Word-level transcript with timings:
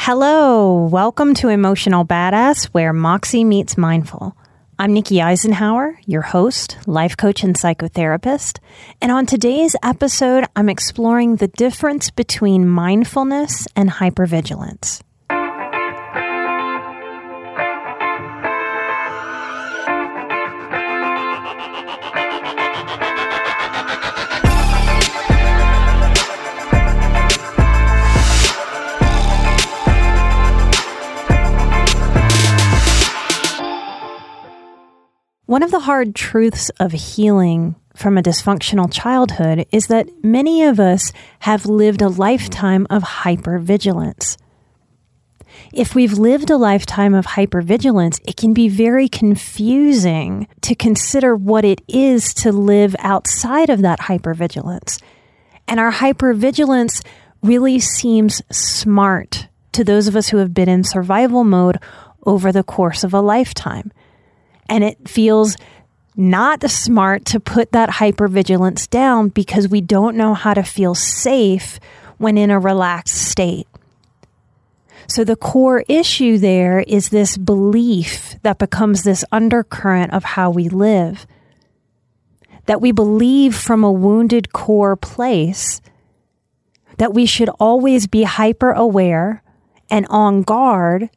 Hello, 0.00 0.86
welcome 0.86 1.34
to 1.34 1.48
Emotional 1.48 2.04
Badass, 2.04 2.66
where 2.66 2.92
Moxie 2.92 3.42
meets 3.42 3.76
Mindful. 3.76 4.34
I'm 4.78 4.92
Nikki 4.94 5.16
Eisenhauer, 5.16 5.96
your 6.06 6.22
host, 6.22 6.78
life 6.86 7.16
coach, 7.16 7.42
and 7.42 7.56
psychotherapist. 7.56 8.60
And 9.02 9.10
on 9.10 9.26
today's 9.26 9.74
episode, 9.82 10.44
I'm 10.54 10.68
exploring 10.68 11.36
the 11.36 11.48
difference 11.48 12.10
between 12.10 12.68
mindfulness 12.68 13.66
and 13.74 13.90
hypervigilance. 13.90 15.02
One 35.48 35.62
of 35.62 35.70
the 35.70 35.80
hard 35.80 36.14
truths 36.14 36.68
of 36.78 36.92
healing 36.92 37.74
from 37.96 38.18
a 38.18 38.22
dysfunctional 38.22 38.92
childhood 38.92 39.64
is 39.72 39.86
that 39.86 40.22
many 40.22 40.62
of 40.62 40.78
us 40.78 41.10
have 41.38 41.64
lived 41.64 42.02
a 42.02 42.10
lifetime 42.10 42.86
of 42.90 43.02
hypervigilance. 43.02 44.36
If 45.72 45.94
we've 45.94 46.18
lived 46.18 46.50
a 46.50 46.58
lifetime 46.58 47.14
of 47.14 47.28
hypervigilance, 47.28 48.20
it 48.26 48.36
can 48.36 48.52
be 48.52 48.68
very 48.68 49.08
confusing 49.08 50.48
to 50.60 50.74
consider 50.74 51.34
what 51.34 51.64
it 51.64 51.80
is 51.88 52.34
to 52.34 52.52
live 52.52 52.94
outside 52.98 53.70
of 53.70 53.80
that 53.80 54.00
hypervigilance. 54.00 55.00
And 55.66 55.80
our 55.80 55.92
hypervigilance 55.92 57.02
really 57.42 57.78
seems 57.78 58.42
smart 58.54 59.48
to 59.72 59.82
those 59.82 60.08
of 60.08 60.14
us 60.14 60.28
who 60.28 60.36
have 60.36 60.52
been 60.52 60.68
in 60.68 60.84
survival 60.84 61.42
mode 61.42 61.78
over 62.26 62.52
the 62.52 62.62
course 62.62 63.02
of 63.02 63.14
a 63.14 63.22
lifetime 63.22 63.90
and 64.68 64.84
it 64.84 65.08
feels 65.08 65.56
not 66.16 66.68
smart 66.68 67.24
to 67.26 67.40
put 67.40 67.72
that 67.72 67.88
hypervigilance 67.88 68.88
down 68.90 69.28
because 69.28 69.68
we 69.68 69.80
don't 69.80 70.16
know 70.16 70.34
how 70.34 70.52
to 70.52 70.62
feel 70.62 70.94
safe 70.94 71.78
when 72.18 72.36
in 72.36 72.50
a 72.50 72.58
relaxed 72.58 73.14
state. 73.14 73.68
So, 75.06 75.24
the 75.24 75.36
core 75.36 75.84
issue 75.88 76.36
there 76.36 76.80
is 76.80 77.08
this 77.08 77.38
belief 77.38 78.34
that 78.42 78.58
becomes 78.58 79.04
this 79.04 79.24
undercurrent 79.32 80.12
of 80.12 80.22
how 80.24 80.50
we 80.50 80.68
live. 80.68 81.26
That 82.66 82.82
we 82.82 82.92
believe 82.92 83.54
from 83.54 83.82
a 83.82 83.92
wounded 83.92 84.52
core 84.52 84.96
place 84.96 85.80
that 86.98 87.14
we 87.14 87.24
should 87.24 87.48
always 87.58 88.06
be 88.06 88.24
hyper 88.24 88.72
aware 88.72 89.42
and 89.88 90.06
on 90.10 90.42
guard 90.42 91.08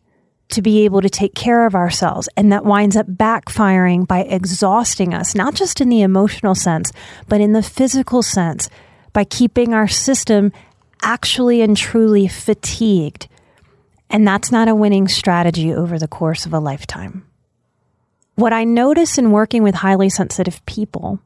to 0.52 0.62
be 0.62 0.86
able 0.86 1.02
to 1.02 1.10
take 1.10 1.36
care 1.36 1.66
of 1.66 1.76
ourselves. 1.76 2.30
And 2.38 2.52
that 2.52 2.66
winds 2.66 2.96
up 2.96 3.08
backfiring 3.08 4.08
by 4.08 4.22
exhausting 4.22 5.14
us, 5.14 5.36
not 5.36 5.56
just 5.56 5.82
in 5.82 5.90
the 5.90 6.02
emotional 6.02 6.56
sense, 6.56 6.92
but 7.28 7.42
in 7.42 7.54
the 7.54 7.64
physical 7.64 8.22
sense, 8.22 8.70
by 9.14 9.24
keeping 9.24 9.74
our 9.74 9.88
system 9.88 10.52
actually 11.02 11.62
and 11.62 11.76
truly 11.76 12.28
fatigued. 12.28 13.28
And 14.10 14.28
that's 14.28 14.52
not 14.52 14.68
a 14.68 14.76
winning 14.76 15.08
strategy 15.08 15.74
over 15.74 15.98
the 15.98 16.08
course 16.08 16.46
of 16.46 16.54
a 16.54 16.60
lifetime. 16.60 17.26
What 18.36 18.54
I 18.54 18.64
notice 18.64 19.18
in 19.18 19.32
working 19.32 19.64
with 19.64 19.76
highly 19.76 20.10
sensitive 20.10 20.66
people 20.66 21.20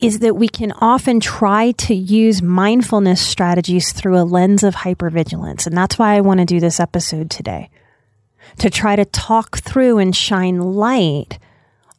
is 0.00 0.18
that 0.20 0.36
we 0.36 0.48
can 0.48 0.72
often 0.72 1.20
try 1.20 1.72
to 1.72 1.94
use 1.94 2.42
mindfulness 2.42 3.20
strategies 3.20 3.92
through 3.92 4.18
a 4.18 4.24
lens 4.24 4.62
of 4.62 4.74
hypervigilance. 4.74 5.66
And 5.66 5.76
that's 5.76 5.98
why 5.98 6.14
I 6.14 6.20
want 6.20 6.40
to 6.40 6.46
do 6.46 6.60
this 6.60 6.80
episode 6.80 7.30
today 7.30 7.70
to 8.58 8.70
try 8.70 8.96
to 8.96 9.04
talk 9.04 9.58
through 9.58 9.98
and 9.98 10.14
shine 10.14 10.60
light 10.60 11.38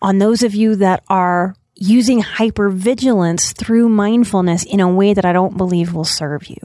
on 0.02 0.20
those 0.20 0.44
of 0.44 0.54
you 0.54 0.76
that 0.76 1.04
are 1.08 1.56
using 1.76 2.22
hypervigilance 2.22 3.56
through 3.56 3.90
mindfulness 3.90 4.64
in 4.64 4.80
a 4.80 4.92
way 4.92 5.14
that 5.14 5.26
I 5.26 5.34
don't 5.34 5.58
believe 5.58 5.94
will 5.94 6.06
serve 6.06 6.48
you. 6.48 6.58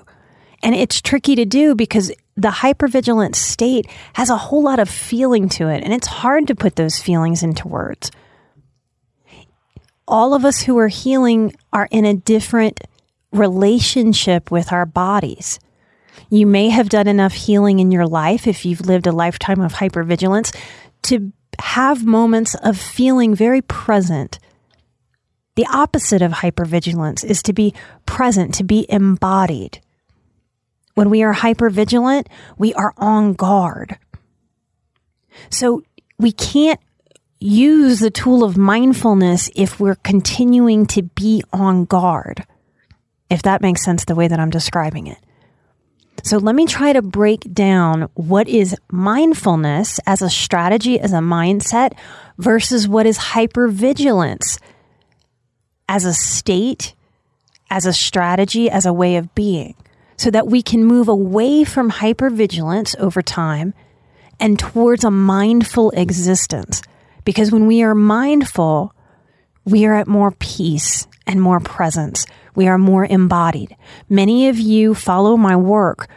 And 0.63 0.75
it's 0.75 1.01
tricky 1.01 1.35
to 1.37 1.45
do 1.45 1.75
because 1.75 2.13
the 2.37 2.49
hypervigilant 2.49 3.35
state 3.35 3.87
has 4.13 4.31
a 4.31 4.37
whole 4.37 4.63
lot 4.63 4.79
of 4.79 4.89
feeling 4.89 5.49
to 5.51 5.69
it, 5.69 5.83
and 5.83 5.93
it's 5.93 6.07
hard 6.07 6.47
to 6.49 6.55
put 6.55 6.77
those 6.77 7.01
feelings 7.01 7.43
into 7.43 7.67
words 7.67 8.11
all 10.11 10.35
of 10.35 10.45
us 10.45 10.61
who 10.61 10.77
are 10.79 10.89
healing 10.89 11.55
are 11.73 11.89
in 11.91 12.05
a 12.05 12.15
different 12.15 12.81
relationship 13.33 14.51
with 14.51 14.73
our 14.73 14.85
bodies. 14.85 15.59
You 16.29 16.47
may 16.47 16.69
have 16.69 16.89
done 16.89 17.07
enough 17.07 17.33
healing 17.33 17.79
in 17.79 17.91
your 17.91 18.07
life 18.07 18.47
if 18.47 18.65
you've 18.65 18.87
lived 18.87 19.07
a 19.07 19.13
lifetime 19.13 19.61
of 19.61 19.75
hypervigilance 19.75 20.55
to 21.03 21.33
have 21.61 22.05
moments 22.05 22.55
of 22.57 22.79
feeling 22.79 23.35
very 23.35 23.63
present. 23.63 24.39
The 25.57 25.67
opposite 25.73 26.23
of 26.23 26.33
hypervigilance 26.33 27.25
is 27.25 27.43
to 27.45 27.53
be 27.53 27.75
present, 28.07 28.55
to 28.55 28.65
be 28.65 28.87
embodied. 28.89 29.81
When 30.95 31.11
we 31.11 31.23
are 31.23 31.35
hypervigilant, 31.35 32.27
we 32.59 32.75
are 32.75 32.95
on 32.97 33.35
guard. 33.35 33.99
So 35.51 35.83
we 36.19 36.33
can't 36.33 36.81
use 37.41 38.01
the 38.01 38.11
tool 38.11 38.45
of 38.45 38.59
mindfulness 38.59 39.51
if 39.57 39.81
we're 39.81 39.95
continuing 39.97 40.87
to 40.87 41.03
be 41.03 41.43
on 41.53 41.87
guard, 41.87 42.47
if 43.31 43.43
that 43.43 43.63
makes 43.63 43.83
sense 43.83 44.05
the 44.05 44.15
way 44.15 44.29
that 44.29 44.39
I'm 44.39 44.51
describing 44.51 45.07
it. 45.07 45.19
So 46.23 46.37
let 46.37 46.55
me 46.55 46.67
try 46.67 46.93
to 46.93 47.01
break 47.01 47.53
down 47.53 48.03
what 48.13 48.47
is 48.47 48.77
mindfulness 48.93 49.99
as 50.07 50.21
a 50.21 50.29
strategy, 50.29 51.01
as 51.01 51.15
a 51.15 51.21
mindset, 51.21 51.95
versus 52.37 52.87
what 52.87 53.07
is 53.07 53.19
hypervigilance 53.19 54.61
as 55.89 56.05
a 56.05 56.13
state, 56.13 56.95
as 57.71 57.87
a 57.87 57.93
strategy, 57.95 58.69
as 58.69 58.85
a 58.85 58.93
way 58.93 59.17
of 59.17 59.35
being, 59.35 59.75
so 60.19 60.31
that 60.31 60.47
we 60.47 60.61
can 60.63 60.85
move 60.85 61.09
away 61.09 61.65
from 61.65 61.91
hypervigilance 61.91 62.95
over 62.99 63.23
time 63.23 63.73
and 64.39 64.59
towards 64.59 65.05
a 65.05 65.11
mindful 65.11 65.91
existence 65.93 66.83
because 67.31 67.53
when 67.53 67.69
we 67.69 67.81
are 67.85 67.95
mindful, 67.95 68.93
we 69.65 69.87
are 69.87 69.95
at 69.95 70.09
more 70.09 70.33
peace 70.33 71.07
and 71.29 71.41
more 71.41 71.61
presence. 71.61 72.27
We 72.57 72.67
are 72.67 72.77
more 72.77 73.05
embodied. 73.05 73.77
Many 74.09 74.49
of 74.49 74.59
you 74.59 74.97
follow 74.97 75.37
my 75.37 75.55
work 75.55 76.09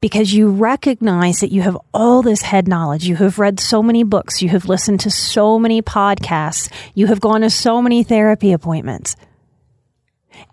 because 0.00 0.32
you 0.32 0.48
recognize 0.48 1.40
that 1.40 1.50
you 1.50 1.62
have 1.62 1.76
all 1.92 2.22
this 2.22 2.42
head 2.42 2.68
knowledge. 2.68 3.08
You 3.08 3.16
have 3.16 3.40
read 3.40 3.58
so 3.58 3.82
many 3.82 4.04
books. 4.04 4.40
You 4.40 4.50
have 4.50 4.68
listened 4.68 5.00
to 5.00 5.10
so 5.10 5.58
many 5.58 5.82
podcasts. 5.82 6.72
You 6.94 7.08
have 7.08 7.18
gone 7.18 7.40
to 7.40 7.50
so 7.50 7.82
many 7.82 8.04
therapy 8.04 8.52
appointments. 8.52 9.16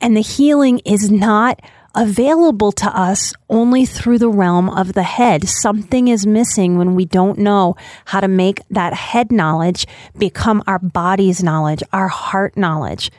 And 0.02 0.18
the 0.18 0.22
healing 0.22 0.80
is 0.80 1.12
not 1.12 1.62
available 1.96 2.72
to 2.72 2.88
us 2.98 3.34
only 3.50 3.86
through 3.86 4.18
the 4.18 4.30
realm 4.30 4.70
of 4.70 4.94
the 4.94 5.04
head. 5.04 5.48
Something 5.48 6.08
is 6.08 6.26
missing 6.26 6.78
when 6.78 6.96
we 6.96 7.06
don't 7.06 7.38
know 7.38 7.76
how 8.06 8.20
to 8.20 8.28
make 8.28 8.62
that 8.70 8.94
head 8.94 9.32
knowledge 9.32 9.86
become 10.18 10.64
our 10.66 10.80
body's 10.80 11.44
knowledge, 11.44 11.84
our 11.92 12.08
heart 12.08 12.58
knowledge. 12.58 13.12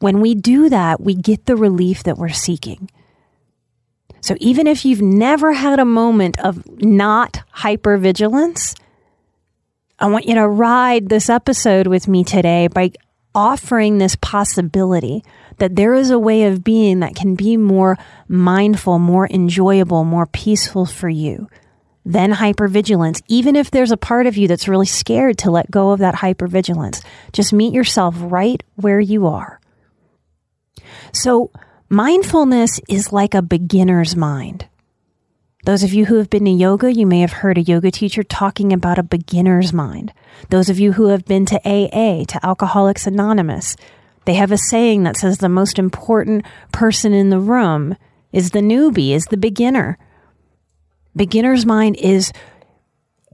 When 0.00 0.20
we 0.20 0.34
do 0.34 0.68
that, 0.68 1.00
we 1.00 1.14
get 1.14 1.46
the 1.46 1.56
relief 1.56 2.02
that 2.04 2.18
we're 2.18 2.30
seeking. 2.30 2.90
So 4.22 4.36
even 4.38 4.66
if 4.66 4.84
you've 4.84 5.02
never 5.02 5.52
had 5.52 5.78
a 5.78 5.84
moment 5.84 6.38
of 6.40 6.62
not 6.82 7.40
hypervigilance, 7.56 8.78
I 9.98 10.06
want 10.06 10.26
you 10.26 10.34
to 10.34 10.48
ride 10.48 11.08
this 11.08 11.28
episode 11.28 11.86
with 11.86 12.08
me 12.08 12.24
today 12.24 12.68
by 12.68 12.92
offering 13.34 13.98
this 13.98 14.16
possibility 14.16 15.24
that 15.58 15.76
there 15.76 15.94
is 15.94 16.10
a 16.10 16.18
way 16.18 16.44
of 16.44 16.64
being 16.64 17.00
that 17.00 17.14
can 17.14 17.34
be 17.34 17.56
more 17.56 17.96
mindful, 18.28 18.98
more 18.98 19.28
enjoyable, 19.28 20.04
more 20.04 20.26
peaceful 20.26 20.86
for 20.86 21.08
you 21.08 21.48
than 22.04 22.32
hypervigilance, 22.32 23.22
even 23.28 23.54
if 23.54 23.70
there's 23.70 23.92
a 23.92 23.96
part 23.96 24.26
of 24.26 24.36
you 24.36 24.48
that's 24.48 24.68
really 24.68 24.86
scared 24.86 25.38
to 25.38 25.50
let 25.50 25.70
go 25.70 25.90
of 25.90 26.00
that 26.00 26.14
hypervigilance. 26.14 27.04
Just 27.32 27.52
meet 27.52 27.74
yourself 27.74 28.14
right 28.18 28.62
where 28.76 29.00
you 29.00 29.26
are. 29.26 29.60
So, 31.12 31.50
mindfulness 31.88 32.80
is 32.88 33.12
like 33.12 33.34
a 33.34 33.42
beginner's 33.42 34.16
mind. 34.16 34.66
Those 35.64 35.82
of 35.82 35.92
you 35.92 36.06
who 36.06 36.16
have 36.16 36.30
been 36.30 36.46
to 36.46 36.50
yoga, 36.50 36.92
you 36.92 37.06
may 37.06 37.20
have 37.20 37.32
heard 37.32 37.58
a 37.58 37.62
yoga 37.62 37.90
teacher 37.90 38.22
talking 38.22 38.72
about 38.72 38.98
a 38.98 39.02
beginner's 39.02 39.72
mind. 39.74 40.12
Those 40.48 40.70
of 40.70 40.78
you 40.78 40.92
who 40.92 41.08
have 41.08 41.26
been 41.26 41.44
to 41.46 41.60
AA, 41.68 42.24
to 42.24 42.40
Alcoholics 42.42 43.06
Anonymous, 43.06 43.76
they 44.24 44.34
have 44.34 44.52
a 44.52 44.58
saying 44.58 45.02
that 45.02 45.18
says 45.18 45.38
the 45.38 45.50
most 45.50 45.78
important 45.78 46.46
person 46.72 47.12
in 47.12 47.28
the 47.28 47.40
room 47.40 47.94
is 48.32 48.50
the 48.50 48.60
newbie, 48.60 49.10
is 49.10 49.26
the 49.26 49.36
beginner. 49.36 49.98
Beginner's 51.14 51.66
mind 51.66 51.96
is 51.96 52.32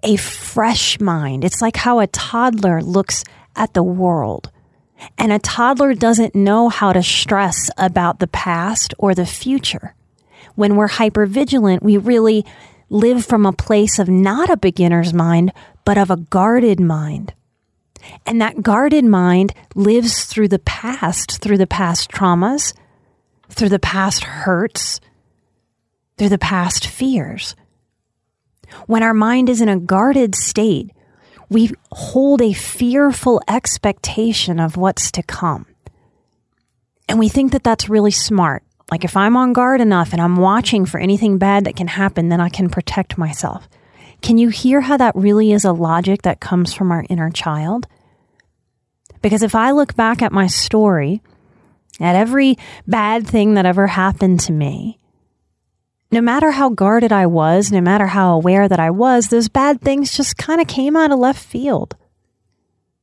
a 0.03 0.17
fresh 0.17 0.99
mind. 0.99 1.45
It's 1.45 1.63
like 1.63 1.77
how 1.77 2.01
a 2.01 2.07
toddler 2.09 2.83
looks 2.83 3.25
at 3.55 3.73
the 3.75 3.83
world. 3.83 4.51
And 5.17 5.31
a 5.33 5.39
toddler 5.39 5.95
doesn't 5.95 6.35
know 6.35 6.69
how 6.71 6.93
to 6.93 7.03
stress 7.03 7.71
about 7.77 8.19
the 8.19 8.27
past 8.27 8.95
or 8.99 9.15
the 9.15 9.27
future. 9.27 9.95
When 10.57 10.75
we're 10.75 10.89
hypervigilant, 10.89 11.83
we 11.83 11.97
really 11.97 12.45
live 12.91 13.25
from 13.25 13.47
a 13.47 13.53
place 13.53 13.99
of 13.99 14.09
not 14.09 14.51
a 14.51 14.57
beginner's 14.57 15.15
mind, 15.15 15.53
but 15.85 15.97
of 15.97 16.11
a 16.11 16.17
guarded 16.17 16.81
mind. 16.81 17.33
And 18.25 18.41
that 18.41 18.63
guarded 18.63 19.05
mind 19.05 19.53
lives 19.75 20.25
through 20.25 20.49
the 20.49 20.59
past, 20.59 21.41
through 21.41 21.59
the 21.59 21.67
past 21.67 22.11
traumas, 22.11 22.73
through 23.49 23.69
the 23.69 23.79
past 23.79 24.25
hurts, 24.25 25.01
through 26.17 26.29
the 26.29 26.39
past 26.39 26.87
fears. 26.87 27.55
When 28.87 29.03
our 29.03 29.15
mind 29.15 29.49
is 29.49 29.61
in 29.61 29.69
a 29.69 29.79
guarded 29.79 30.35
state, 30.35 30.91
we 31.49 31.73
hold 31.93 32.43
a 32.43 32.53
fearful 32.53 33.41
expectation 33.47 34.59
of 34.59 34.77
what's 34.77 35.11
to 35.13 35.23
come. 35.23 35.67
And 37.09 37.19
we 37.19 37.29
think 37.29 37.53
that 37.53 37.63
that's 37.63 37.89
really 37.89 38.11
smart. 38.11 38.65
Like 38.91 39.05
if 39.05 39.17
I'm 39.17 39.37
on 39.37 39.53
guard 39.53 39.81
enough 39.81 40.13
and 40.13 40.21
I'm 40.21 40.37
watching 40.37 40.87
for 40.87 40.99
anything 40.99 41.39
bad 41.39 41.65
that 41.65 41.77
can 41.77 41.89
happen, 41.89 42.29
then 42.29 42.41
I 42.41 42.49
can 42.49 42.69
protect 42.71 43.19
myself. 43.19 43.69
Can 44.23 44.39
you 44.39 44.49
hear 44.49 44.81
how 44.81 44.97
that 44.97 45.17
really 45.17 45.53
is 45.53 45.65
a 45.65 45.73
logic 45.73 46.23
that 46.23 46.41
comes 46.41 46.73
from 46.73 46.93
our 46.93 47.05
inner 47.09 47.31
child? 47.31 47.87
Because 49.23 49.43
if 49.43 49.55
I 49.55 49.73
look 49.73 49.97
back 49.97 50.23
at 50.23 50.33
my 50.33 50.47
story, 50.47 51.21
at 52.01 52.15
every 52.15 52.57
bad 52.87 53.27
thing 53.27 53.55
that 53.55 53.67
ever 53.67 53.89
happened 53.89 54.41
to 54.41 54.53
me, 54.53 54.99
no 56.13 56.21
matter 56.21 56.53
how 56.53 56.71
guarded 56.71 57.13
I 57.13 57.27
was, 57.27 57.73
no 57.73 57.81
matter 57.81 58.07
how 58.07 58.35
aware 58.35 58.69
that 58.69 58.79
I 58.79 58.91
was, 58.91 59.29
those 59.29 59.49
bad 59.49 59.81
things 59.81 60.17
just 60.17 60.37
kind 60.37 60.61
of 60.61 60.69
came 60.69 60.97
out 60.97 61.11
of 61.11 61.19
left 61.19 61.45
field. 61.45 61.97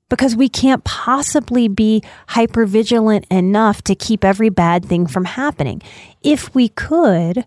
Because 0.09 0.35
we 0.35 0.49
can't 0.49 0.83
possibly 0.83 1.67
be 1.67 2.03
hypervigilant 2.29 3.25
enough 3.31 3.81
to 3.83 3.95
keep 3.95 4.23
every 4.23 4.49
bad 4.49 4.85
thing 4.85 5.07
from 5.07 5.25
happening. 5.25 5.81
If 6.21 6.53
we 6.53 6.69
could, 6.69 7.45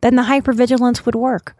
then 0.00 0.16
the 0.16 0.22
hypervigilance 0.22 1.04
would 1.04 1.14
work. 1.14 1.56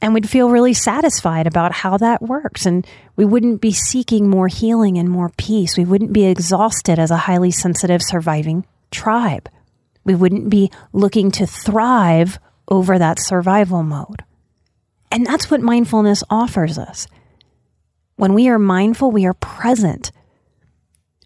And 0.00 0.14
we'd 0.14 0.28
feel 0.28 0.50
really 0.50 0.74
satisfied 0.74 1.46
about 1.46 1.72
how 1.72 1.96
that 1.98 2.22
works. 2.22 2.66
And 2.66 2.84
we 3.14 3.24
wouldn't 3.24 3.60
be 3.60 3.72
seeking 3.72 4.28
more 4.28 4.48
healing 4.48 4.98
and 4.98 5.08
more 5.08 5.30
peace. 5.36 5.76
We 5.76 5.84
wouldn't 5.84 6.12
be 6.12 6.24
exhausted 6.24 6.98
as 6.98 7.12
a 7.12 7.16
highly 7.16 7.52
sensitive 7.52 8.02
surviving 8.02 8.66
tribe. 8.90 9.48
We 10.04 10.16
wouldn't 10.16 10.50
be 10.50 10.72
looking 10.92 11.30
to 11.32 11.46
thrive 11.46 12.40
over 12.68 12.98
that 12.98 13.20
survival 13.20 13.84
mode. 13.84 14.24
And 15.12 15.24
that's 15.24 15.50
what 15.50 15.60
mindfulness 15.60 16.24
offers 16.28 16.78
us. 16.78 17.06
When 18.22 18.34
we 18.34 18.48
are 18.50 18.58
mindful, 18.60 19.10
we 19.10 19.26
are 19.26 19.34
present. 19.34 20.12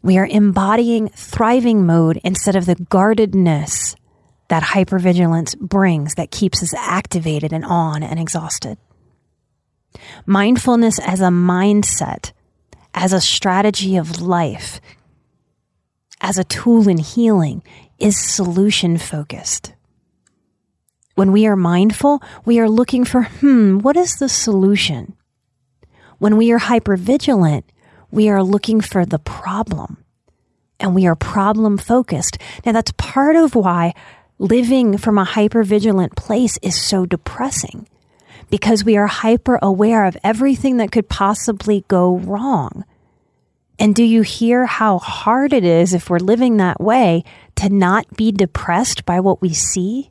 We 0.03 0.17
are 0.17 0.25
embodying 0.25 1.11
thriving 1.11 1.85
mode 1.85 2.19
instead 2.25 2.57
of 2.57 2.65
the 2.65 2.77
guardedness 2.77 3.95
that 4.49 4.63
hypervigilance 4.63 5.59
brings 5.59 6.15
that 6.15 6.31
keeps 6.31 6.63
us 6.63 6.73
activated 6.73 7.53
and 7.53 7.67
on 7.67 8.03
and 8.03 8.19
exhausted. 8.19 8.79
Mindfulness 10.25 10.99
as 11.01 11.21
a 11.21 11.25
mindset, 11.25 12.33
as 12.95 13.13
a 13.13 13.21
strategy 13.21 13.99
of 13.99 14.23
life, 14.23 14.81
as 16.23 16.39
a 16.39 16.45
tool 16.45 16.89
in 16.89 16.97
healing 16.97 17.63
is 17.99 18.19
solution 18.19 18.97
focused. 18.97 19.75
When 21.15 21.31
we 21.31 21.47
are 21.47 21.57
mindful, 21.57 22.23
we 22.47 22.59
are 22.59 22.71
looking 22.71 23.05
for, 23.05 23.25
hmm, 23.25 23.81
what 23.81 23.99
is 23.99 24.17
the 24.17 24.31
solution? 24.31 25.15
When 26.19 26.37
we 26.37 26.53
are 26.53 26.59
hypervigilant, 26.59 27.65
we 28.11 28.29
are 28.29 28.43
looking 28.43 28.81
for 28.81 29.05
the 29.05 29.19
problem 29.19 30.05
and 30.81 30.95
we 30.95 31.07
are 31.07 31.15
problem 31.15 31.79
focused. 31.79 32.39
Now, 32.65 32.73
that's 32.73 32.93
part 32.97 33.37
of 33.37 33.55
why 33.55 33.95
living 34.39 34.99
from 34.99 35.19
a 35.19 35.25
hypervigilant 35.25 36.17
place 36.17 36.59
is 36.63 36.81
so 36.81 37.07
depressing 37.07 37.89
because 38.51 38.85
we 38.85 38.97
are 38.97 39.07
hyper 39.07 39.59
aware 39.63 40.05
of 40.05 40.17
everything 40.23 40.77
that 40.77 40.93
could 40.93 41.09
possibly 41.09 41.85
go 41.89 42.19
wrong. 42.19 42.85
And 43.79 43.95
do 43.95 44.05
you 44.05 44.23
hear 44.23 44.67
how 44.67 44.99
hard 44.99 45.53
it 45.53 45.65
is 45.65 45.93
if 45.93 46.09
we're 46.09 46.19
living 46.19 46.57
that 46.57 46.81
way 46.81 47.25
to 47.57 47.69
not 47.69 48.17
be 48.17 48.33
depressed 48.33 49.05
by 49.05 49.21
what 49.21 49.43
we 49.43 49.53
see? 49.53 50.11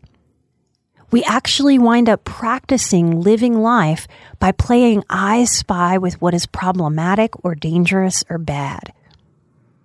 We 1.16 1.24
actually 1.24 1.80
wind 1.80 2.10
up 2.10 2.26
practicing 2.26 3.22
living 3.22 3.62
life 3.62 4.06
by 4.38 4.52
playing 4.52 5.06
I 5.10 5.46
spy 5.46 5.98
with 5.98 6.20
what 6.20 6.34
is 6.34 6.46
problematic 6.46 7.32
or 7.42 7.56
dangerous 7.56 8.26
or 8.30 8.38
bad. 8.38 8.92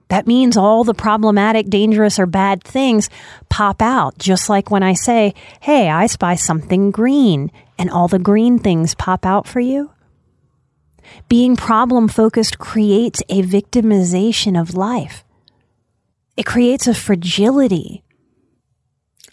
That 0.09 0.27
means 0.27 0.56
all 0.56 0.82
the 0.82 0.93
problematic, 0.93 1.71
dangerous, 1.71 2.19
or 2.19 2.27
bad 2.27 2.65
things 2.65 3.09
pop 3.49 3.81
out, 3.81 4.19
just 4.19 4.49
like 4.49 4.73
when 4.73 4.82
I 4.82 4.94
say, 4.94 5.32
Hey, 5.61 5.88
I 5.88 6.09
spy 6.09 6.35
something 6.35 6.91
green, 6.91 7.53
and 7.79 7.91
all 7.91 8.09
the 8.09 8.19
green 8.19 8.59
things 8.59 8.97
pop 8.97 9.25
out 9.25 9.47
for 9.47 9.61
you. 9.61 9.93
Being 11.28 11.54
problem 11.54 12.09
focused 12.09 12.59
creates 12.59 13.23
a 13.28 13.43
victimization 13.43 14.61
of 14.61 14.75
life. 14.75 15.23
It 16.37 16.45
creates 16.45 16.88
a 16.88 16.93
fragility, 16.93 18.02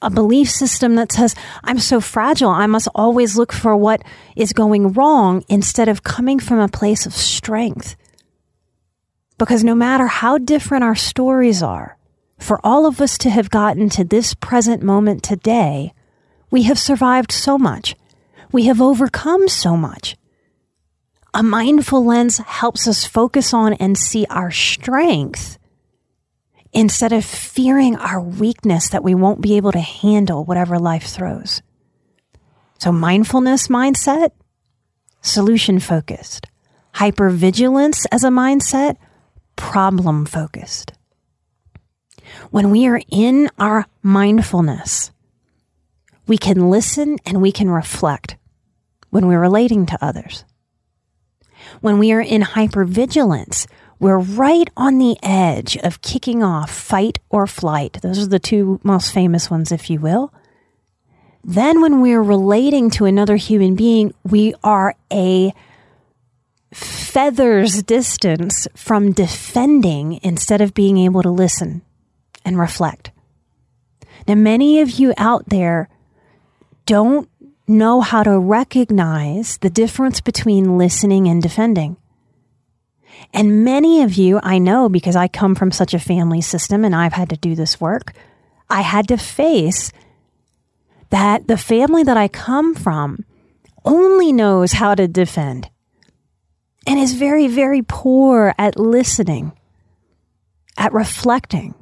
a 0.02 0.10
belief 0.10 0.50
system 0.50 0.96
that 0.96 1.12
says, 1.12 1.36
I'm 1.64 1.80
so 1.80 2.00
fragile, 2.00 2.50
I 2.50 2.68
must 2.68 2.88
always 2.94 3.38
look 3.38 3.52
for 3.52 3.76
what 3.76 4.04
is 4.36 4.54
going 4.54 4.94
wrong 4.94 5.44
instead 5.50 5.90
of 5.90 6.04
coming 6.04 6.40
from 6.40 6.60
a 6.60 6.68
place 6.68 7.06
of 7.06 7.14
strength 7.14 7.96
because 9.38 9.64
no 9.64 9.76
matter 9.76 10.08
how 10.08 10.38
different 10.38 10.84
our 10.84 10.96
stories 10.96 11.62
are, 11.62 11.98
for 12.40 12.60
all 12.64 12.86
of 12.86 13.02
us 13.02 13.18
to 13.20 13.30
have 13.30 13.50
gotten 13.50 13.90
to 13.90 14.04
this 14.04 14.34
present 14.34 14.82
moment 14.82 15.24
today, 15.24 15.94
we 16.50 16.64
have 16.64 16.80
survived 16.80 17.32
so 17.32 17.58
much. 17.58 17.96
We 18.52 18.66
have 18.66 18.82
overcome 18.82 19.48
so 19.48 19.76
much. 19.76 20.16
A 21.34 21.44
mindful 21.44 22.04
lens 22.04 22.38
helps 22.38 22.88
us 22.88 23.06
focus 23.06 23.54
on 23.54 23.74
and 23.74 23.98
see 23.98 24.26
our 24.30 24.50
strength 24.50 25.60
instead 26.74 27.14
of 27.14 27.26
fearing 27.26 27.96
our 27.96 28.22
weakness 28.22 28.90
that 28.90 29.04
we 29.04 29.16
won't 29.16 29.42
be 29.42 29.58
able 29.58 29.72
to 29.72 29.80
handle 29.80 30.44
whatever 30.44 30.80
life 30.80 31.08
throws. 31.08 31.62
So, 32.80 32.92
mindfulness 32.92 33.68
mindset, 33.68 34.32
solution 35.22 35.80
focused. 35.80 36.48
Hypervigilance 36.96 38.06
as 38.12 38.24
a 38.24 38.30
mindset, 38.30 38.98
problem 39.56 40.26
focused. 40.26 40.94
When 42.52 42.72
we 42.72 42.88
are 42.88 43.02
in 43.10 43.50
our 43.60 43.86
mindfulness, 44.02 45.12
we 46.28 46.38
can 46.38 46.70
listen 46.70 47.18
and 47.26 47.42
we 47.42 47.52
can 47.52 47.70
reflect 47.70 48.36
when 49.10 49.28
we're 49.28 49.40
relating 49.40 49.86
to 49.88 50.06
others. 50.06 50.44
When 51.82 52.00
we 52.00 52.12
are 52.12 52.22
in 52.22 52.42
hypervigilance, 52.42 53.68
we're 54.00 54.20
right 54.20 54.70
on 54.78 55.00
the 55.00 55.18
edge 55.24 55.78
of 55.78 56.02
kicking 56.02 56.44
off 56.44 56.72
fight 56.72 57.20
or 57.30 57.48
flight. 57.48 58.00
Those 58.02 58.20
are 58.20 58.28
the 58.28 58.40
two 58.40 58.80
most 58.84 59.12
famous 59.12 59.50
ones, 59.50 59.72
if 59.72 59.90
you 59.90 60.00
will. 60.00 60.34
Then, 61.44 61.82
when 61.82 62.02
we're 62.02 62.22
relating 62.22 62.90
to 62.92 63.06
another 63.06 63.38
human 63.38 63.76
being, 63.76 64.14
we 64.24 64.54
are 64.64 64.96
a 65.12 65.54
feathers 66.74 67.84
distance 67.84 68.68
from 68.76 69.14
defending 69.14 70.20
instead 70.24 70.62
of 70.62 70.74
being 70.74 70.98
able 70.98 71.24
to 71.24 71.30
listen 71.30 71.82
and 72.44 72.60
reflect. 72.60 73.12
Now, 74.28 74.36
many 74.36 74.82
of 74.82 74.92
you 74.92 75.14
out 75.18 75.48
there 75.48 75.90
don't 76.86 77.30
know 77.68 78.02
how 78.02 78.24
to 78.24 78.38
recognize 78.38 79.58
the 79.58 79.70
difference 79.70 80.22
between 80.22 80.78
listening 80.78 81.28
and 81.28 81.42
defending. 81.42 81.98
And 83.34 83.64
many 83.64 84.02
of 84.02 84.16
you, 84.16 84.40
I 84.44 84.58
know 84.58 84.90
because 84.90 85.16
I 85.16 85.28
come 85.28 85.56
from 85.56 85.72
such 85.72 85.94
a 85.94 86.00
family 86.00 86.42
system 86.42 86.86
and 86.86 86.96
I've 86.96 87.14
had 87.14 87.30
to 87.30 87.38
do 87.38 87.56
this 87.56 87.80
work, 87.80 88.14
I 88.70 88.82
had 88.82 89.08
to 89.10 89.18
face 89.18 89.92
that 91.10 91.48
the 91.48 91.58
family 91.58 92.04
that 92.04 92.18
I 92.18 92.28
come 92.28 92.76
from 92.76 93.26
only 93.86 94.34
knows 94.34 94.74
how 94.74 94.96
to 94.96 95.08
defend 95.08 95.70
and 96.86 97.00
is 97.00 97.14
very, 97.14 97.48
very 97.48 97.82
poor 97.82 98.54
at 98.58 98.80
listening, 98.80 99.54
at 100.78 100.94
reflecting. 100.94 101.74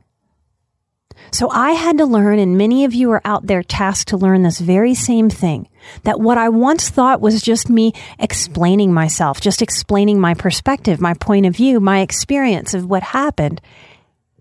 So 1.32 1.50
I 1.50 1.72
had 1.72 1.98
to 1.98 2.06
learn, 2.06 2.40
and 2.40 2.58
many 2.58 2.86
of 2.86 2.94
you 2.94 3.12
are 3.12 3.22
out 3.26 3.48
there 3.48 3.64
tasked 3.64 4.10
to 4.10 4.18
learn 4.18 4.44
this 4.44 4.60
very 4.60 4.94
same 4.94 5.30
thing 5.30 5.68
that 6.04 6.20
what 6.20 6.38
I 6.38 6.50
once 6.50 6.90
thought 6.90 7.22
was 7.22 7.42
just 7.42 7.70
me 7.70 7.94
explaining 8.20 8.94
myself, 8.94 9.42
just 9.42 9.62
explaining 9.62 10.20
my 10.20 10.34
perspective, 10.34 11.02
my 11.02 11.14
point 11.14 11.46
of 11.46 11.56
view, 11.56 11.80
my 11.80 12.00
experience 12.00 12.74
of 12.74 12.86
what 12.86 13.04
happened 13.04 13.62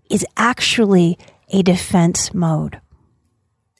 is 0.09 0.25
actually 0.37 1.17
a 1.49 1.61
defense 1.61 2.33
mode. 2.33 2.79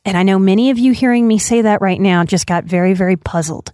And 0.03 0.17
I 0.17 0.23
know 0.23 0.37
many 0.37 0.69
of 0.69 0.77
you 0.77 0.91
hearing 0.91 1.27
me 1.27 1.39
say 1.39 1.61
that 1.61 1.81
right 1.81 1.99
now 1.99 2.23
just 2.23 2.45
got 2.45 2.65
very, 2.65 2.93
very 2.93 3.15
puzzled. 3.15 3.71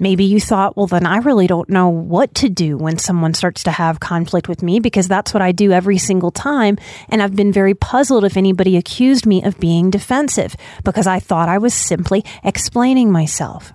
Maybe 0.00 0.24
you 0.24 0.40
thought, 0.40 0.76
well, 0.76 0.88
then 0.88 1.06
I 1.06 1.18
really 1.18 1.46
don't 1.46 1.68
know 1.68 1.88
what 1.88 2.34
to 2.36 2.48
do 2.48 2.76
when 2.76 2.98
someone 2.98 3.32
starts 3.32 3.62
to 3.62 3.70
have 3.70 4.00
conflict 4.00 4.48
with 4.48 4.60
me 4.60 4.80
because 4.80 5.06
that's 5.06 5.32
what 5.32 5.42
I 5.42 5.52
do 5.52 5.70
every 5.70 5.98
single 5.98 6.32
time. 6.32 6.78
And 7.08 7.22
I've 7.22 7.36
been 7.36 7.52
very 7.52 7.74
puzzled 7.74 8.24
if 8.24 8.36
anybody 8.36 8.76
accused 8.76 9.24
me 9.24 9.44
of 9.44 9.60
being 9.60 9.90
defensive 9.90 10.56
because 10.82 11.06
I 11.06 11.20
thought 11.20 11.48
I 11.48 11.58
was 11.58 11.74
simply 11.74 12.24
explaining 12.42 13.12
myself. 13.12 13.72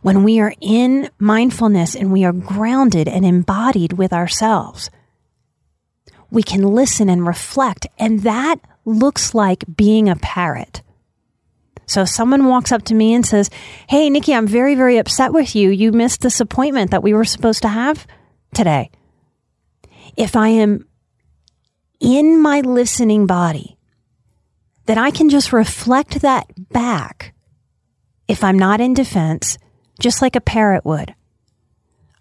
When 0.00 0.24
we 0.24 0.40
are 0.40 0.54
in 0.60 1.10
mindfulness 1.18 1.94
and 1.94 2.12
we 2.12 2.24
are 2.24 2.32
grounded 2.32 3.06
and 3.06 3.24
embodied 3.24 3.92
with 3.92 4.12
ourselves, 4.12 4.90
we 6.30 6.42
can 6.42 6.62
listen 6.62 7.08
and 7.08 7.24
reflect. 7.24 7.86
And 7.98 8.22
that 8.22 8.56
looks 8.84 9.32
like 9.32 9.64
being 9.76 10.08
a 10.08 10.16
parrot. 10.16 10.82
So 11.92 12.04
someone 12.04 12.46
walks 12.46 12.72
up 12.72 12.84
to 12.84 12.94
me 12.94 13.12
and 13.12 13.24
says, 13.24 13.50
Hey, 13.88 14.08
Nikki, 14.08 14.34
I'm 14.34 14.46
very, 14.46 14.74
very 14.74 14.96
upset 14.96 15.32
with 15.32 15.54
you. 15.54 15.70
You 15.70 15.92
missed 15.92 16.22
this 16.22 16.40
appointment 16.40 16.90
that 16.90 17.02
we 17.02 17.12
were 17.12 17.24
supposed 17.24 17.62
to 17.62 17.68
have 17.68 18.06
today. 18.54 18.90
If 20.16 20.34
I 20.34 20.48
am 20.48 20.86
in 22.00 22.40
my 22.40 22.60
listening 22.60 23.26
body, 23.26 23.78
then 24.86 24.98
I 24.98 25.10
can 25.10 25.28
just 25.28 25.52
reflect 25.52 26.22
that 26.22 26.46
back 26.70 27.34
if 28.26 28.42
I'm 28.42 28.58
not 28.58 28.80
in 28.80 28.94
defense, 28.94 29.58
just 30.00 30.22
like 30.22 30.34
a 30.34 30.40
parrot 30.40 30.84
would. 30.84 31.14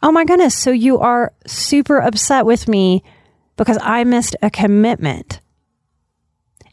Oh 0.03 0.11
my 0.11 0.25
goodness, 0.25 0.55
so 0.55 0.71
you 0.71 0.99
are 0.99 1.33
super 1.47 1.99
upset 1.99 2.45
with 2.45 2.67
me 2.67 3.03
because 3.55 3.77
I 3.81 4.03
missed 4.03 4.35
a 4.41 4.49
commitment. 4.49 5.39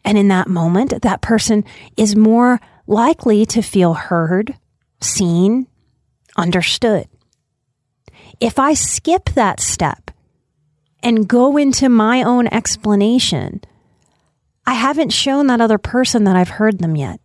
And 0.05 0.17
in 0.17 0.29
that 0.29 0.49
moment, 0.49 1.03
that 1.03 1.21
person 1.21 1.65
is 1.97 2.17
more 2.17 2.61
likely 2.89 3.45
to 3.45 3.63
feel 3.63 3.93
heard, 3.93 4.57
seen, 5.01 5.69
understood. 6.37 7.07
If 8.41 8.59
I 8.59 8.75
skip 8.75 9.27
that 9.31 9.61
step 9.61 10.11
and 11.03 11.29
go 11.29 11.57
into 11.57 11.89
my 11.89 12.23
own 12.23 12.47
explanation, 12.49 13.61
I 14.67 14.73
haven't 14.73 15.13
shown 15.13 15.47
that 15.49 15.61
other 15.61 15.79
person 15.79 16.25
that 16.25 16.35
I've 16.35 16.49
heard 16.49 16.79
them 16.79 16.97
yet. 16.97 17.21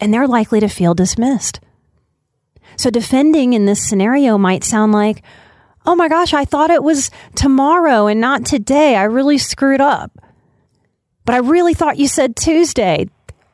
And 0.00 0.12
they're 0.12 0.28
likely 0.28 0.60
to 0.60 0.68
feel 0.68 0.94
dismissed. 0.94 1.60
So 2.76 2.90
defending 2.90 3.54
in 3.54 3.64
this 3.64 3.86
scenario 3.86 4.38
might 4.38 4.64
sound 4.64 4.92
like, 4.92 5.22
oh 5.86 5.96
my 5.96 6.08
gosh, 6.08 6.34
I 6.34 6.44
thought 6.44 6.70
it 6.70 6.82
was 6.82 7.10
tomorrow 7.34 8.06
and 8.06 8.20
not 8.20 8.44
today. 8.44 8.94
I 8.94 9.04
really 9.04 9.38
screwed 9.38 9.80
up. 9.80 10.12
But 11.24 11.34
I 11.34 11.38
really 11.38 11.74
thought 11.74 11.98
you 11.98 12.08
said 12.08 12.36
Tuesday, 12.36 13.08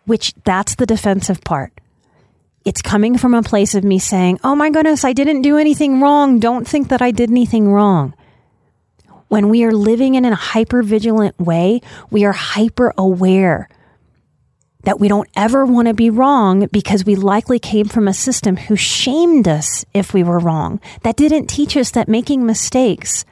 which 0.06 0.34
that's 0.44 0.76
the 0.76 0.86
defensive 0.86 1.42
part. 1.42 1.72
It's 2.64 2.82
coming 2.82 3.16
from 3.16 3.34
a 3.34 3.42
place 3.42 3.74
of 3.74 3.84
me 3.84 3.98
saying, 3.98 4.40
Oh 4.42 4.56
my 4.56 4.70
goodness, 4.70 5.04
I 5.04 5.12
didn't 5.12 5.42
do 5.42 5.56
anything 5.56 6.00
wrong. 6.00 6.40
Don't 6.40 6.66
think 6.66 6.88
that 6.88 7.02
I 7.02 7.10
did 7.10 7.30
anything 7.30 7.70
wrong. 7.70 8.14
When 9.28 9.48
we 9.48 9.64
are 9.64 9.72
living 9.72 10.14
in 10.14 10.24
a 10.24 10.34
hyper 10.34 10.82
vigilant 10.82 11.38
way, 11.38 11.80
we 12.10 12.24
are 12.24 12.32
hyper 12.32 12.92
aware 12.96 13.68
that 14.86 15.00
we 15.00 15.08
don't 15.08 15.28
ever 15.34 15.66
want 15.66 15.88
to 15.88 15.94
be 15.94 16.10
wrong 16.10 16.66
because 16.72 17.04
we 17.04 17.16
likely 17.16 17.58
came 17.58 17.86
from 17.86 18.06
a 18.06 18.14
system 18.14 18.56
who 18.56 18.76
shamed 18.76 19.48
us 19.48 19.84
if 19.92 20.14
we 20.14 20.22
were 20.22 20.38
wrong, 20.38 20.80
that 21.02 21.16
didn't 21.16 21.48
teach 21.48 21.76
us 21.76 21.90
that 21.90 22.08
making 22.08 22.46
mistakes 22.46 23.24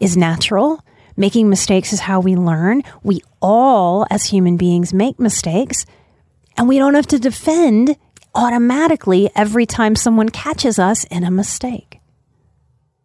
is 0.00 0.16
natural 0.16 0.82
Making 1.22 1.48
mistakes 1.48 1.92
is 1.92 2.00
how 2.00 2.18
we 2.18 2.34
learn. 2.34 2.82
We 3.04 3.20
all, 3.40 4.08
as 4.10 4.24
human 4.24 4.56
beings, 4.56 4.92
make 4.92 5.20
mistakes, 5.20 5.86
and 6.56 6.66
we 6.66 6.78
don't 6.78 6.94
have 6.96 7.06
to 7.06 7.18
defend 7.20 7.96
automatically 8.34 9.30
every 9.36 9.64
time 9.64 9.94
someone 9.94 10.30
catches 10.30 10.80
us 10.80 11.04
in 11.04 11.22
a 11.22 11.30
mistake. 11.30 12.00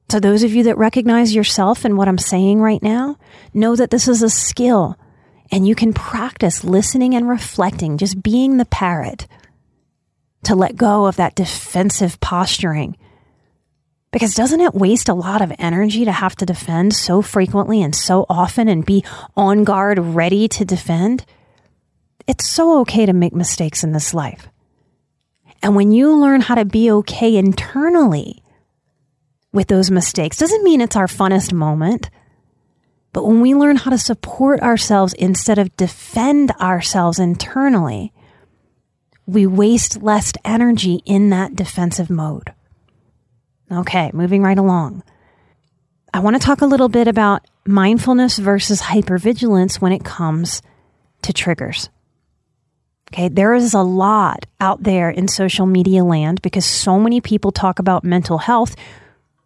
So, 0.10 0.20
those 0.20 0.42
of 0.42 0.52
you 0.52 0.64
that 0.64 0.80
recognize 0.80 1.36
yourself 1.36 1.86
in 1.86 1.96
what 1.96 2.08
I'm 2.08 2.18
saying 2.18 2.60
right 2.60 2.82
now, 2.82 3.20
know 3.54 3.76
that 3.76 3.92
this 3.92 4.08
is 4.08 4.24
a 4.24 4.32
skill 4.32 4.98
and 5.52 5.68
you 5.68 5.76
can 5.76 5.94
practice 5.94 6.64
listening 6.64 7.14
and 7.14 7.30
reflecting, 7.30 8.00
just 8.00 8.24
being 8.24 8.58
the 8.58 8.66
parrot 8.66 9.28
to 10.46 10.56
let 10.56 10.76
go 10.76 11.06
of 11.06 11.18
that 11.18 11.36
defensive 11.36 12.20
posturing 12.20 12.98
because 14.12 14.34
doesn't 14.34 14.62
it 14.62 14.74
waste 14.74 15.10
a 15.10 15.14
lot 15.14 15.42
of 15.42 15.52
energy 15.60 16.06
to 16.06 16.12
have 16.12 16.36
to 16.38 16.46
defend 16.46 16.94
so 16.94 17.22
frequently 17.22 17.82
and 17.82 17.96
so 17.96 18.26
often 18.30 18.68
and 18.68 18.86
be 18.86 19.04
on 19.36 19.64
guard, 19.64 20.00
ready 20.00 20.48
to 20.50 20.66
defend? 20.66 21.26
It's 22.26 22.50
so 22.50 22.82
okay 22.82 23.06
to 23.06 23.14
make 23.14 23.34
mistakes 23.34 23.84
in 23.84 23.92
this 23.92 24.14
life. 24.14 24.48
And 25.62 25.76
when 25.76 25.92
you 25.92 26.16
learn 26.16 26.42
how 26.42 26.56
to 26.56 26.66
be 26.66 26.92
okay 26.92 27.36
internally 27.36 28.44
with 29.52 29.68
those 29.68 29.92
mistakes, 29.92 30.38
doesn't 30.38 30.64
mean 30.64 30.82
it's 30.82 30.96
our 30.96 31.08
funnest 31.08 31.52
moment. 31.52 32.10
But 33.14 33.26
when 33.26 33.42
we 33.42 33.56
learn 33.56 33.78
how 33.78 33.92
to 33.92 33.98
support 33.98 34.62
ourselves 34.62 35.14
instead 35.14 35.58
of 35.58 35.76
defend 35.76 36.52
ourselves 36.52 37.20
internally, 37.20 38.14
we 39.26 39.48
waste 39.48 40.02
less 40.02 40.32
energy 40.46 41.02
in 41.06 41.30
that 41.32 41.56
defensive 41.56 42.10
mode. 42.10 42.54
Okay, 43.72 44.12
moving 44.14 44.42
right 44.42 44.58
along. 44.58 45.04
I 46.14 46.20
want 46.20 46.36
to 46.36 46.42
talk 46.42 46.62
a 46.62 46.66
little 46.66 46.90
bit 46.90 47.08
about 47.08 47.46
mindfulness 47.66 48.38
versus 48.38 48.82
hypervigilance 48.82 49.82
when 49.82 49.92
it 49.92 50.06
comes 50.06 50.62
to 51.24 51.34
triggers. 51.34 51.90
Okay, 53.12 53.30
there 53.30 53.54
is 53.54 53.74
a 53.74 53.82
lot 53.82 54.46
out 54.60 54.84
there 54.84 55.10
in 55.10 55.28
social 55.28 55.66
media 55.66 56.04
land 56.04 56.42
because 56.42 56.66
so 56.66 57.00
many 57.00 57.22
people 57.22 57.52
talk 57.52 57.80
about 57.80 58.04
mental 58.04 58.38
health 58.38 58.76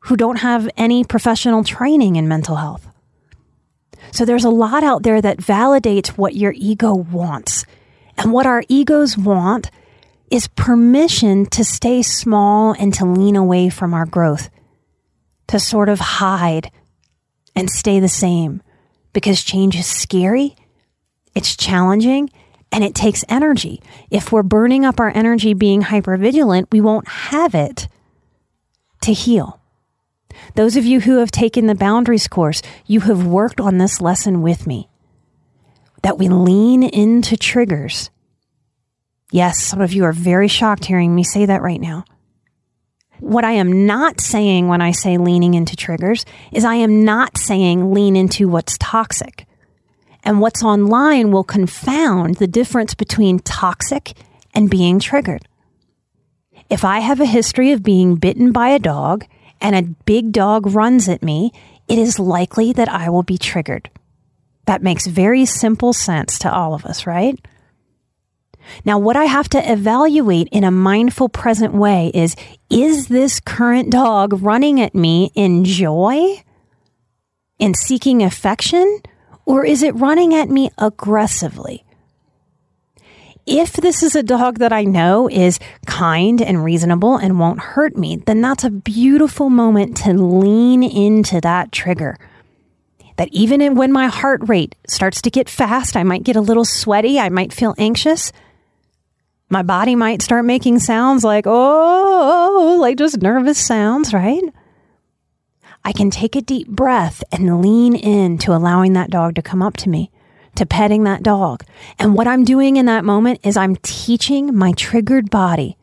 who 0.02 0.18
don't 0.18 0.38
have 0.38 0.70
any 0.78 1.04
professional 1.04 1.64
training 1.64 2.16
in 2.16 2.28
mental 2.28 2.56
health. 2.56 2.88
So 4.12 4.26
there's 4.26 4.46
a 4.46 4.50
lot 4.50 4.84
out 4.84 5.04
there 5.04 5.22
that 5.22 5.38
validates 5.38 6.10
what 6.10 6.36
your 6.36 6.54
ego 6.56 6.94
wants. 6.94 7.66
And 8.18 8.34
what 8.34 8.46
our 8.46 8.64
egos 8.68 9.18
want 9.18 9.72
is 10.32 10.48
permission 10.48 11.46
to 11.46 11.64
stay 11.64 12.02
small 12.02 12.74
and 12.80 12.94
to 12.94 13.06
lean 13.06 13.36
away 13.36 13.70
from 13.70 13.94
our 13.94 14.06
growth, 14.06 14.50
to 15.48 15.60
sort 15.60 15.90
of 15.90 16.00
hide 16.00 16.72
and 17.54 17.70
stay 17.70 18.00
the 18.00 18.10
same 18.10 18.64
because 19.12 19.44
change 19.44 19.76
is 19.76 19.86
scary, 19.86 20.56
it's 21.36 21.58
challenging, 21.58 22.30
and 22.72 22.84
it 22.84 22.96
takes 22.96 23.26
energy. 23.28 23.82
If 24.10 24.32
we're 24.32 24.44
burning 24.44 24.86
up 24.86 25.02
our 25.02 25.12
energy 25.14 25.54
being 25.54 25.82
hypervigilant, 25.82 26.72
we 26.72 26.80
won't 26.80 27.10
have 27.10 27.54
it 27.54 27.90
to 29.02 29.12
heal. 29.12 29.60
Those 30.56 30.78
of 30.78 30.86
you 30.86 31.02
who 31.02 31.18
have 31.18 31.32
taken 31.32 31.68
the 31.68 31.76
boundaries 31.76 32.30
course, 32.30 32.62
you 32.86 33.02
have 33.02 33.28
worked 33.28 33.60
on 33.60 33.78
this 33.78 34.00
lesson 34.00 34.42
with 34.42 34.66
me 34.66 34.88
that 36.04 36.18
we 36.18 36.30
lean 36.30 36.84
into 36.84 37.36
triggers 37.36 38.10
Yes, 39.32 39.64
some 39.64 39.80
of 39.80 39.94
you 39.94 40.04
are 40.04 40.12
very 40.12 40.50
shocked 40.50 40.86
hearing 40.86 41.16
me 41.16 41.24
say 41.24 41.46
that 41.46 41.62
right 41.62 41.80
now. 41.80 42.04
What 43.22 43.46
I 43.46 43.54
am 43.54 43.86
not 43.86 44.20
saying 44.20 44.68
when 44.68 44.82
I 44.82 44.92
say 44.92 45.18
leaning 45.18 45.54
into 45.54 45.78
triggers 45.78 46.26
is 46.52 46.66
I 46.66 46.76
am 46.76 47.06
not 47.06 47.38
saying 47.38 47.94
lean 47.94 48.18
into 48.18 48.50
what's 48.50 48.78
toxic. 48.78 49.48
And 50.24 50.42
what's 50.42 50.64
online 50.64 51.32
will 51.32 51.46
confound 51.46 52.36
the 52.36 52.48
difference 52.48 52.94
between 52.94 53.40
toxic 53.40 54.14
and 54.54 54.70
being 54.70 55.00
triggered. 55.00 55.48
If 56.70 56.84
I 56.84 57.00
have 57.00 57.22
a 57.22 57.26
history 57.26 57.72
of 57.72 57.84
being 57.84 58.16
bitten 58.16 58.52
by 58.52 58.70
a 58.70 58.80
dog 58.80 59.26
and 59.62 59.76
a 59.76 59.84
big 60.06 60.32
dog 60.32 60.68
runs 60.68 61.08
at 61.08 61.24
me, 61.24 61.52
it 61.88 61.98
is 61.98 62.20
likely 62.20 62.74
that 62.74 62.90
I 62.90 63.10
will 63.10 63.24
be 63.24 63.38
triggered. 63.38 63.90
That 64.66 64.84
makes 64.84 65.08
very 65.08 65.46
simple 65.46 65.94
sense 65.94 66.38
to 66.40 66.54
all 66.54 66.74
of 66.74 66.86
us, 66.86 67.08
right? 67.08 67.40
Now, 68.86 69.00
what 69.00 69.16
I 69.16 69.26
have 69.26 69.50
to 69.50 69.72
evaluate 69.72 70.48
in 70.52 70.64
a 70.64 70.72
mindful, 70.72 71.30
present 71.30 71.74
way 71.74 72.12
is 72.14 72.36
is 72.70 73.08
this 73.08 73.40
current 73.40 73.90
dog 73.90 74.42
running 74.42 74.80
at 74.82 74.96
me 74.96 75.32
in 75.36 75.66
joy, 75.66 76.44
in 77.60 77.74
seeking 77.74 78.24
affection, 78.24 79.02
or 79.46 79.66
is 79.66 79.84
it 79.84 79.96
running 79.96 80.34
at 80.34 80.50
me 80.50 80.70
aggressively? 80.78 81.84
If 83.46 83.74
this 83.74 84.04
is 84.04 84.16
a 84.16 84.24
dog 84.24 84.60
that 84.60 84.72
I 84.72 84.84
know 84.84 85.28
is 85.28 85.60
kind 85.88 86.42
and 86.42 86.64
reasonable 86.64 87.18
and 87.18 87.40
won't 87.40 87.60
hurt 87.60 87.98
me, 87.98 88.18
then 88.18 88.40
that's 88.42 88.64
a 88.64 88.70
beautiful 88.70 89.50
moment 89.50 89.98
to 89.98 90.14
lean 90.14 90.84
into 90.84 91.42
that 91.42 91.72
trigger. 91.72 92.18
That 93.18 93.30
even 93.32 93.76
when 93.76 93.92
my 93.92 94.08
heart 94.08 94.48
rate 94.48 94.76
starts 94.88 95.22
to 95.24 95.32
get 95.32 95.50
fast, 95.50 95.98
I 95.98 96.04
might 96.04 96.24
get 96.24 96.36
a 96.36 96.42
little 96.42 96.66
sweaty, 96.66 97.20
I 97.20 97.30
might 97.30 97.52
feel 97.52 97.76
anxious. 97.78 98.32
My 99.52 99.64
body 99.64 99.96
might 99.96 100.22
start 100.22 100.46
making 100.46 100.80
sounds 100.80 101.26
like, 101.26 101.44
oh, 101.46 102.78
like 102.80 102.98
just 102.98 103.22
nervous 103.22 103.60
sounds, 103.60 104.14
right? 104.14 104.42
I 105.84 105.92
can 105.92 106.10
take 106.10 106.38
a 106.38 106.42
deep 106.42 106.70
breath 106.70 107.22
and 107.34 107.62
lean 107.62 107.94
in 107.94 108.38
to 108.40 108.56
allowing 108.56 108.94
that 108.94 109.10
dog 109.10 109.36
to 109.36 109.42
come 109.42 109.62
up 109.62 109.76
to 109.78 109.90
me 109.90 110.10
to 110.56 110.66
petting 110.66 111.04
that 111.04 111.22
dog. 111.22 111.64
And 112.00 112.16
what 112.16 112.28
I'm 112.28 112.46
doing 112.46 112.78
in 112.78 112.86
that 112.86 113.04
moment 113.04 113.42
is 113.44 113.58
I'm 113.58 113.76
teaching 113.78 114.56
my 114.56 114.72
triggered 114.72 115.30
body 115.30 115.78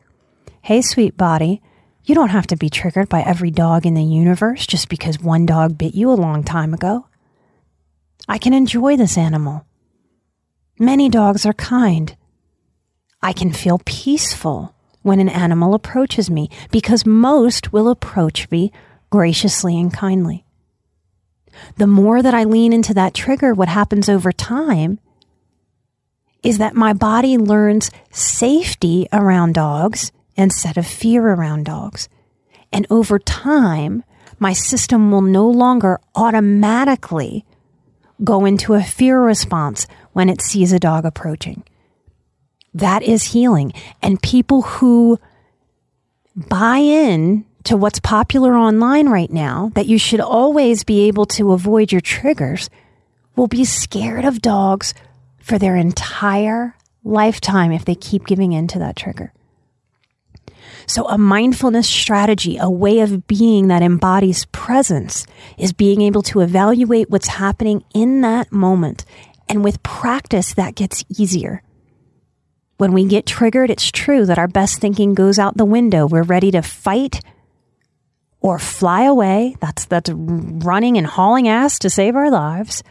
hey, 0.62 0.82
sweet 0.82 1.16
body, 1.16 1.62
you 2.04 2.14
don't 2.14 2.28
have 2.28 2.46
to 2.46 2.56
be 2.56 2.68
triggered 2.68 3.08
by 3.08 3.22
every 3.22 3.50
dog 3.50 3.86
in 3.86 3.94
the 3.94 4.02
universe 4.02 4.66
just 4.66 4.90
because 4.90 5.18
one 5.18 5.46
dog 5.46 5.78
bit 5.78 5.94
you 5.94 6.10
a 6.10 6.12
long 6.12 6.44
time 6.44 6.74
ago. 6.74 7.06
I 8.28 8.36
can 8.36 8.52
enjoy 8.52 8.96
this 8.96 9.16
animal. 9.16 9.64
Many 10.78 11.08
dogs 11.08 11.46
are 11.46 11.54
kind. 11.54 12.14
I 13.22 13.32
can 13.32 13.52
feel 13.52 13.80
peaceful 13.84 14.74
when 15.02 15.20
an 15.20 15.28
animal 15.28 15.74
approaches 15.74 16.30
me 16.30 16.50
because 16.70 17.06
most 17.06 17.72
will 17.72 17.88
approach 17.88 18.50
me 18.50 18.72
graciously 19.10 19.78
and 19.78 19.92
kindly 19.92 20.44
the 21.76 21.86
more 21.86 22.22
that 22.22 22.34
I 22.34 22.44
lean 22.44 22.72
into 22.72 22.94
that 22.94 23.14
trigger, 23.14 23.54
what 23.54 23.68
happens 23.68 24.08
over 24.08 24.32
time 24.32 24.98
is 26.42 26.58
that 26.58 26.74
my 26.74 26.92
body 26.92 27.36
learns 27.36 27.90
safety 28.10 29.08
around 29.12 29.54
dogs 29.54 30.12
instead 30.36 30.78
of 30.78 30.86
fear 30.86 31.26
around 31.26 31.64
dogs. 31.64 32.08
And 32.72 32.86
over 32.90 33.18
time, 33.18 34.04
my 34.38 34.52
system 34.52 35.10
will 35.10 35.22
no 35.22 35.48
longer 35.48 36.00
automatically 36.14 37.44
go 38.22 38.44
into 38.44 38.74
a 38.74 38.82
fear 38.82 39.20
response 39.20 39.86
when 40.12 40.28
it 40.28 40.40
sees 40.40 40.72
a 40.72 40.78
dog 40.78 41.04
approaching. 41.04 41.64
That 42.74 43.02
is 43.02 43.24
healing. 43.24 43.72
And 44.02 44.22
people 44.22 44.62
who 44.62 45.18
buy 46.34 46.78
in 46.78 47.44
to 47.64 47.76
what's 47.76 48.00
popular 48.00 48.56
online 48.56 49.08
right 49.08 49.30
now, 49.30 49.70
that 49.74 49.86
you 49.86 49.98
should 49.98 50.20
always 50.20 50.84
be 50.84 51.06
able 51.08 51.26
to 51.26 51.52
avoid 51.52 51.92
your 51.92 52.00
triggers, 52.00 52.70
will 53.36 53.48
be 53.48 53.64
scared 53.64 54.24
of 54.24 54.40
dogs 54.40 54.94
for 55.38 55.58
their 55.58 55.76
entire 55.76 56.74
lifetime 57.04 57.72
if 57.72 57.84
they 57.84 57.94
keep 57.94 58.26
giving 58.26 58.52
in 58.52 58.68
to 58.68 58.78
that 58.78 58.96
trigger. 58.96 59.32
So, 60.86 61.06
a 61.06 61.18
mindfulness 61.18 61.88
strategy, 61.88 62.56
a 62.58 62.70
way 62.70 63.00
of 63.00 63.26
being 63.26 63.68
that 63.68 63.82
embodies 63.82 64.46
presence, 64.46 65.26
is 65.58 65.72
being 65.72 66.00
able 66.00 66.22
to 66.22 66.40
evaluate 66.40 67.10
what's 67.10 67.28
happening 67.28 67.84
in 67.94 68.22
that 68.22 68.50
moment. 68.50 69.04
And 69.48 69.62
with 69.62 69.82
practice, 69.82 70.54
that 70.54 70.74
gets 70.74 71.04
easier. 71.18 71.62
When 72.78 72.92
we 72.92 73.04
get 73.04 73.26
triggered, 73.26 73.70
it's 73.70 73.90
true 73.90 74.24
that 74.26 74.38
our 74.38 74.48
best 74.48 74.80
thinking 74.80 75.14
goes 75.14 75.38
out 75.38 75.56
the 75.56 75.64
window. 75.64 76.06
We're 76.06 76.22
ready 76.22 76.52
to 76.52 76.62
fight 76.62 77.20
or 78.40 78.60
fly 78.60 79.02
away. 79.02 79.56
That's, 79.60 79.84
that's 79.86 80.10
running 80.10 80.96
and 80.96 81.06
hauling 81.06 81.48
ass 81.48 81.80
to 81.80 81.90
save 81.90 82.14
our 82.14 82.30
lives. 82.30 82.84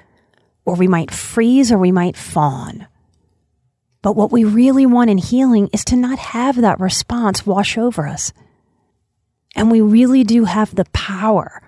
Or 0.65 0.75
we 0.75 0.89
might 0.89 1.11
freeze 1.11 1.71
or 1.71 1.77
we 1.77 1.93
might 1.93 2.17
fawn. 2.17 2.87
But 4.01 4.17
what 4.17 4.31
we 4.31 4.43
really 4.43 4.85
want 4.85 5.09
in 5.09 5.17
healing 5.17 5.69
is 5.71 5.85
to 5.85 5.95
not 5.95 6.19
have 6.19 6.57
that 6.57 6.81
response 6.81 7.45
wash 7.45 7.77
over 7.77 8.07
us. 8.07 8.33
And 9.55 9.71
we 9.71 9.79
really 9.79 10.25
do 10.25 10.43
have 10.43 10.75
the 10.75 10.85
power 10.91 11.61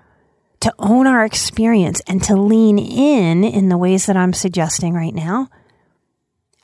to 0.59 0.73
own 0.77 1.07
our 1.07 1.23
experience 1.23 2.01
and 2.05 2.21
to 2.23 2.35
lean 2.35 2.77
in 2.77 3.45
in 3.45 3.69
the 3.69 3.77
ways 3.77 4.07
that 4.07 4.17
I'm 4.17 4.33
suggesting 4.33 4.93
right 4.93 5.15
now. 5.15 5.47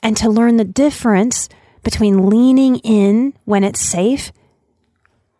And 0.06 0.16
to 0.18 0.30
learn 0.30 0.56
the 0.56 0.64
difference 0.64 1.48
between 1.82 2.30
leaning 2.30 2.76
in 2.76 3.34
when 3.44 3.64
it's 3.64 3.80
safe 3.80 4.30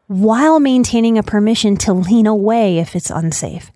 while 0.09 0.59
maintaining 0.59 1.17
a 1.17 1.23
permission 1.23 1.77
to 1.77 1.93
lean 1.93 2.27
away 2.27 2.79
if 2.79 2.97
it's 2.97 3.09
unsafe. 3.09 3.71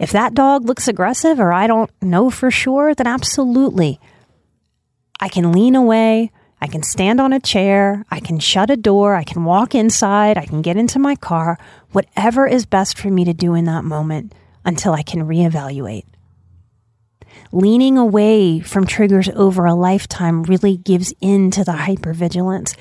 If 0.00 0.10
that 0.10 0.34
dog 0.34 0.64
looks 0.64 0.88
aggressive 0.88 1.38
or 1.38 1.52
I 1.52 1.68
don't 1.68 1.92
know 2.02 2.30
for 2.30 2.50
sure, 2.50 2.96
then 2.96 3.06
absolutely. 3.06 4.00
I 5.20 5.28
can 5.28 5.52
lean 5.52 5.76
away. 5.76 6.32
I 6.60 6.66
can 6.66 6.82
stand 6.82 7.20
on 7.20 7.32
a 7.32 7.38
chair. 7.38 8.04
I 8.10 8.18
can 8.18 8.40
shut 8.40 8.70
a 8.70 8.76
door. 8.76 9.14
I 9.14 9.22
can 9.22 9.44
walk 9.44 9.72
inside. 9.72 10.36
I 10.36 10.46
can 10.46 10.62
get 10.62 10.76
into 10.76 10.98
my 10.98 11.14
car. 11.14 11.58
Whatever 11.92 12.44
is 12.44 12.66
best 12.66 12.98
for 12.98 13.08
me 13.08 13.24
to 13.24 13.32
do 13.32 13.54
in 13.54 13.66
that 13.66 13.84
moment 13.84 14.34
until 14.64 14.94
I 14.94 15.02
can 15.02 15.28
reevaluate. 15.28 16.06
Leaning 17.50 17.96
away 17.96 18.60
from 18.60 18.86
triggers 18.86 19.28
over 19.30 19.64
a 19.64 19.74
lifetime 19.74 20.42
really 20.42 20.76
gives 20.76 21.14
in 21.20 21.50
to 21.50 21.64
the 21.64 21.72
hypervigilance 21.72 22.74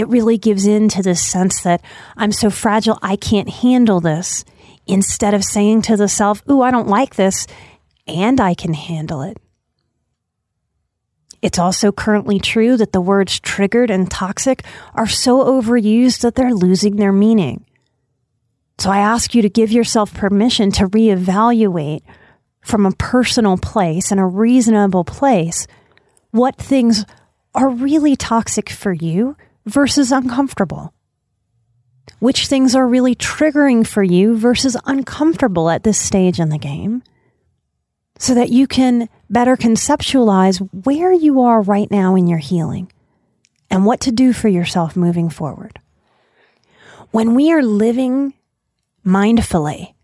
it 0.00 0.08
really 0.08 0.38
gives 0.38 0.66
in 0.66 0.88
to 0.88 1.02
this 1.02 1.22
sense 1.22 1.62
that 1.62 1.82
I'm 2.16 2.32
so 2.32 2.48
fragile, 2.48 2.98
I 3.02 3.16
can't 3.16 3.50
handle 3.50 4.00
this, 4.00 4.46
instead 4.86 5.34
of 5.34 5.44
saying 5.44 5.82
to 5.82 5.96
the 5.96 6.08
self, 6.08 6.42
Ooh, 6.48 6.62
I 6.62 6.70
don't 6.70 6.88
like 6.88 7.16
this, 7.16 7.46
and 8.06 8.40
I 8.40 8.54
can 8.54 8.72
handle 8.72 9.20
it. 9.20 9.36
It's 11.42 11.58
also 11.58 11.92
currently 11.92 12.38
true 12.38 12.78
that 12.78 12.92
the 12.92 13.00
words 13.00 13.40
triggered 13.40 13.90
and 13.90 14.10
toxic 14.10 14.64
are 14.94 15.06
so 15.06 15.44
overused 15.44 16.20
that 16.22 16.34
they're 16.34 16.54
losing 16.54 16.96
their 16.96 17.12
meaning. 17.12 17.66
So 18.78 18.90
I 18.90 18.98
ask 18.98 19.34
you 19.34 19.42
to 19.42 19.50
give 19.50 19.70
yourself 19.70 20.14
permission 20.14 20.70
to 20.72 20.88
reevaluate 20.88 22.02
from 22.62 22.86
a 22.86 22.92
personal 22.92 23.56
place 23.56 24.10
and 24.10 24.20
a 24.20 24.24
reasonable 24.24 25.04
place 25.04 25.66
what 26.30 26.56
things 26.56 27.04
are 27.54 27.68
really 27.68 28.14
toxic 28.14 28.70
for 28.70 28.92
you 28.92 29.36
versus 29.66 30.12
uncomfortable? 30.12 30.94
Which 32.18 32.46
things 32.46 32.74
are 32.74 32.86
really 32.86 33.14
triggering 33.14 33.86
for 33.86 34.02
you 34.02 34.36
versus 34.36 34.76
uncomfortable 34.86 35.70
at 35.70 35.82
this 35.82 35.98
stage 35.98 36.38
in 36.38 36.50
the 36.50 36.58
game? 36.58 37.02
So 38.18 38.34
that 38.34 38.50
you 38.50 38.66
can 38.66 39.08
better 39.30 39.56
conceptualize 39.56 40.58
where 40.84 41.12
you 41.12 41.40
are 41.40 41.62
right 41.62 41.90
now 41.90 42.14
in 42.14 42.26
your 42.26 42.38
healing 42.38 42.92
and 43.70 43.86
what 43.86 44.00
to 44.00 44.12
do 44.12 44.32
for 44.32 44.48
yourself 44.48 44.96
moving 44.96 45.30
forward. 45.30 45.80
When 47.10 47.34
we 47.34 47.50
are 47.52 47.62
living 47.62 48.34
mindfully, 49.04 49.94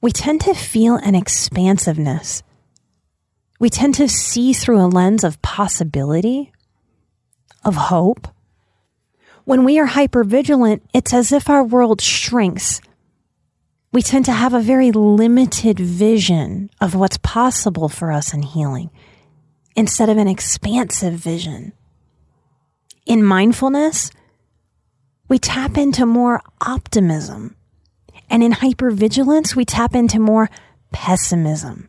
we 0.00 0.10
tend 0.10 0.40
to 0.42 0.54
feel 0.54 0.96
an 0.96 1.14
expansiveness. 1.14 2.42
We 3.58 3.68
tend 3.68 3.94
to 3.96 4.08
see 4.08 4.52
through 4.52 4.80
a 4.80 4.88
lens 4.88 5.24
of 5.24 5.42
possibility, 5.42 6.52
of 7.64 7.74
hope, 7.76 8.28
when 9.44 9.64
we 9.64 9.78
are 9.80 9.86
hypervigilant, 9.88 10.82
it's 10.94 11.12
as 11.12 11.32
if 11.32 11.50
our 11.50 11.64
world 11.64 12.00
shrinks. 12.00 12.80
We 13.92 14.02
tend 14.02 14.26
to 14.26 14.32
have 14.32 14.54
a 14.54 14.60
very 14.60 14.92
limited 14.92 15.80
vision 15.80 16.70
of 16.80 16.94
what's 16.94 17.18
possible 17.18 17.88
for 17.88 18.12
us 18.12 18.32
in 18.32 18.42
healing 18.42 18.90
instead 19.74 20.08
of 20.08 20.18
an 20.18 20.28
expansive 20.28 21.14
vision. 21.14 21.72
In 23.06 23.24
mindfulness, 23.24 24.12
we 25.28 25.38
tap 25.38 25.76
into 25.76 26.06
more 26.06 26.42
optimism. 26.60 27.56
And 28.30 28.42
in 28.42 28.52
hypervigilance, 28.52 29.56
we 29.56 29.64
tap 29.64 29.94
into 29.94 30.20
more 30.20 30.48
pessimism. 30.92 31.88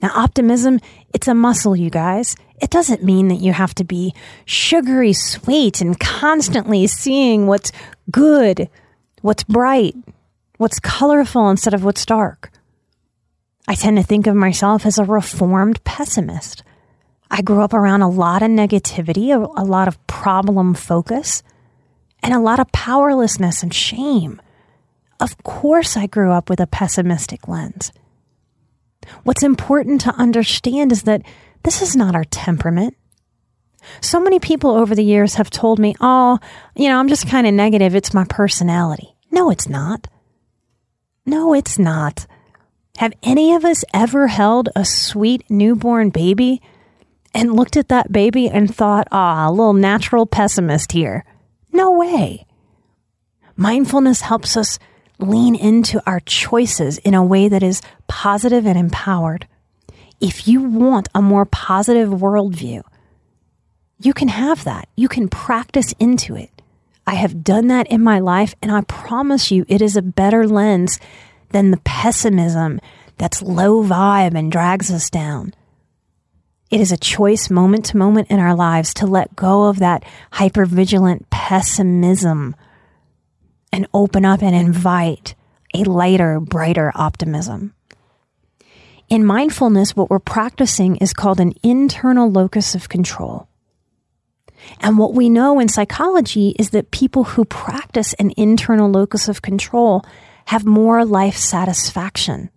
Now, 0.00 0.12
optimism, 0.14 0.80
it's 1.12 1.28
a 1.28 1.34
muscle, 1.34 1.74
you 1.74 1.90
guys. 1.90 2.36
It 2.60 2.70
doesn't 2.70 3.02
mean 3.02 3.28
that 3.28 3.40
you 3.40 3.52
have 3.52 3.74
to 3.76 3.84
be 3.84 4.14
sugary 4.46 5.12
sweet 5.12 5.80
and 5.80 5.98
constantly 5.98 6.86
seeing 6.86 7.46
what's 7.46 7.72
good, 8.10 8.68
what's 9.22 9.42
bright, 9.44 9.96
what's 10.58 10.78
colorful 10.78 11.50
instead 11.50 11.74
of 11.74 11.84
what's 11.84 12.06
dark. 12.06 12.50
I 13.66 13.74
tend 13.74 13.96
to 13.96 14.02
think 14.02 14.26
of 14.26 14.36
myself 14.36 14.86
as 14.86 14.98
a 14.98 15.04
reformed 15.04 15.82
pessimist. 15.84 16.62
I 17.30 17.42
grew 17.42 17.62
up 17.62 17.72
around 17.72 18.02
a 18.02 18.08
lot 18.08 18.42
of 18.42 18.50
negativity, 18.50 19.30
a, 19.30 19.38
a 19.60 19.64
lot 19.64 19.88
of 19.88 20.06
problem 20.06 20.74
focus, 20.74 21.42
and 22.22 22.34
a 22.34 22.40
lot 22.40 22.60
of 22.60 22.70
powerlessness 22.72 23.62
and 23.62 23.74
shame. 23.74 24.40
Of 25.24 25.42
course, 25.42 25.96
I 25.96 26.06
grew 26.06 26.32
up 26.32 26.50
with 26.50 26.60
a 26.60 26.66
pessimistic 26.66 27.48
lens. 27.48 27.92
What's 29.22 29.42
important 29.42 30.02
to 30.02 30.14
understand 30.16 30.92
is 30.92 31.04
that 31.04 31.22
this 31.62 31.80
is 31.80 31.96
not 31.96 32.14
our 32.14 32.24
temperament. 32.24 32.94
So 34.02 34.20
many 34.20 34.38
people 34.38 34.72
over 34.72 34.94
the 34.94 35.02
years 35.02 35.36
have 35.36 35.48
told 35.48 35.78
me, 35.78 35.94
oh, 35.98 36.38
you 36.76 36.90
know, 36.90 36.98
I'm 37.00 37.08
just 37.08 37.26
kind 37.26 37.46
of 37.46 37.54
negative. 37.54 37.94
It's 37.94 38.12
my 38.12 38.26
personality. 38.28 39.16
No, 39.30 39.48
it's 39.48 39.66
not. 39.66 40.08
No, 41.24 41.54
it's 41.54 41.78
not. 41.78 42.26
Have 42.98 43.14
any 43.22 43.54
of 43.54 43.64
us 43.64 43.82
ever 43.94 44.26
held 44.26 44.68
a 44.76 44.84
sweet 44.84 45.42
newborn 45.48 46.10
baby 46.10 46.60
and 47.32 47.56
looked 47.56 47.78
at 47.78 47.88
that 47.88 48.12
baby 48.12 48.46
and 48.46 48.72
thought, 48.74 49.08
ah, 49.10 49.48
a 49.48 49.50
little 49.50 49.72
natural 49.72 50.26
pessimist 50.26 50.92
here? 50.92 51.24
No 51.72 51.92
way. 51.92 52.44
Mindfulness 53.56 54.20
helps 54.20 54.54
us 54.58 54.78
lean 55.18 55.54
into 55.54 56.02
our 56.06 56.20
choices 56.20 56.98
in 56.98 57.14
a 57.14 57.24
way 57.24 57.48
that 57.48 57.62
is 57.62 57.82
positive 58.06 58.66
and 58.66 58.78
empowered. 58.78 59.46
If 60.20 60.48
you 60.48 60.62
want 60.62 61.08
a 61.14 61.22
more 61.22 61.44
positive 61.44 62.08
worldview, 62.08 62.82
you 63.98 64.12
can 64.12 64.28
have 64.28 64.64
that. 64.64 64.88
You 64.96 65.08
can 65.08 65.28
practice 65.28 65.92
into 65.98 66.36
it. 66.36 66.50
I 67.06 67.14
have 67.14 67.44
done 67.44 67.68
that 67.68 67.86
in 67.88 68.02
my 68.02 68.18
life, 68.18 68.54
and 68.62 68.72
I 68.72 68.80
promise 68.82 69.50
you, 69.50 69.64
it 69.68 69.82
is 69.82 69.96
a 69.96 70.02
better 70.02 70.46
lens 70.46 70.98
than 71.50 71.70
the 71.70 71.80
pessimism 71.84 72.80
that's 73.18 73.42
low 73.42 73.84
vibe 73.84 74.34
and 74.34 74.50
drags 74.50 74.90
us 74.90 75.10
down. 75.10 75.54
It 76.70 76.80
is 76.80 76.90
a 76.90 76.96
choice 76.96 77.50
moment 77.50 77.84
to 77.86 77.96
moment 77.96 78.30
in 78.30 78.40
our 78.40 78.54
lives 78.54 78.94
to 78.94 79.06
let 79.06 79.36
go 79.36 79.64
of 79.64 79.78
that 79.78 80.04
hypervigilant 80.32 81.26
pessimism 81.30 82.56
and 83.74 83.88
open 83.92 84.24
up 84.24 84.40
and 84.40 84.54
invite 84.54 85.34
a 85.74 85.82
lighter, 85.82 86.38
brighter 86.38 86.92
optimism. 86.94 87.74
In 89.08 89.24
mindfulness, 89.24 89.96
what 89.96 90.10
we're 90.10 90.20
practicing 90.20 90.94
is 90.96 91.12
called 91.12 91.40
an 91.40 91.54
internal 91.64 92.30
locus 92.30 92.76
of 92.76 92.88
control. 92.88 93.48
And 94.78 94.96
what 94.96 95.12
we 95.12 95.28
know 95.28 95.58
in 95.58 95.68
psychology 95.68 96.54
is 96.56 96.70
that 96.70 96.92
people 96.92 97.24
who 97.24 97.44
practice 97.44 98.14
an 98.14 98.32
internal 98.36 98.88
locus 98.88 99.28
of 99.28 99.42
control 99.42 100.04
have 100.46 100.64
more 100.64 101.04
life 101.04 101.36
satisfaction. 101.36 102.50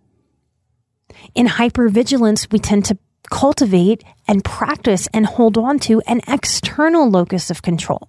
In 1.34 1.48
hypervigilance, 1.48 2.52
we 2.52 2.60
tend 2.60 2.86
to 2.86 2.98
cultivate 3.32 4.04
and 4.28 4.44
practice 4.44 5.08
and 5.16 5.26
hold 5.26 5.58
on 5.58 5.80
to 5.80 6.00
an 6.02 6.22
external 6.28 7.10
locus 7.10 7.50
of 7.50 7.64
control. 7.64 8.08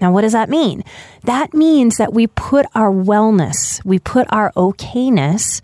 Now, 0.00 0.12
what 0.12 0.22
does 0.22 0.32
that 0.32 0.48
mean? 0.48 0.84
That 1.24 1.54
means 1.54 1.96
that 1.96 2.12
we 2.12 2.26
put 2.26 2.66
our 2.74 2.90
wellness, 2.90 3.84
we 3.84 3.98
put 3.98 4.26
our 4.30 4.52
okayness 4.52 5.60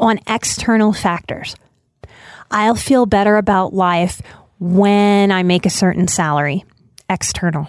on 0.00 0.20
external 0.26 0.92
factors. 0.92 1.56
I'll 2.50 2.76
feel 2.76 3.04
better 3.04 3.36
about 3.36 3.74
life 3.74 4.22
when 4.58 5.30
I 5.30 5.42
make 5.42 5.66
a 5.66 5.70
certain 5.70 6.08
salary 6.08 6.64
external. 7.10 7.68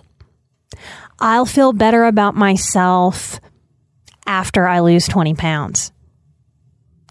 I'll 1.20 1.46
feel 1.46 1.74
better 1.74 2.06
about 2.06 2.36
myself 2.36 3.40
after 4.26 4.68
I 4.68 4.80
lose 4.80 5.08
20 5.08 5.34
pounds. 5.34 5.92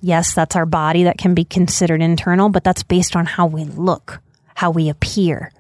Yes, 0.01 0.35
that's 0.35 0.57
our 0.57 0.66
body 0.66 1.05
that 1.05 1.18
can 1.18 1.35
be 1.35 1.44
considered 1.44 2.01
internal, 2.01 2.48
but 2.48 2.64
that's 2.64 2.85
based 2.85 3.16
on 3.16 3.27
how 3.27 3.46
we 3.46 3.64
look, 3.64 4.20
how 4.55 4.70
we 4.70 4.88
appear. 4.88 5.51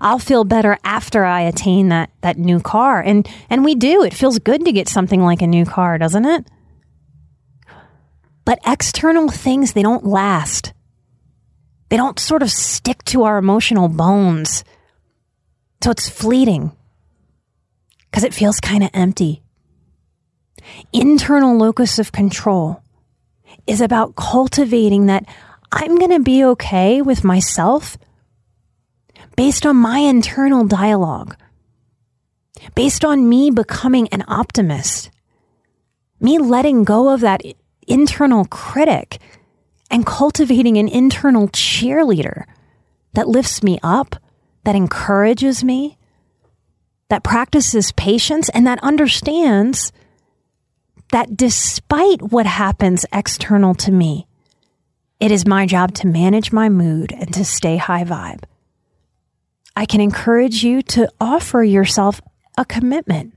I'll 0.00 0.18
feel 0.18 0.44
better 0.44 0.78
after 0.84 1.24
I 1.24 1.42
attain 1.42 1.88
that 1.88 2.10
that 2.20 2.38
new 2.38 2.60
car. 2.60 3.00
And 3.00 3.28
and 3.50 3.64
we 3.64 3.74
do. 3.74 4.02
It 4.02 4.14
feels 4.14 4.38
good 4.38 4.64
to 4.64 4.72
get 4.72 4.88
something 4.88 5.22
like 5.22 5.42
a 5.42 5.46
new 5.46 5.64
car, 5.64 5.98
doesn't 5.98 6.24
it? 6.24 6.46
But 8.44 8.58
external 8.66 9.28
things 9.28 9.72
they 9.72 9.82
don't 9.82 10.04
last. 10.04 10.72
They 11.88 11.96
don't 11.96 12.18
sort 12.18 12.42
of 12.42 12.50
stick 12.50 13.04
to 13.04 13.24
our 13.24 13.38
emotional 13.38 13.88
bones. 13.88 14.64
So 15.82 15.90
it's 15.90 16.08
fleeting 16.08 16.72
because 18.10 18.24
it 18.24 18.34
feels 18.34 18.60
kind 18.60 18.82
of 18.82 18.90
empty. 18.94 19.42
Internal 20.92 21.56
locus 21.56 21.98
of 21.98 22.12
control 22.12 22.82
is 23.66 23.80
about 23.80 24.16
cultivating 24.16 25.06
that 25.06 25.26
I'm 25.72 25.96
going 25.96 26.10
to 26.10 26.20
be 26.20 26.44
okay 26.44 27.02
with 27.02 27.24
myself 27.24 27.98
based 29.36 29.66
on 29.66 29.76
my 29.76 29.98
internal 29.98 30.64
dialogue, 30.64 31.36
based 32.74 33.04
on 33.04 33.28
me 33.28 33.50
becoming 33.50 34.08
an 34.08 34.24
optimist, 34.28 35.10
me 36.20 36.38
letting 36.38 36.84
go 36.84 37.12
of 37.12 37.20
that 37.20 37.42
internal 37.86 38.44
critic 38.46 39.18
and 39.90 40.06
cultivating 40.06 40.78
an 40.78 40.88
internal 40.88 41.48
cheerleader 41.48 42.44
that 43.12 43.28
lifts 43.28 43.62
me 43.62 43.78
up 43.82 44.16
that 44.64 44.74
encourages 44.74 45.62
me, 45.62 45.98
that 47.10 47.22
practices 47.22 47.92
patience, 47.92 48.48
and 48.48 48.66
that 48.66 48.82
understands 48.82 49.92
that 51.12 51.36
despite 51.36 52.20
what 52.22 52.46
happens 52.46 53.06
external 53.12 53.74
to 53.74 53.92
me, 53.92 54.26
it 55.20 55.30
is 55.30 55.46
my 55.46 55.66
job 55.66 55.94
to 55.94 56.06
manage 56.06 56.50
my 56.50 56.68
mood 56.68 57.12
and 57.12 57.32
to 57.34 57.44
stay 57.44 57.76
high 57.76 58.04
vibe. 58.04 58.44
I 59.76 59.86
can 59.86 60.00
encourage 60.00 60.62
you 60.62 60.82
to 60.82 61.08
offer 61.20 61.62
yourself 61.62 62.20
a 62.56 62.64
commitment. 62.64 63.34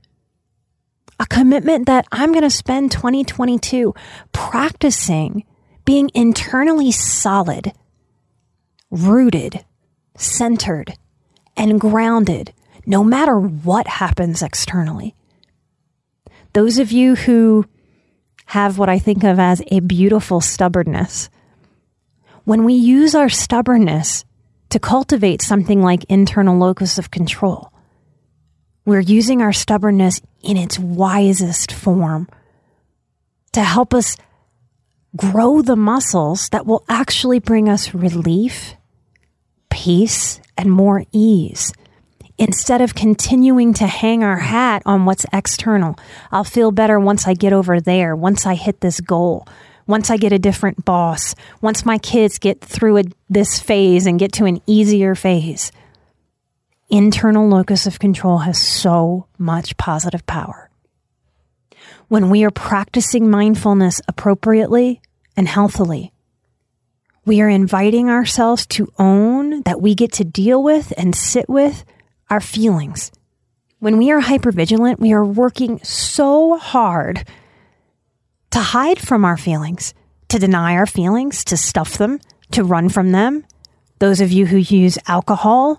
A 1.20 1.26
commitment 1.26 1.86
that 1.86 2.06
I'm 2.12 2.30
going 2.30 2.42
to 2.42 2.50
spend 2.50 2.92
2022 2.92 3.92
practicing 4.32 5.44
being 5.84 6.10
internally 6.14 6.92
solid, 6.92 7.72
rooted, 8.90 9.64
centered, 10.16 10.94
and 11.56 11.80
grounded 11.80 12.52
no 12.86 13.02
matter 13.02 13.38
what 13.38 13.86
happens 13.86 14.42
externally. 14.42 15.14
Those 16.52 16.78
of 16.78 16.92
you 16.92 17.16
who 17.16 17.66
have 18.46 18.78
what 18.78 18.88
I 18.88 18.98
think 18.98 19.24
of 19.24 19.38
as 19.38 19.62
a 19.70 19.80
beautiful 19.80 20.40
stubbornness, 20.40 21.28
when 22.44 22.64
we 22.64 22.72
use 22.72 23.14
our 23.14 23.28
stubbornness 23.28 24.24
to 24.70 24.78
cultivate 24.78 25.42
something 25.42 25.82
like 25.82 26.04
internal 26.04 26.58
locus 26.58 26.98
of 26.98 27.10
control, 27.10 27.72
we're 28.84 29.00
using 29.00 29.42
our 29.42 29.52
stubbornness 29.52 30.20
in 30.42 30.56
its 30.56 30.78
wisest 30.78 31.72
form 31.72 32.28
to 33.52 33.62
help 33.62 33.92
us 33.92 34.16
grow 35.16 35.62
the 35.62 35.76
muscles 35.76 36.48
that 36.50 36.66
will 36.66 36.84
actually 36.88 37.38
bring 37.38 37.68
us 37.68 37.94
relief, 37.94 38.74
peace, 39.70 40.40
and 40.56 40.70
more 40.70 41.04
ease 41.12 41.72
instead 42.38 42.80
of 42.80 42.94
continuing 42.94 43.74
to 43.74 43.86
hang 43.86 44.22
our 44.22 44.38
hat 44.38 44.82
on 44.86 45.04
what's 45.04 45.26
external. 45.32 45.96
I'll 46.30 46.44
feel 46.44 46.70
better 46.70 47.00
once 47.00 47.26
I 47.26 47.34
get 47.34 47.52
over 47.52 47.80
there, 47.80 48.14
once 48.14 48.46
I 48.46 48.54
hit 48.54 48.80
this 48.80 49.00
goal, 49.00 49.46
once 49.88 50.10
I 50.10 50.18
get 50.18 50.32
a 50.32 50.38
different 50.38 50.84
boss, 50.84 51.34
once 51.60 51.84
my 51.84 51.98
kids 51.98 52.38
get 52.38 52.60
through 52.60 52.98
a, 52.98 53.04
this 53.28 53.58
phase 53.58 54.06
and 54.06 54.20
get 54.20 54.32
to 54.34 54.44
an 54.44 54.60
easier 54.66 55.16
phase. 55.16 55.72
Internal 56.90 57.48
locus 57.48 57.86
of 57.86 57.98
control 57.98 58.38
has 58.38 58.58
so 58.62 59.26
much 59.38 59.76
positive 59.78 60.24
power. 60.26 60.70
When 62.08 62.30
we 62.30 62.44
are 62.44 62.50
practicing 62.50 63.30
mindfulness 63.30 64.00
appropriately 64.06 65.00
and 65.36 65.48
healthily, 65.48 66.12
we 67.24 67.40
are 67.40 67.48
inviting 67.48 68.08
ourselves 68.08 68.66
to 68.68 68.92
own 68.98 69.62
that 69.62 69.80
we 69.80 69.94
get 69.94 70.12
to 70.12 70.24
deal 70.24 70.62
with 70.62 70.92
and 70.96 71.14
sit 71.14 71.48
with 71.48 71.84
our 72.30 72.40
feelings. 72.40 73.10
When 73.80 73.96
we 73.96 74.10
are 74.10 74.20
hypervigilant, 74.20 74.98
we 74.98 75.12
are 75.12 75.24
working 75.24 75.78
so 75.82 76.58
hard 76.58 77.26
to 78.50 78.58
hide 78.58 78.98
from 78.98 79.24
our 79.24 79.36
feelings, 79.36 79.94
to 80.28 80.38
deny 80.38 80.74
our 80.74 80.86
feelings, 80.86 81.44
to 81.44 81.56
stuff 81.56 81.98
them, 81.98 82.20
to 82.52 82.64
run 82.64 82.88
from 82.88 83.12
them. 83.12 83.44
Those 83.98 84.20
of 84.20 84.32
you 84.32 84.46
who 84.46 84.56
use 84.56 84.98
alcohol 85.06 85.78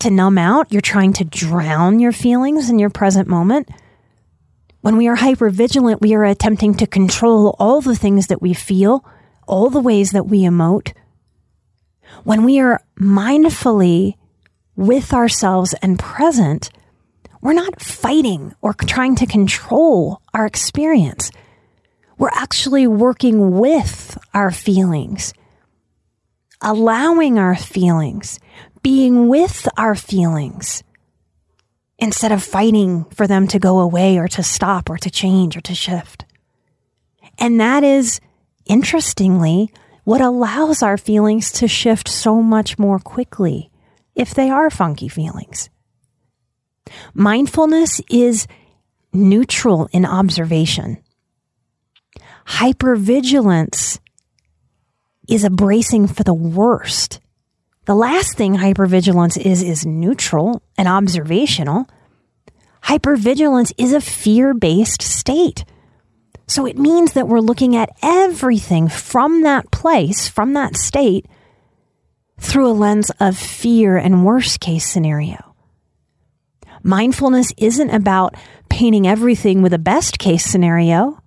to 0.00 0.10
numb 0.10 0.38
out, 0.38 0.72
you're 0.72 0.80
trying 0.80 1.12
to 1.14 1.24
drown 1.24 2.00
your 2.00 2.12
feelings 2.12 2.70
in 2.70 2.78
your 2.78 2.90
present 2.90 3.28
moment. 3.28 3.68
When 4.80 4.96
we 4.96 5.08
are 5.08 5.16
hypervigilant, 5.16 6.00
we 6.00 6.14
are 6.14 6.24
attempting 6.24 6.74
to 6.76 6.86
control 6.86 7.54
all 7.58 7.80
the 7.80 7.96
things 7.96 8.28
that 8.28 8.40
we 8.40 8.54
feel 8.54 9.04
all 9.50 9.68
the 9.68 9.80
ways 9.80 10.12
that 10.12 10.26
we 10.26 10.42
emote, 10.42 10.92
when 12.22 12.44
we 12.44 12.60
are 12.60 12.80
mindfully 12.98 14.14
with 14.76 15.12
ourselves 15.12 15.74
and 15.82 15.98
present, 15.98 16.70
we're 17.40 17.52
not 17.52 17.82
fighting 17.82 18.54
or 18.62 18.72
trying 18.74 19.16
to 19.16 19.26
control 19.26 20.22
our 20.32 20.46
experience. 20.46 21.32
We're 22.20 22.28
actually 22.34 22.86
working 22.86 23.58
with 23.58 24.18
our 24.34 24.50
feelings, 24.50 25.32
allowing 26.60 27.38
our 27.38 27.56
feelings, 27.56 28.38
being 28.82 29.28
with 29.28 29.66
our 29.78 29.94
feelings, 29.94 30.84
instead 31.98 32.30
of 32.30 32.42
fighting 32.42 33.06
for 33.06 33.26
them 33.26 33.48
to 33.48 33.58
go 33.58 33.80
away 33.80 34.18
or 34.18 34.28
to 34.28 34.42
stop 34.42 34.90
or 34.90 34.98
to 34.98 35.08
change 35.08 35.56
or 35.56 35.62
to 35.62 35.74
shift. 35.74 36.26
And 37.38 37.58
that 37.58 37.84
is 37.84 38.20
interestingly, 38.66 39.72
what 40.04 40.20
allows 40.20 40.82
our 40.82 40.98
feelings 40.98 41.50
to 41.52 41.68
shift 41.68 42.06
so 42.06 42.42
much 42.42 42.78
more 42.78 42.98
quickly 42.98 43.70
if 44.14 44.34
they 44.34 44.50
are 44.50 44.68
funky 44.68 45.08
feelings. 45.08 45.70
Mindfulness 47.14 48.02
is 48.10 48.46
neutral 49.10 49.88
in 49.90 50.04
observation. 50.04 50.98
Hypervigilance 52.46 54.00
is 55.28 55.44
a 55.44 55.50
bracing 55.50 56.06
for 56.08 56.24
the 56.24 56.34
worst. 56.34 57.20
The 57.86 57.94
last 57.94 58.36
thing 58.36 58.56
hypervigilance 58.56 59.38
is 59.38 59.62
is 59.62 59.86
neutral 59.86 60.62
and 60.76 60.86
observational. 60.88 61.86
Hypervigilance 62.84 63.72
is 63.78 63.92
a 63.92 64.00
fear 64.00 64.54
based 64.54 65.02
state. 65.02 65.64
So 66.46 66.66
it 66.66 66.76
means 66.76 67.12
that 67.12 67.28
we're 67.28 67.40
looking 67.40 67.76
at 67.76 67.90
everything 68.02 68.88
from 68.88 69.42
that 69.42 69.70
place, 69.70 70.28
from 70.28 70.54
that 70.54 70.76
state, 70.76 71.26
through 72.40 72.68
a 72.68 72.72
lens 72.72 73.12
of 73.20 73.38
fear 73.38 73.96
and 73.96 74.24
worst 74.24 74.58
case 74.58 74.84
scenario. 74.84 75.54
Mindfulness 76.82 77.52
isn't 77.56 77.90
about 77.90 78.34
painting 78.68 79.06
everything 79.06 79.62
with 79.62 79.72
a 79.72 79.78
best 79.78 80.18
case 80.18 80.44
scenario, 80.44 81.19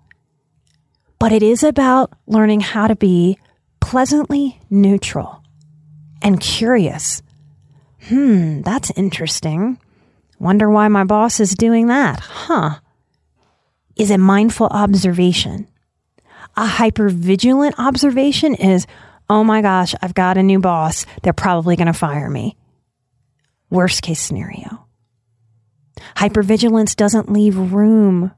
but 1.24 1.32
it 1.32 1.42
is 1.42 1.64
about 1.64 2.12
learning 2.28 2.60
how 2.60 2.86
to 2.86 2.98
be 2.98 3.40
pleasantly 3.80 4.60
neutral 4.70 5.42
and 6.22 6.38
curious. 6.42 7.22
Hmm, 8.10 8.60
that's 8.60 8.92
interesting. 8.98 9.80
Wonder 10.38 10.70
why 10.70 10.90
my 10.90 11.06
boss 11.06 11.40
is 11.40 11.56
doing 11.56 11.88
that. 11.88 12.20
Huh 12.20 12.82
is 13.96 14.12
a 14.12 14.18
mindful 14.18 14.68
observation. 14.68 15.66
A 16.58 16.66
hypervigilant 16.66 17.76
observation 17.78 18.54
is, 18.54 18.86
oh 19.30 19.46
my 19.46 19.62
gosh, 19.62 19.96
I've 20.02 20.14
got 20.14 20.38
a 20.38 20.44
new 20.44 20.60
boss. 20.60 21.06
They're 21.22 21.32
probably 21.32 21.78
going 21.78 21.88
to 21.88 21.94
fire 21.94 22.30
me. 22.30 22.58
Worst 23.70 24.02
case 24.02 24.20
scenario. 24.20 24.88
Hypervigilance 26.18 26.98
doesn't 26.98 27.32
leave 27.32 27.72
room 27.72 28.34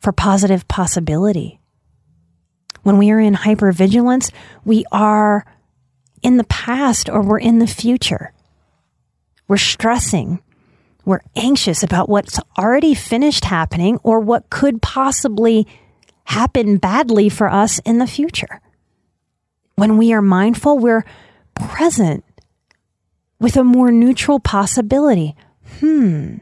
for 0.00 0.10
positive 0.10 0.66
possibility. 0.66 1.59
When 2.82 2.98
we 2.98 3.10
are 3.10 3.20
in 3.20 3.34
hypervigilance, 3.34 4.30
we 4.64 4.84
are 4.90 5.44
in 6.22 6.36
the 6.36 6.44
past 6.44 7.08
or 7.08 7.22
we're 7.22 7.38
in 7.38 7.58
the 7.58 7.66
future. 7.66 8.32
We're 9.48 9.56
stressing 9.56 10.42
we're 11.04 11.20
anxious 11.34 11.82
about 11.82 12.08
what's 12.08 12.38
already 12.58 12.94
finished 12.94 13.44
happening 13.44 13.98
or 14.02 14.20
what 14.20 14.50
could 14.50 14.82
possibly 14.82 15.66
happen 16.24 16.76
badly 16.76 17.28
for 17.28 17.50
us 17.50 17.78
in 17.80 17.98
the 17.98 18.06
future. 18.06 18.60
When 19.76 19.96
we 19.96 20.12
are 20.12 20.22
mindful, 20.22 20.78
we're 20.78 21.04
present 21.54 22.24
with 23.38 23.56
a 23.56 23.64
more 23.64 23.90
neutral 23.90 24.38
possibility. 24.38 25.34
Hmm, 25.80 26.36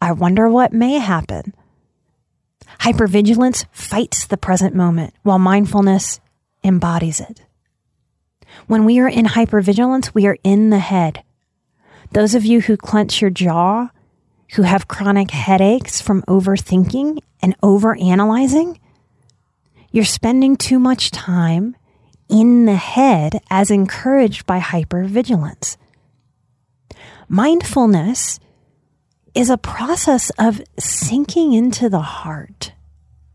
I 0.00 0.12
wonder 0.12 0.48
what 0.48 0.72
may 0.72 0.98
happen. 0.98 1.52
Hypervigilance 2.80 3.66
fights 3.72 4.26
the 4.26 4.36
present 4.36 4.74
moment 4.74 5.14
while 5.22 5.38
mindfulness 5.38 6.20
embodies 6.62 7.20
it. 7.20 7.42
When 8.66 8.84
we 8.84 8.98
are 9.00 9.08
in 9.08 9.26
hypervigilance, 9.26 10.14
we 10.14 10.26
are 10.26 10.38
in 10.44 10.70
the 10.70 10.78
head. 10.78 11.22
Those 12.12 12.34
of 12.34 12.44
you 12.44 12.60
who 12.60 12.76
clench 12.76 13.20
your 13.20 13.30
jaw 13.30 13.90
who 14.54 14.62
have 14.62 14.88
chronic 14.88 15.30
headaches 15.30 16.00
from 16.00 16.22
overthinking 16.22 17.18
and 17.42 17.58
overanalyzing, 17.60 18.78
you're 19.90 20.04
spending 20.04 20.56
too 20.56 20.78
much 20.78 21.10
time 21.10 21.76
in 22.28 22.64
the 22.64 22.76
head 22.76 23.40
as 23.50 23.70
encouraged 23.70 24.46
by 24.46 24.60
hypervigilance. 24.60 25.76
Mindfulness 27.28 28.38
is 29.34 29.50
a 29.50 29.58
process 29.58 30.30
of 30.38 30.62
sinking 30.78 31.52
into 31.52 31.88
the 31.88 32.00
heart, 32.00 32.72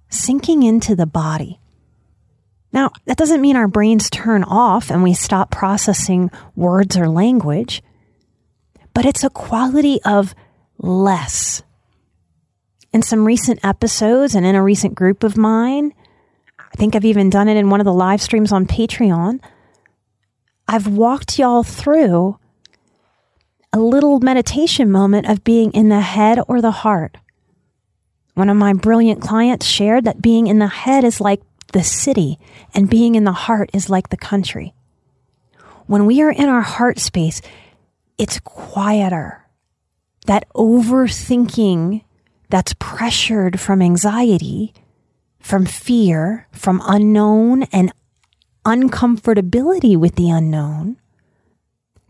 sinking 0.10 0.64
into 0.64 0.96
the 0.96 1.06
body. 1.06 1.60
Now, 2.72 2.92
that 3.06 3.18
doesn't 3.18 3.42
mean 3.42 3.56
our 3.56 3.68
brains 3.68 4.10
turn 4.10 4.44
off 4.44 4.92
and 4.92 5.04
we 5.04 5.14
stop 5.14 5.52
processing 5.52 6.32
words 6.56 6.98
or 6.98 7.10
language, 7.10 7.84
but 8.94 9.06
it's 9.06 9.24
a 9.24 9.30
quality 9.30 10.00
of 10.04 10.36
less. 10.78 11.64
In 12.94 13.02
some 13.02 13.26
recent 13.26 13.64
episodes 13.64 14.36
and 14.36 14.46
in 14.46 14.56
a 14.56 14.64
recent 14.64 14.96
group 14.96 15.24
of 15.24 15.38
mine, 15.38 15.94
I 16.60 16.76
think 16.76 16.96
I've 16.96 17.06
even 17.06 17.30
done 17.30 17.48
it 17.48 17.58
in 17.58 17.70
one 17.70 17.82
of 17.82 17.86
the 17.86 17.94
live 17.94 18.22
streams 18.22 18.52
on 18.52 18.66
Patreon. 18.66 19.42
I've 20.68 20.88
walked 20.88 21.38
y'all 21.38 21.64
through 21.64 22.39
a 23.72 23.80
little 23.80 24.20
meditation 24.20 24.92
moment 24.92 25.28
of 25.28 25.44
being 25.44 25.72
in 25.74 25.90
the 25.90 26.02
head 26.02 26.40
or 26.48 26.62
the 26.62 26.72
heart. 26.72 27.18
One 28.34 28.50
of 28.50 28.58
my 28.58 28.74
brilliant 28.74 29.22
clients 29.22 29.66
shared 29.66 30.06
that 30.06 30.22
being 30.22 30.48
in 30.48 30.60
the 30.60 30.68
head 30.68 31.04
is 31.04 31.22
like 31.22 31.42
the 31.74 31.84
city 31.84 32.40
and 32.74 32.90
being 32.90 33.16
in 33.16 33.26
the 33.26 33.32
heart 33.32 33.70
is 33.74 33.90
like 33.90 34.10
the 34.10 34.18
country. 34.18 34.74
When 35.86 36.06
we 36.06 36.22
are 36.22 36.32
in 36.32 36.50
our 36.50 36.62
heart 36.62 37.00
space, 37.00 37.42
it's 38.18 38.40
quieter 38.40 39.46
that 40.26 40.48
overthinking 40.56 42.04
that's 42.50 42.74
pressured 42.80 43.60
from 43.60 43.82
anxiety, 43.82 44.74
from 45.40 45.66
fear, 45.66 46.48
from 46.52 46.82
unknown 46.86 47.64
and 47.72 47.94
uncomfortability 48.66 49.96
with 49.96 50.16
the 50.16 50.30
unknown 50.30 50.98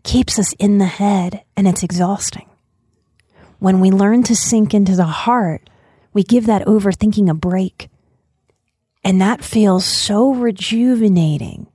keeps 0.02 0.38
us 0.38 0.52
in 0.54 0.78
the 0.78 0.86
head 0.86 1.42
and 1.56 1.68
it's 1.68 1.82
exhausting. 1.82 2.48
When 3.58 3.80
we 3.80 3.90
learn 3.90 4.22
to 4.24 4.36
sink 4.36 4.72
into 4.72 4.96
the 4.96 5.04
heart, 5.04 5.68
we 6.12 6.22
give 6.22 6.46
that 6.46 6.66
overthinking 6.66 7.30
a 7.30 7.34
break. 7.34 7.88
And 9.04 9.20
that 9.20 9.44
feels 9.44 9.84
so 9.84 10.32
rejuvenating 10.32 11.66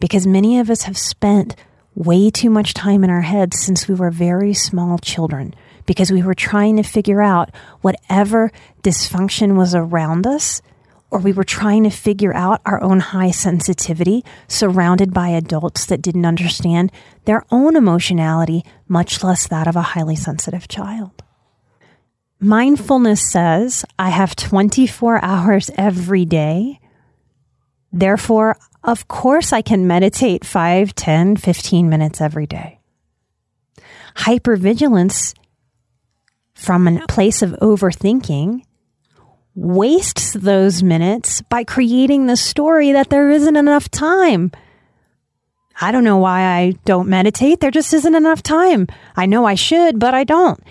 because 0.00 0.26
many 0.26 0.58
of 0.58 0.70
us 0.70 0.82
have 0.82 0.98
spent 0.98 1.56
way 1.94 2.30
too 2.30 2.50
much 2.50 2.74
time 2.74 3.04
in 3.04 3.10
our 3.10 3.20
heads 3.20 3.58
since 3.60 3.86
we 3.86 3.94
were 3.94 4.10
very 4.10 4.54
small 4.54 4.98
children 4.98 5.54
because 5.86 6.10
we 6.10 6.22
were 6.22 6.34
trying 6.34 6.76
to 6.76 6.82
figure 6.82 7.22
out 7.22 7.54
whatever 7.80 8.50
dysfunction 8.82 9.56
was 9.56 9.74
around 9.74 10.26
us, 10.26 10.62
or 11.12 11.18
we 11.18 11.32
were 11.34 11.44
trying 11.44 11.84
to 11.84 11.90
figure 11.90 12.34
out 12.34 12.62
our 12.64 12.82
own 12.82 12.98
high 12.98 13.30
sensitivity 13.30 14.24
surrounded 14.48 15.12
by 15.12 15.28
adults 15.28 15.84
that 15.86 16.00
didn't 16.00 16.24
understand 16.24 16.90
their 17.26 17.44
own 17.50 17.76
emotionality, 17.76 18.64
much 18.88 19.22
less 19.22 19.46
that 19.48 19.68
of 19.68 19.76
a 19.76 19.82
highly 19.82 20.16
sensitive 20.16 20.68
child. 20.68 21.22
Mindfulness 22.40 23.30
says, 23.30 23.84
I 23.98 24.08
have 24.08 24.34
24 24.34 25.22
hours 25.22 25.70
every 25.76 26.24
day. 26.24 26.80
Therefore, 27.92 28.56
of 28.82 29.06
course, 29.06 29.52
I 29.52 29.60
can 29.60 29.86
meditate 29.86 30.46
5, 30.46 30.94
10, 30.94 31.36
15 31.36 31.90
minutes 31.90 32.22
every 32.22 32.46
day. 32.46 32.80
Hypervigilance 34.16 35.34
from 36.54 36.88
a 36.88 37.06
place 37.06 37.42
of 37.42 37.50
overthinking 37.60 38.62
wastes 39.54 40.32
those 40.32 40.82
minutes 40.82 41.42
by 41.42 41.64
creating 41.64 42.26
the 42.26 42.36
story 42.36 42.92
that 42.92 43.10
there 43.10 43.30
isn't 43.30 43.56
enough 43.56 43.90
time. 43.90 44.50
I 45.80 45.92
don't 45.92 46.04
know 46.04 46.18
why 46.18 46.42
I 46.42 46.72
don't 46.84 47.08
meditate. 47.08 47.60
There 47.60 47.70
just 47.70 47.92
isn't 47.92 48.14
enough 48.14 48.42
time. 48.42 48.86
I 49.16 49.26
know 49.26 49.44
I 49.44 49.54
should, 49.54 49.98
but 49.98 50.14
I 50.14 50.24
don't. 50.24 50.62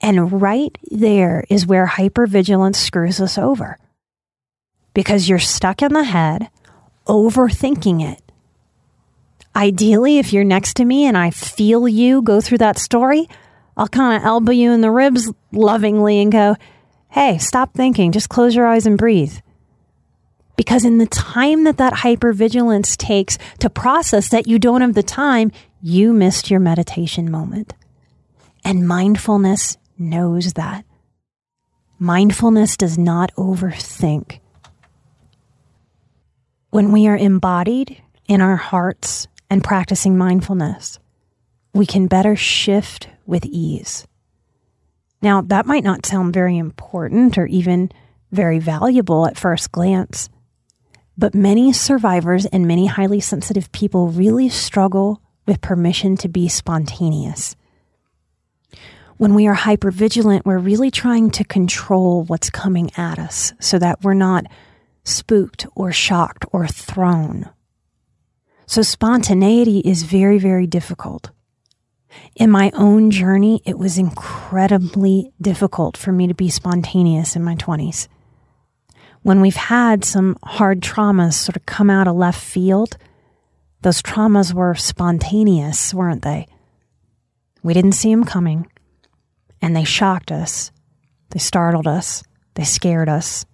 And 0.00 0.40
right 0.40 0.76
there 0.90 1.44
is 1.48 1.66
where 1.66 1.86
hypervigilance 1.86 2.76
screws 2.76 3.20
us 3.20 3.36
over. 3.36 3.78
Because 4.94 5.28
you're 5.28 5.38
stuck 5.38 5.82
in 5.82 5.92
the 5.92 6.04
head, 6.04 6.48
overthinking 7.06 8.08
it. 8.10 8.22
Ideally, 9.54 10.18
if 10.18 10.32
you're 10.32 10.44
next 10.44 10.76
to 10.76 10.84
me 10.84 11.04
and 11.04 11.18
I 11.18 11.30
feel 11.30 11.88
you 11.88 12.22
go 12.22 12.40
through 12.40 12.58
that 12.58 12.78
story, 12.78 13.28
I'll 13.76 13.88
kind 13.88 14.16
of 14.16 14.24
elbow 14.24 14.52
you 14.52 14.72
in 14.72 14.80
the 14.80 14.90
ribs 14.90 15.32
lovingly 15.52 16.20
and 16.20 16.30
go, 16.30 16.56
hey, 17.10 17.38
stop 17.38 17.74
thinking, 17.74 18.12
just 18.12 18.28
close 18.28 18.54
your 18.54 18.66
eyes 18.66 18.86
and 18.86 18.98
breathe. 18.98 19.38
Because 20.56 20.84
in 20.84 20.98
the 20.98 21.06
time 21.06 21.64
that 21.64 21.76
that 21.76 21.92
hypervigilance 21.92 22.96
takes 22.96 23.38
to 23.60 23.70
process 23.70 24.28
that 24.30 24.48
you 24.48 24.58
don't 24.58 24.80
have 24.80 24.94
the 24.94 25.02
time, 25.02 25.52
you 25.80 26.12
missed 26.12 26.50
your 26.50 26.60
meditation 26.60 27.30
moment. 27.30 27.74
And 28.64 28.86
mindfulness 28.88 29.76
knows 29.98 30.54
that. 30.54 30.84
Mindfulness 31.98 32.76
does 32.76 32.98
not 32.98 33.32
overthink. 33.36 34.40
When 36.70 36.92
we 36.92 37.06
are 37.06 37.16
embodied 37.16 38.02
in 38.26 38.40
our 38.40 38.56
hearts 38.56 39.26
and 39.48 39.64
practicing 39.64 40.18
mindfulness, 40.18 40.98
we 41.72 41.86
can 41.86 42.06
better 42.06 42.36
shift 42.36 43.08
with 43.26 43.44
ease. 43.46 44.06
Now, 45.20 45.40
that 45.42 45.66
might 45.66 45.84
not 45.84 46.06
sound 46.06 46.32
very 46.32 46.56
important 46.56 47.38
or 47.38 47.46
even 47.46 47.90
very 48.30 48.58
valuable 48.58 49.26
at 49.26 49.38
first 49.38 49.72
glance, 49.72 50.28
but 51.16 51.34
many 51.34 51.72
survivors 51.72 52.46
and 52.46 52.68
many 52.68 52.86
highly 52.86 53.20
sensitive 53.20 53.72
people 53.72 54.08
really 54.08 54.48
struggle 54.48 55.20
with 55.46 55.60
permission 55.62 56.16
to 56.18 56.28
be 56.28 56.46
spontaneous, 56.48 57.56
When 59.16 59.34
we 59.34 59.48
are 59.48 59.56
hypervigilant, 59.56 60.42
we're 60.44 60.58
really 60.58 60.92
trying 60.92 61.30
to 61.32 61.42
control 61.42 62.22
what's 62.24 62.50
coming 62.50 62.92
at 62.96 63.18
us 63.18 63.52
so 63.58 63.78
that 63.80 64.04
we're 64.04 64.14
not 64.14 64.46
spooked 65.02 65.66
or 65.74 65.90
shocked 65.90 66.44
or 66.52 66.68
thrown. 66.68 67.48
So 68.66 68.82
spontaneity 68.82 69.80
is 69.80 70.04
very, 70.04 70.38
very 70.38 70.68
difficult. 70.68 71.30
In 72.34 72.50
my 72.50 72.70
own 72.74 73.10
journey, 73.10 73.62
it 73.64 73.78
was 73.78 73.98
incredibly 73.98 75.32
difficult 75.40 75.96
for 75.96 76.12
me 76.12 76.26
to 76.26 76.34
be 76.34 76.48
spontaneous 76.48 77.36
in 77.36 77.42
my 77.42 77.54
20s. 77.56 78.08
When 79.22 79.40
we've 79.40 79.56
had 79.56 80.04
some 80.04 80.36
hard 80.42 80.80
traumas 80.80 81.34
sort 81.34 81.56
of 81.56 81.66
come 81.66 81.90
out 81.90 82.08
of 82.08 82.16
left 82.16 82.40
field, 82.40 82.96
those 83.82 84.02
traumas 84.02 84.54
were 84.54 84.74
spontaneous, 84.74 85.92
weren't 85.92 86.22
they? 86.22 86.46
We 87.62 87.74
didn't 87.74 87.92
see 87.92 88.10
them 88.10 88.24
coming, 88.24 88.70
and 89.60 89.74
they 89.74 89.84
shocked 89.84 90.32
us. 90.32 90.70
They 91.30 91.38
startled 91.38 91.86
us. 91.86 92.22
They 92.54 92.64
scared 92.64 93.08
us. 93.08 93.44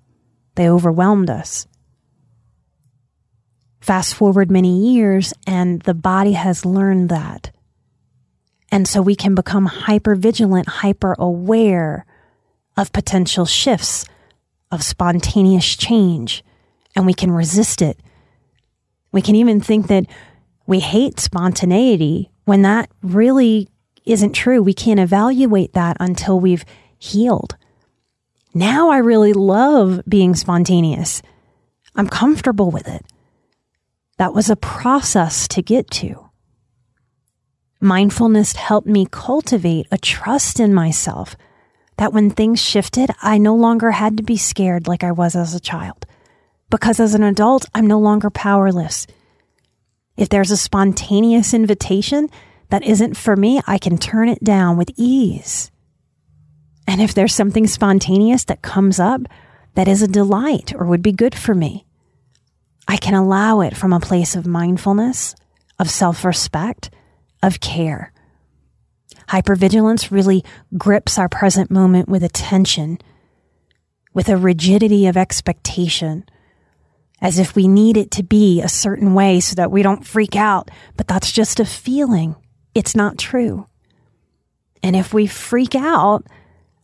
They 0.55 0.69
overwhelmed 0.69 1.31
us. 1.31 1.67
Fast 3.81 4.15
forward 4.15 4.51
many 4.51 4.95
years, 4.95 5.35
and 5.47 5.83
the 5.83 5.95
body 5.95 6.33
has 6.33 6.65
learned 6.65 7.09
that. 7.11 7.51
And 8.75 8.89
so 8.89 9.01
we 9.01 9.15
can 9.15 9.37
become 9.37 9.67
hyper 9.67 10.17
vigilant, 10.17 10.69
hyper 10.69 11.15
aware 11.17 12.05
of 12.77 12.91
potential 12.91 13.47
shifts, 13.47 14.05
of 14.73 14.83
spontaneous 14.83 15.77
change, 15.77 16.43
and 16.97 17.07
we 17.07 17.15
can 17.15 17.31
resist 17.31 17.81
it. 17.81 18.01
We 19.13 19.23
can 19.23 19.37
even 19.37 19.61
think 19.61 19.87
that 19.87 20.07
we 20.67 20.81
hate 20.81 21.21
spontaneity 21.21 22.33
when 22.47 22.63
that 22.63 22.91
really 23.01 23.69
isn't 24.07 24.33
true. 24.33 24.61
We 24.61 24.75
can't 24.75 24.99
evaluate 24.99 25.75
that 25.75 25.97
until 26.01 26.41
we've 26.41 26.65
healed. 26.99 27.55
Now 28.55 28.91
I 28.91 28.99
really 28.99 29.35
love 29.35 30.01
being 30.09 30.35
spontaneous. 30.35 31.23
I'm 31.95 32.09
comfortable 32.09 32.73
with 32.73 32.89
it. 32.89 33.07
That 34.19 34.35
was 34.35 34.51
a 34.51 34.57
process 34.57 35.47
to 35.47 35.63
get 35.63 35.93
to. 35.93 36.24
Mindfulness 37.85 38.55
helped 38.55 38.87
me 38.87 39.07
cultivate 39.11 39.87
a 39.91 39.99
trust 39.99 40.59
in 40.59 40.73
myself 40.73 41.37
that 41.99 42.15
when 42.15 42.31
things 42.31 42.59
shifted, 42.59 43.11
I 43.21 43.37
no 43.37 43.55
longer 43.55 43.91
had 43.91 44.17
to 44.17 44.23
be 44.23 44.39
scared 44.39 44.89
like 44.89 45.05
I 45.05 45.13
was 45.13 45.37
as 45.37 45.55
a 45.55 45.61
child. 45.61 46.07
Because 46.71 46.99
as 46.99 47.15
an 47.15 47.23
adult, 47.23 47.67
I'm 47.75 47.87
no 47.87 47.99
longer 47.99 48.31
powerless. 48.31 49.07
If 50.17 50.31
there's 50.31 50.51
a 50.51 50.57
spontaneous 50.57 51.53
invitation 51.53 52.31
that 52.71 52.85
isn't 52.85 53.19
for 53.19 53.37
me, 53.37 53.61
I 53.67 53.77
can 53.77 53.99
turn 53.99 54.31
it 54.31 54.43
down 54.43 54.79
with 54.79 54.91
ease. 54.97 55.71
And 56.89 57.03
if 57.03 57.13
there's 57.13 57.35
something 57.35 57.67
spontaneous 57.67 58.45
that 58.45 58.63
comes 58.63 58.99
up 58.99 59.21
that 59.75 59.89
is 59.89 60.01
a 60.01 60.09
delight 60.09 60.73
or 60.75 60.87
would 60.87 61.03
be 61.03 61.13
good 61.13 61.35
for 61.35 61.55
me, 61.55 61.85
I 62.89 62.97
can 62.97 63.13
allow 63.13 63.61
it 63.61 63.77
from 63.77 63.93
a 63.93 64.01
place 64.01 64.35
of 64.35 64.47
mindfulness, 64.47 65.35
of 65.79 65.91
self 65.91 66.25
respect, 66.25 66.89
of 67.45 67.61
care. 67.61 68.13
Hypervigilance 69.29 70.11
really 70.11 70.45
grips 70.77 71.19
our 71.19 71.29
present 71.29 71.71
moment 71.71 72.09
with 72.09 72.23
attention, 72.23 72.99
with 74.13 74.29
a 74.29 74.37
rigidity 74.37 75.07
of 75.07 75.17
expectation, 75.17 76.25
as 77.21 77.39
if 77.39 77.55
we 77.55 77.69
need 77.69 77.97
it 77.97 78.11
to 78.13 78.23
be 78.23 78.61
a 78.61 78.69
certain 78.69 79.15
way 79.15 79.41
so 79.41 79.55
that 79.55 79.71
we 79.71 79.83
don't 79.83 80.07
freak 80.07 80.37
out. 80.37 80.71
But 80.97 81.07
that's 81.09 81.33
just 81.33 81.61
a 81.61 81.65
feeling. 81.65 82.37
It's 82.75 82.97
not 82.97 83.19
true. 83.19 83.67
And 84.83 84.97
if 84.97 85.15
we 85.15 85.27
freak 85.27 85.75
out 85.75 86.27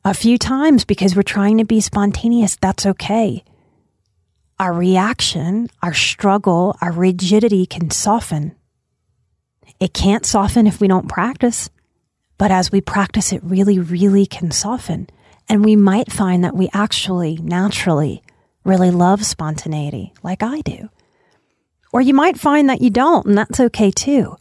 a 0.04 0.14
few 0.14 0.38
times 0.38 0.84
because 0.84 1.14
we're 1.14 1.22
trying 1.22 1.58
to 1.58 1.64
be 1.64 1.80
spontaneous, 1.80 2.56
that's 2.56 2.86
okay 2.86 3.44
our 4.60 4.74
reaction, 4.74 5.68
our 5.82 5.94
struggle, 5.94 6.76
our 6.82 6.92
rigidity 6.92 7.64
can 7.64 7.90
soften. 7.90 8.54
It 9.80 9.94
can't 9.94 10.26
soften 10.26 10.66
if 10.66 10.80
we 10.80 10.88
don't 10.88 11.08
practice, 11.08 11.70
but 12.36 12.50
as 12.50 12.70
we 12.70 12.82
practice, 12.82 13.32
it 13.32 13.42
really, 13.42 13.78
really 13.78 14.26
can 14.26 14.50
soften. 14.50 15.08
And 15.48 15.64
we 15.64 15.74
might 15.74 16.12
find 16.12 16.44
that 16.44 16.54
we 16.54 16.68
actually 16.72 17.38
naturally 17.42 18.22
really 18.62 18.90
love 18.90 19.24
spontaneity, 19.24 20.12
like 20.22 20.42
I 20.42 20.60
do. 20.60 20.90
Or 21.92 22.00
you 22.00 22.14
might 22.14 22.38
find 22.38 22.68
that 22.68 22.82
you 22.82 22.90
don't, 22.90 23.26
and 23.26 23.36
that's 23.36 23.58
okay 23.58 23.90
too. 23.90 24.36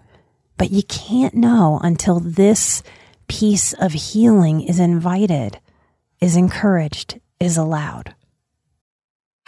But 0.57 0.71
you 0.71 0.83
can't 0.83 1.33
know 1.33 1.79
until 1.81 2.19
this 2.19 2.83
piece 3.27 3.73
of 3.73 3.93
healing 3.93 4.61
is 4.61 4.79
invited, 4.79 5.59
is 6.19 6.35
encouraged, 6.35 7.19
is 7.39 7.55
allowed. 7.55 8.13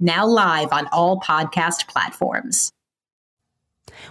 now 0.00 0.26
live 0.26 0.72
on 0.72 0.88
all 0.88 1.20
podcast 1.20 1.88
platforms. 1.88 2.72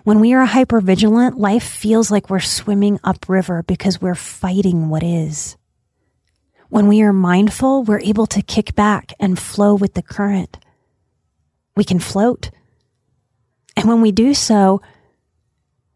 When 0.04 0.19
we 0.19 0.34
are 0.34 0.48
hypervigilant, 0.48 1.38
life 1.38 1.63
feels 1.63 2.10
like 2.12 2.30
we're 2.30 2.39
swimming 2.39 3.00
upriver 3.04 3.63
because 3.63 4.02
we're 4.02 4.15
fighting 4.15 4.89
what 4.89 5.04
is. 5.04 5.58
When 6.69 6.88
we 6.88 7.02
are 7.04 7.13
mindful, 7.13 7.84
we're 7.84 8.00
able 8.00 8.26
to 8.28 8.41
kick 8.41 8.76
back 8.76 9.13
and 9.19 9.38
flow 9.38 9.76
with 9.76 9.93
the 9.93 10.02
current. 10.02 10.58
We 11.76 11.84
can 11.84 12.00
float. 12.00 12.50
And 13.76 13.88
when 13.88 14.02
we 14.02 14.12
do 14.12 14.34
so, 14.34 14.82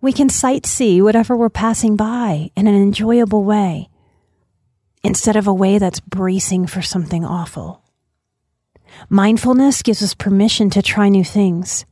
we 0.01 0.11
can 0.13 0.29
sightsee 0.29 1.01
whatever 1.01 1.35
we're 1.35 1.49
passing 1.49 1.95
by 1.95 2.51
in 2.55 2.67
an 2.67 2.75
enjoyable 2.75 3.43
way 3.43 3.89
instead 5.03 5.35
of 5.35 5.47
a 5.47 5.53
way 5.53 5.79
that's 5.79 5.99
bracing 5.99 6.67
for 6.67 6.81
something 6.81 7.25
awful. 7.25 7.83
Mindfulness 9.09 9.81
gives 9.81 10.01
us 10.01 10.13
permission 10.13 10.69
to 10.71 10.81
try 10.81 11.09
new 11.09 11.23
things. 11.23 11.85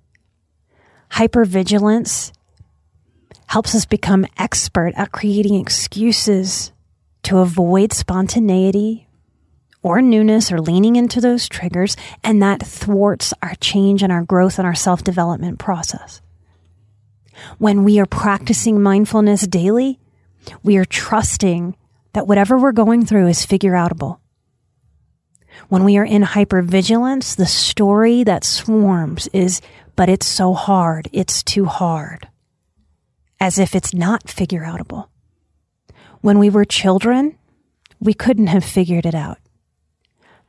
Hypervigilance 1.12 2.32
helps 3.48 3.76
us 3.76 3.86
become 3.86 4.26
expert 4.38 4.94
at 4.96 5.12
creating 5.12 5.56
excuses 5.56 6.72
to 7.24 7.40
avoid 7.40 7.94
spontaneity 7.94 9.08
or 9.82 10.02
newness 10.02 10.52
or 10.52 10.60
leaning 10.60 10.96
into 10.96 11.22
those 11.22 11.48
triggers, 11.48 11.96
and 12.24 12.42
that 12.42 12.60
thwarts 12.60 13.36
our 13.44 13.54
change 13.56 14.02
and 14.02 14.12
our 14.12 14.24
growth 14.24 14.58
and 14.58 14.66
our 14.66 14.74
self 14.74 15.04
development 15.04 15.60
process. 15.60 16.22
When 17.60 17.84
we 17.84 18.00
are 18.00 18.08
practicing 18.08 18.82
mindfulness 18.82 19.46
daily, 19.46 20.00
we 20.64 20.78
are 20.78 20.86
trusting 20.86 21.76
that 22.14 22.28
whatever 22.28 22.58
we're 22.58 22.72
going 22.72 23.06
through 23.06 23.28
is 23.28 23.46
figure 23.46 23.74
outable. 23.74 24.18
When 25.70 25.84
we 25.84 25.98
are 25.98 26.06
in 26.06 26.22
hypervigilance, 26.22 27.36
the 27.36 27.46
story 27.46 28.24
that 28.24 28.44
swarms 28.44 29.28
is, 29.34 29.62
but 29.96 30.10
it's 30.10 30.28
so 30.28 30.54
hard, 30.54 31.10
it's 31.12 31.42
too 31.44 31.66
hard, 31.66 32.28
as 33.40 33.58
if 33.58 33.76
it's 33.76 33.94
not 33.94 34.30
figure 34.30 34.62
outable. 34.62 35.08
When 36.22 36.40
we 36.40 36.50
were 36.50 36.66
children, 36.66 37.38
we 38.00 38.14
couldn't 38.14 38.48
have 38.48 38.64
figured 38.64 39.06
it 39.06 39.16
out. 39.16 39.40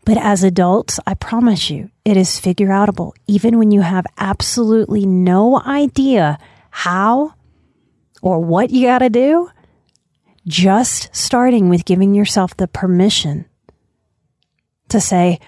But 0.04 0.18
as 0.18 0.44
adults, 0.44 1.00
I 1.06 1.14
promise 1.14 1.68
you, 1.68 1.90
it 2.04 2.16
is 2.16 2.38
figure 2.38 2.68
outable, 2.68 3.12
even 3.26 3.58
when 3.58 3.72
you 3.72 3.80
have 3.80 4.06
absolutely 4.16 5.04
no 5.04 5.60
idea 5.60 6.38
how 6.70 7.34
or 8.22 8.38
what 8.38 8.70
you 8.70 8.86
got 8.86 9.00
to 9.00 9.10
do. 9.10 9.50
Just 10.46 11.08
starting 11.14 11.68
with 11.68 11.84
giving 11.84 12.14
yourself 12.14 12.56
the 12.56 12.68
permission 12.68 13.46
to 14.88 15.00
say, 15.00 15.40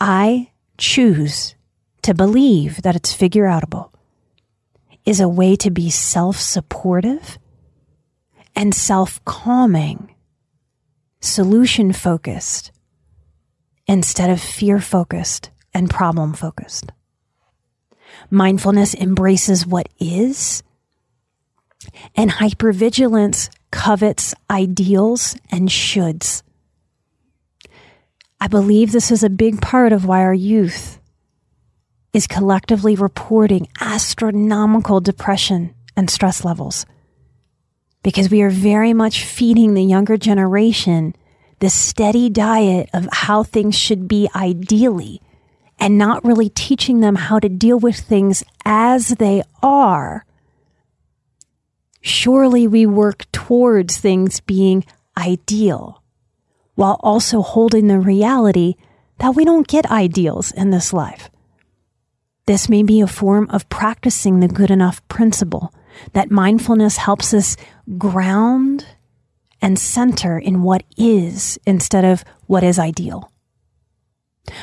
I 0.00 0.50
choose 0.78 1.54
to 2.02 2.14
believe 2.14 2.82
that 2.82 2.96
it's 2.96 3.12
figure 3.12 3.44
outable 3.44 3.90
is 5.04 5.20
a 5.20 5.28
way 5.28 5.56
to 5.56 5.70
be 5.70 5.90
self 5.90 6.36
supportive 6.38 7.38
and 8.56 8.74
self 8.74 9.24
calming, 9.24 10.14
solution 11.20 11.92
focused, 11.92 12.72
instead 13.86 14.30
of 14.30 14.40
fear 14.40 14.80
focused 14.80 15.50
and 15.72 15.90
problem 15.90 16.32
focused. 16.32 16.92
Mindfulness 18.30 18.94
embraces 18.94 19.66
what 19.66 19.88
is, 19.98 20.62
and 22.14 22.30
hypervigilance 22.30 23.50
covets 23.70 24.34
ideals 24.50 25.36
and 25.50 25.68
shoulds. 25.68 26.43
I 28.44 28.46
believe 28.46 28.92
this 28.92 29.10
is 29.10 29.22
a 29.22 29.30
big 29.30 29.62
part 29.62 29.90
of 29.90 30.04
why 30.04 30.20
our 30.20 30.34
youth 30.34 30.98
is 32.12 32.26
collectively 32.26 32.94
reporting 32.94 33.68
astronomical 33.80 35.00
depression 35.00 35.74
and 35.96 36.10
stress 36.10 36.44
levels. 36.44 36.84
Because 38.02 38.30
we 38.30 38.42
are 38.42 38.50
very 38.50 38.92
much 38.92 39.24
feeding 39.24 39.72
the 39.72 39.82
younger 39.82 40.18
generation 40.18 41.16
the 41.60 41.70
steady 41.70 42.28
diet 42.28 42.90
of 42.92 43.08
how 43.10 43.44
things 43.44 43.78
should 43.78 44.06
be 44.06 44.28
ideally 44.36 45.22
and 45.78 45.96
not 45.96 46.22
really 46.22 46.50
teaching 46.50 47.00
them 47.00 47.14
how 47.14 47.38
to 47.38 47.48
deal 47.48 47.78
with 47.78 47.96
things 47.96 48.44
as 48.66 49.08
they 49.08 49.42
are. 49.62 50.26
Surely 52.02 52.68
we 52.68 52.84
work 52.84 53.24
towards 53.32 53.96
things 53.96 54.40
being 54.40 54.84
ideal 55.16 56.03
while 56.74 56.98
also 57.00 57.42
holding 57.42 57.86
the 57.86 57.98
reality 57.98 58.74
that 59.18 59.34
we 59.34 59.44
don't 59.44 59.68
get 59.68 59.90
ideals 59.90 60.50
in 60.52 60.70
this 60.70 60.92
life. 60.92 61.30
This 62.46 62.68
may 62.68 62.82
be 62.82 63.00
a 63.00 63.06
form 63.06 63.48
of 63.50 63.68
practicing 63.68 64.40
the 64.40 64.48
good 64.48 64.70
enough 64.70 65.06
principle 65.08 65.72
that 66.12 66.30
mindfulness 66.30 66.98
helps 66.98 67.32
us 67.32 67.56
ground 67.96 68.86
and 69.62 69.78
center 69.78 70.38
in 70.38 70.62
what 70.62 70.84
is 70.96 71.58
instead 71.66 72.04
of 72.04 72.24
what 72.46 72.62
is 72.62 72.78
ideal. 72.78 73.30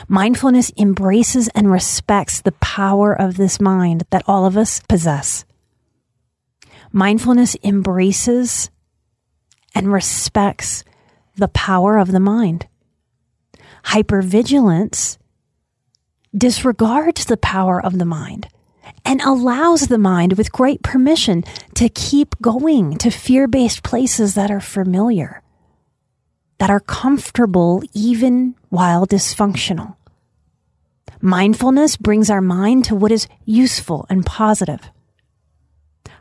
Mindfulness 0.08 0.72
embraces 0.78 1.48
and 1.56 1.72
respects 1.72 2.42
the 2.42 2.52
power 2.54 3.14
of 3.14 3.38
this 3.38 3.60
mind 3.60 4.04
that 4.12 4.24
all 4.28 4.46
of 4.46 4.58
us 4.58 4.80
possess. 4.88 5.44
Mindfulness 6.92 7.56
embraces 7.64 8.70
and 9.74 9.92
respects 9.92 10.84
the 11.36 11.48
power 11.50 11.98
of 11.98 12.12
the 12.12 12.20
mind. 12.20 12.68
Hypervigilance 13.86 15.18
disregards 16.36 17.26
the 17.26 17.38
power 17.38 17.84
of 17.84 17.98
the 17.98 18.06
mind 18.06 18.48
and 19.04 19.22
allows 19.22 19.88
the 19.88 19.98
mind 19.98 20.34
with 20.34 20.52
great 20.52 20.82
permission 20.84 21.44
to 21.76 21.90
keep 21.90 22.40
going 22.42 22.98
to 22.98 23.10
fear 23.10 23.48
based 23.48 23.84
places 23.84 24.36
that 24.36 24.52
are 24.52 24.62
familiar, 24.62 25.42
that 26.60 26.70
are 26.70 26.80
comfortable 26.80 27.82
even 27.94 28.56
while 28.70 29.06
dysfunctional. 29.06 29.96
Mindfulness 31.20 31.98
brings 31.98 32.30
our 32.30 32.42
mind 32.42 32.86
to 32.86 32.96
what 32.96 33.12
is 33.12 33.28
useful 33.46 34.06
and 34.10 34.26
positive. 34.26 34.90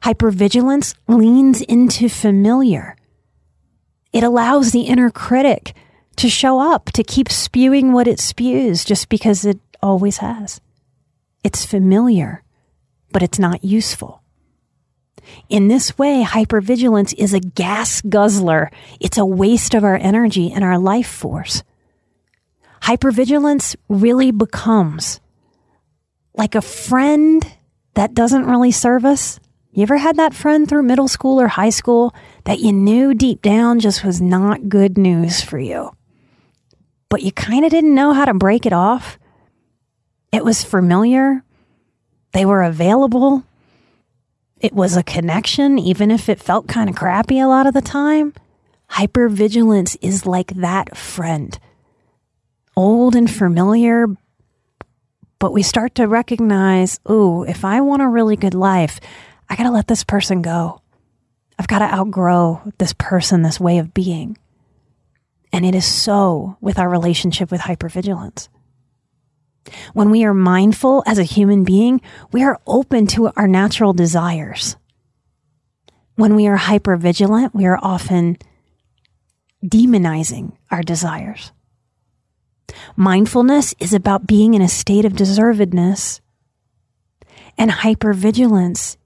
Hypervigilance 0.02 0.94
leans 1.08 1.60
into 1.62 2.08
familiar. 2.08 2.96
It 4.12 4.22
allows 4.22 4.72
the 4.72 4.82
inner 4.82 5.10
critic 5.10 5.74
to 6.16 6.28
show 6.28 6.60
up, 6.60 6.86
to 6.92 7.04
keep 7.04 7.30
spewing 7.30 7.92
what 7.92 8.08
it 8.08 8.20
spews 8.20 8.84
just 8.84 9.08
because 9.08 9.44
it 9.44 9.58
always 9.82 10.18
has. 10.18 10.60
It's 11.42 11.64
familiar 11.64 12.42
but 13.12 13.22
it's 13.22 13.38
not 13.38 13.64
useful. 13.64 14.22
In 15.48 15.68
this 15.68 15.98
way, 15.98 16.24
hypervigilance 16.26 17.14
is 17.16 17.34
a 17.34 17.40
gas 17.40 18.00
guzzler. 18.00 18.70
It's 18.98 19.18
a 19.18 19.26
waste 19.26 19.74
of 19.74 19.84
our 19.84 19.96
energy 19.96 20.50
and 20.50 20.64
our 20.64 20.78
life 20.78 21.08
force. 21.08 21.62
Hypervigilance 22.82 23.76
really 23.88 24.30
becomes 24.30 25.20
like 26.34 26.54
a 26.54 26.62
friend 26.62 27.44
that 27.94 28.14
doesn't 28.14 28.46
really 28.46 28.70
serve 28.70 29.04
us. 29.04 29.38
You 29.72 29.82
ever 29.84 29.98
had 29.98 30.16
that 30.16 30.34
friend 30.34 30.68
through 30.68 30.82
middle 30.82 31.06
school 31.06 31.40
or 31.40 31.46
high 31.46 31.70
school 31.70 32.12
that 32.44 32.58
you 32.58 32.72
knew 32.72 33.14
deep 33.14 33.40
down 33.40 33.78
just 33.78 34.04
was 34.04 34.20
not 34.20 34.68
good 34.68 34.98
news 34.98 35.40
for 35.42 35.58
you? 35.58 35.90
But 37.08 37.22
you 37.22 37.30
kind 37.30 37.64
of 37.64 37.70
didn't 37.70 37.94
know 37.94 38.12
how 38.12 38.24
to 38.24 38.34
break 38.34 38.66
it 38.66 38.72
off? 38.72 39.18
It 40.32 40.44
was 40.44 40.64
familiar, 40.64 41.44
they 42.32 42.44
were 42.44 42.62
available. 42.62 43.44
It 44.60 44.72
was 44.72 44.96
a 44.96 45.02
connection, 45.02 45.78
even 45.78 46.10
if 46.10 46.28
it 46.28 46.38
felt 46.38 46.68
kind 46.68 46.90
of 46.90 46.96
crappy 46.96 47.40
a 47.40 47.48
lot 47.48 47.66
of 47.66 47.72
the 47.74 47.80
time. 47.80 48.34
Hypervigilance 48.90 49.96
is 50.02 50.26
like 50.26 50.54
that 50.54 50.96
friend. 50.96 51.58
Old 52.76 53.14
and 53.14 53.30
familiar, 53.30 54.06
but 55.38 55.52
we 55.52 55.62
start 55.62 55.94
to 55.94 56.06
recognize, 56.06 57.00
oh, 57.06 57.44
if 57.44 57.64
I 57.64 57.80
want 57.80 58.02
a 58.02 58.08
really 58.08 58.36
good 58.36 58.54
life, 58.54 59.00
I 59.50 59.56
got 59.56 59.64
to 59.64 59.70
let 59.72 59.88
this 59.88 60.04
person 60.04 60.40
go. 60.42 60.80
I've 61.58 61.68
got 61.68 61.80
to 61.80 61.92
outgrow 61.92 62.62
this 62.78 62.94
person, 62.94 63.42
this 63.42 63.60
way 63.60 63.78
of 63.78 63.92
being. 63.92 64.38
And 65.52 65.66
it 65.66 65.74
is 65.74 65.84
so 65.84 66.56
with 66.60 66.78
our 66.78 66.88
relationship 66.88 67.50
with 67.50 67.60
hypervigilance. 67.60 68.48
When 69.92 70.10
we 70.10 70.24
are 70.24 70.32
mindful 70.32 71.02
as 71.06 71.18
a 71.18 71.24
human 71.24 71.64
being, 71.64 72.00
we 72.32 72.44
are 72.44 72.60
open 72.66 73.08
to 73.08 73.30
our 73.36 73.48
natural 73.48 73.92
desires. 73.92 74.76
When 76.14 76.36
we 76.36 76.46
are 76.46 76.56
hypervigilant, 76.56 77.52
we 77.52 77.66
are 77.66 77.78
often 77.82 78.38
demonizing 79.64 80.52
our 80.70 80.82
desires. 80.82 81.52
Mindfulness 82.96 83.74
is 83.80 83.92
about 83.92 84.26
being 84.26 84.54
in 84.54 84.62
a 84.62 84.68
state 84.68 85.04
of 85.04 85.12
deservedness, 85.12 86.20
and 87.58 87.70
hypervigilance 87.70 88.96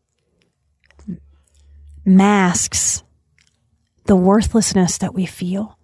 masks 2.05 3.03
the 4.07 4.17
worthlessness 4.17 4.99
that 4.99 5.15
we 5.15 5.27
feel, 5.27 5.79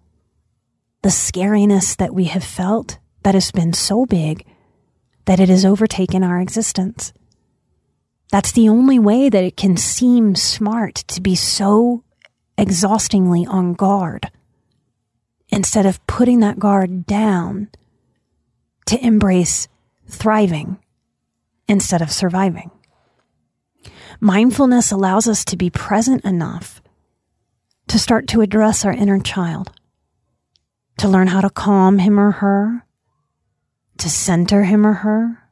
the 1.01 1.09
scariness 1.09 1.95
that 1.97 2.13
we 2.13 2.25
have 2.25 2.43
felt 2.43 2.99
that 3.23 3.33
has 3.33 3.51
been 3.51 3.73
so 3.73 4.05
big 4.05 4.45
that 5.25 5.39
it 5.39 5.49
has 5.49 5.65
overtaken 5.65 6.23
our 6.23 6.39
existence. 6.39 7.13
That's 8.31 8.51
the 8.51 8.69
only 8.69 8.99
way 8.99 9.29
that 9.29 9.43
it 9.43 9.57
can 9.57 9.75
seem 9.77 10.35
smart 10.35 10.95
to 11.07 11.21
be 11.21 11.35
so 11.35 12.03
exhaustingly 12.57 13.45
on 13.45 13.73
guard 13.73 14.31
instead 15.49 15.85
of 15.85 16.05
putting 16.07 16.39
that 16.39 16.59
guard 16.59 17.05
down 17.05 17.69
to 18.85 19.03
embrace 19.05 19.67
thriving 20.07 20.77
instead 21.67 22.01
of 22.01 22.11
surviving. 22.11 22.71
Mindfulness 24.23 24.91
allows 24.91 25.27
us 25.27 25.43
to 25.45 25.57
be 25.57 25.71
present 25.71 26.23
enough 26.23 26.79
to 27.87 27.97
start 27.97 28.27
to 28.27 28.41
address 28.41 28.85
our 28.85 28.91
inner 28.91 29.19
child, 29.19 29.71
to 30.97 31.07
learn 31.07 31.25
how 31.25 31.41
to 31.41 31.49
calm 31.49 31.97
him 31.97 32.19
or 32.19 32.29
her, 32.29 32.85
to 33.97 34.09
center 34.11 34.63
him 34.63 34.85
or 34.85 34.93
her, 34.93 35.49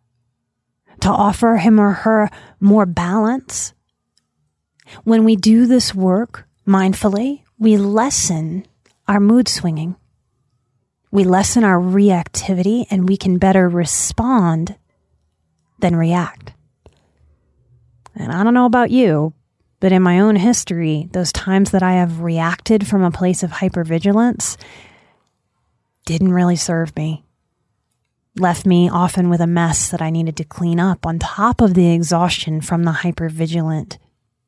to 1.01 1.09
offer 1.09 1.57
him 1.57 1.79
or 1.79 1.93
her 1.93 2.29
more 2.59 2.85
balance. 2.85 3.73
When 5.03 5.23
we 5.23 5.35
do 5.35 5.65
this 5.65 5.95
work 5.95 6.47
mindfully, 6.67 7.41
we 7.57 7.75
lessen 7.75 8.67
our 9.07 9.19
mood 9.19 9.47
swinging. 9.47 9.95
We 11.09 11.23
lessen 11.23 11.63
our 11.63 11.79
reactivity 11.79 12.85
and 12.91 13.09
we 13.09 13.17
can 13.17 13.39
better 13.39 13.67
respond 13.67 14.77
than 15.79 15.95
react. 15.95 16.53
And 18.15 18.31
I 18.31 18.43
don't 18.43 18.53
know 18.53 18.65
about 18.65 18.91
you, 18.91 19.33
but 19.79 19.91
in 19.91 20.01
my 20.01 20.19
own 20.19 20.35
history, 20.35 21.09
those 21.11 21.31
times 21.31 21.71
that 21.71 21.83
I 21.83 21.93
have 21.93 22.21
reacted 22.21 22.87
from 22.87 23.03
a 23.03 23.11
place 23.11 23.43
of 23.43 23.51
hypervigilance 23.51 24.57
didn't 26.05 26.33
really 26.33 26.55
serve 26.55 26.95
me 26.95 27.23
left 28.39 28.65
me 28.65 28.89
often 28.89 29.29
with 29.29 29.41
a 29.41 29.47
mess 29.47 29.89
that 29.89 30.01
I 30.01 30.09
needed 30.09 30.37
to 30.37 30.43
clean 30.43 30.79
up 30.79 31.05
on 31.05 31.19
top 31.19 31.61
of 31.61 31.73
the 31.73 31.91
exhaustion 31.91 32.61
from 32.61 32.83
the 32.83 32.91
hypervigilant 32.91 33.97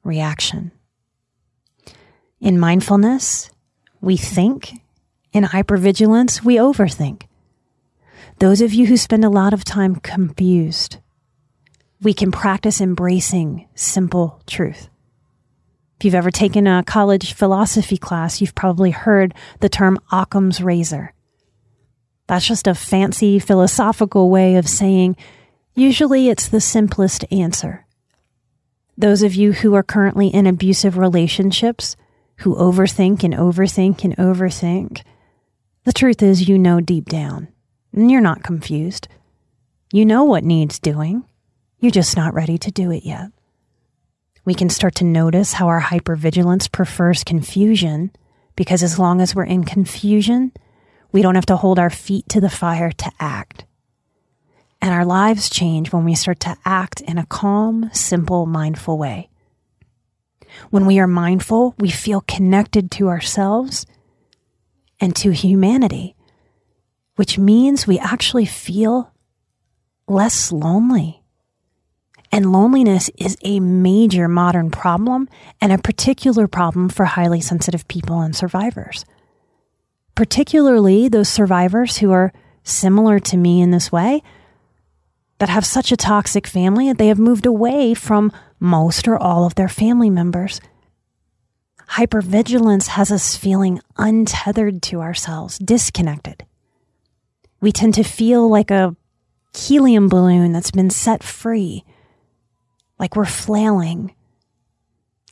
reaction. 0.03 0.71
In 2.39 2.59
mindfulness, 2.59 3.49
we 3.99 4.17
think. 4.17 4.73
In 5.33 5.45
hypervigilance, 5.45 6.43
we 6.43 6.55
overthink. 6.55 7.23
Those 8.39 8.61
of 8.61 8.73
you 8.73 8.87
who 8.87 8.97
spend 8.97 9.23
a 9.23 9.29
lot 9.29 9.53
of 9.53 9.63
time 9.63 9.95
confused, 9.95 10.97
we 12.01 12.13
can 12.13 12.31
practice 12.31 12.81
embracing 12.81 13.67
simple 13.75 14.41
truth. 14.47 14.89
If 15.97 16.05
you've 16.05 16.15
ever 16.15 16.31
taken 16.31 16.65
a 16.65 16.83
college 16.83 17.33
philosophy 17.33 17.97
class, 17.97 18.41
you've 18.41 18.55
probably 18.55 18.89
heard 18.89 19.35
the 19.59 19.69
term 19.69 19.99
Occam's 20.11 20.61
razor. 20.61 21.13
That's 22.25 22.47
just 22.47 22.65
a 22.65 22.73
fancy 22.73 23.37
philosophical 23.37 24.31
way 24.31 24.55
of 24.55 24.67
saying 24.67 25.15
usually 25.75 26.29
it's 26.29 26.47
the 26.47 26.61
simplest 26.61 27.23
answer. 27.31 27.85
Those 28.97 29.21
of 29.21 29.35
you 29.35 29.53
who 29.53 29.75
are 29.75 29.83
currently 29.83 30.27
in 30.27 30.47
abusive 30.47 30.97
relationships, 30.97 31.95
who 32.37 32.55
overthink 32.55 33.23
and 33.23 33.35
overthink 33.35 34.03
and 34.03 34.17
overthink, 34.17 35.03
the 35.83 35.93
truth 35.93 36.23
is 36.23 36.47
you 36.47 36.57
know 36.57 36.79
deep 36.79 37.05
down, 37.05 37.47
and 37.93 38.09
you're 38.09 38.21
not 38.21 38.43
confused. 38.43 39.07
You 39.93 40.05
know 40.05 40.23
what 40.23 40.43
needs 40.43 40.79
doing. 40.79 41.25
You're 41.81 41.89
just 41.89 42.15
not 42.15 42.35
ready 42.35 42.59
to 42.59 42.69
do 42.69 42.91
it 42.91 43.03
yet. 43.03 43.31
We 44.45 44.53
can 44.53 44.69
start 44.69 44.93
to 44.95 45.03
notice 45.03 45.53
how 45.53 45.67
our 45.67 45.81
hypervigilance 45.81 46.71
prefers 46.71 47.23
confusion 47.23 48.11
because 48.55 48.83
as 48.83 48.99
long 48.99 49.19
as 49.19 49.33
we're 49.33 49.45
in 49.45 49.63
confusion, 49.63 50.51
we 51.11 51.23
don't 51.23 51.33
have 51.33 51.47
to 51.47 51.57
hold 51.57 51.79
our 51.79 51.89
feet 51.89 52.29
to 52.29 52.39
the 52.39 52.51
fire 52.51 52.91
to 52.91 53.11
act. 53.19 53.65
And 54.79 54.93
our 54.93 55.05
lives 55.05 55.49
change 55.49 55.91
when 55.91 56.05
we 56.05 56.13
start 56.13 56.39
to 56.41 56.55
act 56.65 57.01
in 57.01 57.17
a 57.17 57.25
calm, 57.25 57.89
simple, 57.93 58.45
mindful 58.45 58.99
way. 58.99 59.31
When 60.69 60.85
we 60.85 60.99
are 60.99 61.07
mindful, 61.07 61.73
we 61.79 61.89
feel 61.89 62.21
connected 62.21 62.91
to 62.91 63.09
ourselves 63.09 63.87
and 64.99 65.15
to 65.15 65.31
humanity, 65.31 66.15
which 67.15 67.39
means 67.39 67.87
we 67.87 67.97
actually 67.97 68.45
feel 68.45 69.11
less 70.07 70.51
lonely. 70.51 71.20
And 72.31 72.51
loneliness 72.51 73.09
is 73.17 73.37
a 73.43 73.59
major 73.59 74.27
modern 74.27 74.71
problem 74.71 75.27
and 75.59 75.71
a 75.71 75.77
particular 75.77 76.47
problem 76.47 76.89
for 76.89 77.05
highly 77.05 77.41
sensitive 77.41 77.87
people 77.87 78.21
and 78.21 78.35
survivors. 78.35 79.03
Particularly 80.15 81.09
those 81.09 81.29
survivors 81.29 81.97
who 81.97 82.11
are 82.11 82.31
similar 82.63 83.19
to 83.19 83.37
me 83.37 83.61
in 83.61 83.71
this 83.71 83.91
way, 83.91 84.21
that 85.41 85.49
have 85.49 85.65
such 85.65 85.91
a 85.91 85.97
toxic 85.97 86.45
family 86.45 86.87
that 86.87 86.99
they 86.99 87.07
have 87.07 87.17
moved 87.17 87.47
away 87.47 87.95
from 87.95 88.31
most 88.59 89.07
or 89.07 89.17
all 89.17 89.43
of 89.43 89.55
their 89.55 89.67
family 89.67 90.09
members. 90.09 90.61
Hypervigilance 91.89 92.85
has 92.89 93.11
us 93.11 93.35
feeling 93.35 93.81
untethered 93.97 94.83
to 94.83 95.01
ourselves, 95.01 95.57
disconnected. 95.57 96.45
We 97.59 97.71
tend 97.71 97.95
to 97.95 98.03
feel 98.03 98.47
like 98.47 98.69
a 98.69 98.95
helium 99.57 100.09
balloon 100.09 100.51
that's 100.51 100.69
been 100.69 100.91
set 100.91 101.23
free, 101.23 101.83
like 103.01 103.15
we're 103.15 103.25
flailing, 103.25 104.13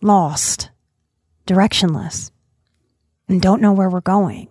lost, 0.01 0.71
directionless, 1.45 2.31
and 3.27 3.39
don't 3.39 3.61
know 3.61 3.71
where 3.73 3.91
we're 3.91 4.01
going 4.01 4.49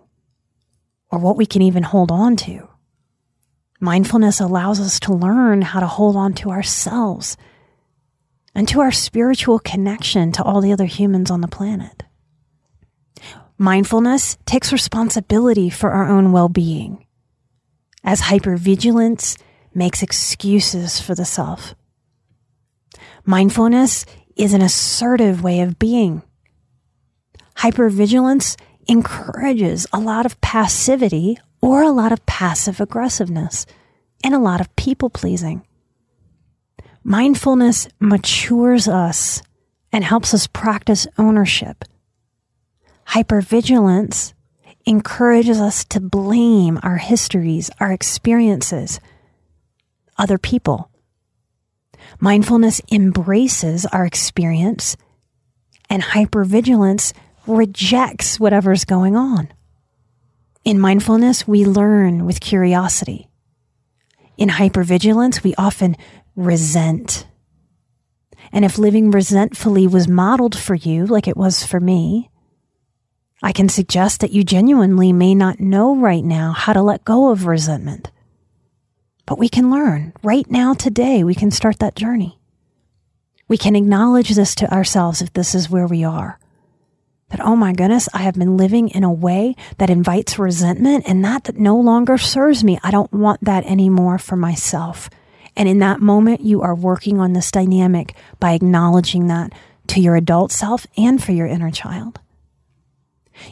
or 1.11 1.19
what 1.19 1.35
we 1.35 1.45
can 1.45 1.61
even 1.61 1.83
hold 1.83 2.11
on 2.11 2.37
to. 2.37 2.69
Mindfulness 3.81 4.39
allows 4.39 4.79
us 4.79 5.01
to 5.01 5.13
learn 5.13 5.61
how 5.61 5.81
to 5.81 5.85
hold 5.85 6.15
on 6.15 6.33
to 6.35 6.49
ourselves 6.49 7.35
and 8.55 8.69
to 8.69 8.79
our 8.79 8.91
spiritual 8.91 9.59
connection 9.59 10.31
to 10.31 10.43
all 10.43 10.61
the 10.61 10.71
other 10.71 10.85
humans 10.85 11.29
on 11.29 11.41
the 11.41 11.47
planet. 11.49 12.03
Mindfulness 13.57 14.37
takes 14.45 14.71
responsibility 14.71 15.69
for 15.69 15.91
our 15.91 16.07
own 16.07 16.31
well 16.31 16.47
being, 16.47 17.05
as 18.01 18.21
hypervigilance 18.21 19.37
makes 19.73 20.01
excuses 20.01 21.01
for 21.01 21.15
the 21.15 21.25
self. 21.25 21.75
Mindfulness 23.25 24.05
is 24.35 24.53
an 24.53 24.61
assertive 24.61 25.43
way 25.43 25.59
of 25.61 25.79
being. 25.79 26.21
Hypervigilance 27.57 28.55
encourages 28.87 29.85
a 29.91 29.99
lot 29.99 30.25
of 30.25 30.39
passivity 30.41 31.37
or 31.61 31.81
a 31.83 31.91
lot 31.91 32.11
of 32.11 32.25
passive 32.25 32.79
aggressiveness 32.79 33.65
and 34.23 34.33
a 34.33 34.39
lot 34.39 34.61
of 34.61 34.75
people 34.75 35.09
pleasing. 35.09 35.61
Mindfulness 37.03 37.87
matures 37.99 38.87
us 38.87 39.41
and 39.91 40.03
helps 40.03 40.33
us 40.33 40.47
practice 40.47 41.07
ownership. 41.17 41.83
Hypervigilance 43.07 44.33
encourages 44.85 45.59
us 45.59 45.83
to 45.85 45.99
blame 45.99 46.79
our 46.83 46.97
histories, 46.97 47.69
our 47.79 47.91
experiences, 47.91 48.99
other 50.17 50.37
people. 50.37 50.89
Mindfulness 52.19 52.81
embraces 52.91 53.85
our 53.85 54.05
experience, 54.05 54.97
and 55.89 56.03
hypervigilance 56.03 57.13
rejects 57.47 58.39
whatever's 58.39 58.85
going 58.85 59.15
on. 59.15 59.51
In 60.63 60.79
mindfulness, 60.79 61.47
we 61.47 61.65
learn 61.65 62.25
with 62.25 62.41
curiosity. 62.41 63.29
In 64.37 64.49
hypervigilance, 64.49 65.43
we 65.43 65.55
often 65.55 65.95
resent. 66.35 67.27
And 68.51 68.65
if 68.65 68.77
living 68.77 69.11
resentfully 69.11 69.87
was 69.87 70.07
modeled 70.07 70.57
for 70.57 70.75
you, 70.75 71.05
like 71.05 71.27
it 71.27 71.37
was 71.37 71.65
for 71.65 71.79
me, 71.79 72.29
I 73.41 73.51
can 73.51 73.69
suggest 73.69 74.21
that 74.21 74.31
you 74.31 74.43
genuinely 74.43 75.13
may 75.13 75.33
not 75.33 75.59
know 75.59 75.95
right 75.95 76.23
now 76.23 76.51
how 76.51 76.73
to 76.73 76.81
let 76.81 77.05
go 77.05 77.29
of 77.29 77.45
resentment. 77.45 78.11
But 79.29 79.37
we 79.37 79.47
can 79.47 79.69
learn 79.69 80.13
right 80.23 80.49
now, 80.49 80.73
today, 80.73 81.23
we 81.23 81.35
can 81.35 81.51
start 81.51 81.77
that 81.79 81.95
journey. 81.95 82.39
We 83.47 83.57
can 83.57 83.75
acknowledge 83.75 84.31
this 84.31 84.55
to 84.55 84.73
ourselves 84.73 85.21
if 85.21 85.31
this 85.33 85.53
is 85.53 85.69
where 85.69 85.87
we 85.87 86.03
are 86.03 86.39
that, 87.29 87.41
oh 87.41 87.55
my 87.55 87.73
goodness, 87.73 88.09
I 88.11 88.19
have 88.19 88.33
been 88.35 88.57
living 88.57 88.89
in 88.89 89.03
a 89.03 89.13
way 89.13 89.55
that 89.77 89.91
invites 89.91 90.39
resentment 90.39 91.03
and 91.07 91.23
that, 91.23 91.43
that 91.43 91.57
no 91.57 91.79
longer 91.79 92.17
serves 92.17 92.63
me. 92.63 92.79
I 92.83 92.89
don't 92.89 93.13
want 93.13 93.43
that 93.45 93.65
anymore 93.65 94.17
for 94.17 94.35
myself. 94.35 95.09
And 95.55 95.69
in 95.69 95.77
that 95.77 96.01
moment, 96.01 96.41
you 96.41 96.61
are 96.61 96.73
working 96.73 97.19
on 97.19 97.33
this 97.33 97.51
dynamic 97.51 98.15
by 98.39 98.53
acknowledging 98.53 99.27
that 99.27 99.53
to 99.87 100.01
your 100.01 100.15
adult 100.15 100.51
self 100.51 100.87
and 100.97 101.23
for 101.23 101.31
your 101.31 101.45
inner 101.45 101.69
child. 101.69 102.19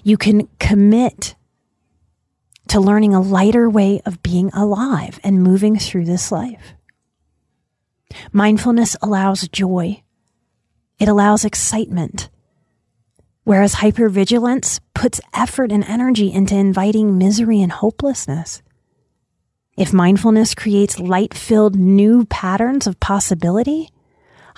You 0.03 0.17
can 0.17 0.47
commit 0.59 1.35
to 2.69 2.79
learning 2.79 3.13
a 3.13 3.21
lighter 3.21 3.69
way 3.69 4.01
of 4.05 4.23
being 4.23 4.49
alive 4.53 5.19
and 5.23 5.43
moving 5.43 5.77
through 5.77 6.05
this 6.05 6.31
life. 6.31 6.73
Mindfulness 8.31 8.95
allows 9.01 9.47
joy. 9.47 10.01
It 10.99 11.07
allows 11.07 11.45
excitement. 11.45 12.29
Whereas 13.43 13.75
hypervigilance 13.75 14.79
puts 14.93 15.21
effort 15.33 15.71
and 15.71 15.83
energy 15.85 16.31
into 16.31 16.55
inviting 16.55 17.17
misery 17.17 17.61
and 17.61 17.71
hopelessness. 17.71 18.61
If 19.77 19.93
mindfulness 19.93 20.55
creates 20.55 20.99
light 20.99 21.33
filled 21.33 21.75
new 21.75 22.25
patterns 22.25 22.87
of 22.87 22.99
possibility, 22.99 23.89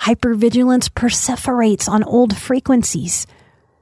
hypervigilance 0.00 0.88
perseverates 0.88 1.88
on 1.88 2.02
old 2.04 2.36
frequencies, 2.36 3.26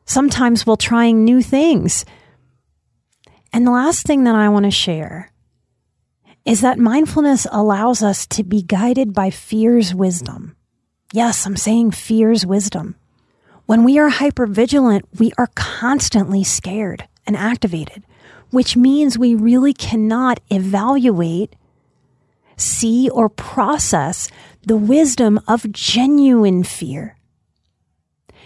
sometimes 0.05 0.67
while 0.67 0.77
trying 0.77 1.25
new 1.25 1.41
things. 1.41 2.05
And 3.53 3.67
the 3.67 3.71
last 3.73 4.07
thing 4.07 4.25
that 4.25 4.35
I 4.35 4.49
want 4.49 4.65
to 4.65 4.71
share 4.71 5.31
is 6.45 6.63
that 6.63 6.79
mindfulness 6.79 7.47
allows 7.53 8.03
us 8.03 8.27
to 8.29 8.43
be 8.43 8.63
guided 8.63 9.13
by 9.13 9.29
fear's 9.29 9.95
wisdom. 9.95 10.57
Yes, 11.13 11.47
I'm 11.47 11.57
saying 11.57 11.91
fear's 11.91 12.47
wisdom. 12.47 12.97
When 13.67 13.85
we 13.85 13.99
are 13.99 14.09
hypervigilant, 14.09 15.03
we 15.19 15.31
are 15.37 15.51
constantly 15.55 16.43
scared 16.43 17.07
and 17.27 17.37
activated, 17.37 18.03
which 18.51 18.79
means 18.79 19.19
we 19.19 19.35
really 19.35 19.75
cannot 19.75 20.41
evaluate, 20.49 21.55
see, 22.57 23.11
or 23.11 23.29
process 23.29 24.31
the 24.63 24.79
wisdom 24.79 25.39
of 25.47 25.71
genuine 25.71 26.63
fear. 26.65 27.18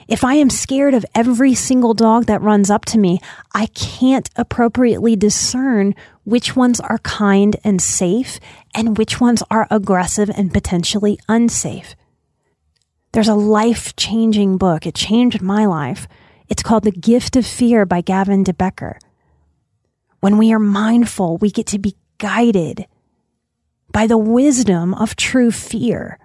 If 0.09 0.25
I 0.25 0.35
am 0.35 0.51
scared 0.51 0.95
of 0.95 1.07
every 1.15 1.55
single 1.55 1.95
dog 1.95 2.27
that 2.27 2.43
runs 2.43 2.71
up 2.71 2.85
to 2.87 2.99
me, 2.99 3.21
I 3.55 3.67
can't 3.67 4.29
appropriately 4.37 5.17
discern 5.17 5.95
which 6.25 6.57
ones 6.57 6.81
are 6.81 6.99
kind 6.99 7.57
and 7.65 7.81
safe 7.81 8.41
and 8.75 8.99
which 8.99 9.21
ones 9.21 9.43
are 9.51 9.67
aggressive 9.71 10.31
and 10.31 10.53
potentially 10.53 11.19
unsafe. 11.29 11.95
There's 13.13 13.29
a 13.29 13.35
life 13.35 13.95
changing 13.97 14.57
book. 14.57 14.87
It 14.87 14.95
changed 14.95 15.43
my 15.43 15.67
life. 15.67 16.09
It's 16.49 16.63
called 16.63 16.85
The 16.85 16.91
Gift 16.91 17.37
of 17.37 17.47
Fear 17.47 17.87
by 17.87 18.01
Gavin 18.01 18.43
de 18.43 18.53
Becker. 18.53 18.99
When 20.21 20.39
we 20.39 20.53
are 20.53 20.59
mindful, 20.59 21.39
we 21.39 21.51
get 21.51 21.67
to 21.69 21.79
be 21.79 21.97
guided 22.19 22.87
by 23.91 24.07
the 24.07 24.19
wisdom 24.19 24.95
of 24.95 25.17
true 25.17 25.51
fear. 25.51 26.19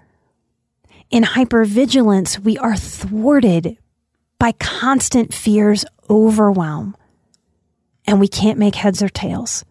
In 1.09 1.23
hypervigilance, 1.23 2.39
we 2.39 2.57
are 2.57 2.75
thwarted 2.75 3.77
by 4.39 4.51
constant 4.53 5.33
fear's 5.33 5.85
overwhelm, 6.09 6.95
and 8.05 8.19
we 8.19 8.27
can't 8.27 8.59
make 8.59 8.75
heads 8.75 9.01
or 9.01 9.09
tails. 9.09 9.63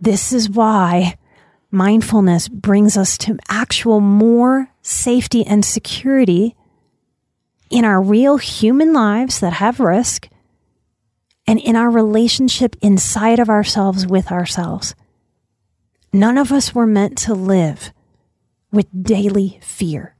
This 0.00 0.32
is 0.32 0.50
why 0.50 1.16
mindfulness 1.70 2.48
brings 2.48 2.96
us 2.96 3.16
to 3.18 3.38
actual 3.48 4.00
more 4.00 4.68
safety 4.82 5.44
and 5.44 5.64
security 5.64 6.54
in 7.70 7.84
our 7.84 8.00
real 8.00 8.36
human 8.36 8.92
lives 8.92 9.40
that 9.40 9.54
have 9.54 9.80
risk 9.80 10.28
and 11.46 11.58
in 11.58 11.74
our 11.74 11.90
relationship 11.90 12.76
inside 12.82 13.38
of 13.38 13.48
ourselves 13.48 14.06
with 14.06 14.30
ourselves. 14.30 14.94
None 16.12 16.38
of 16.38 16.52
us 16.52 16.74
were 16.74 16.86
meant 16.86 17.18
to 17.18 17.34
live 17.34 17.92
with 18.76 18.86
daily 19.02 19.58
fear. 19.62 20.14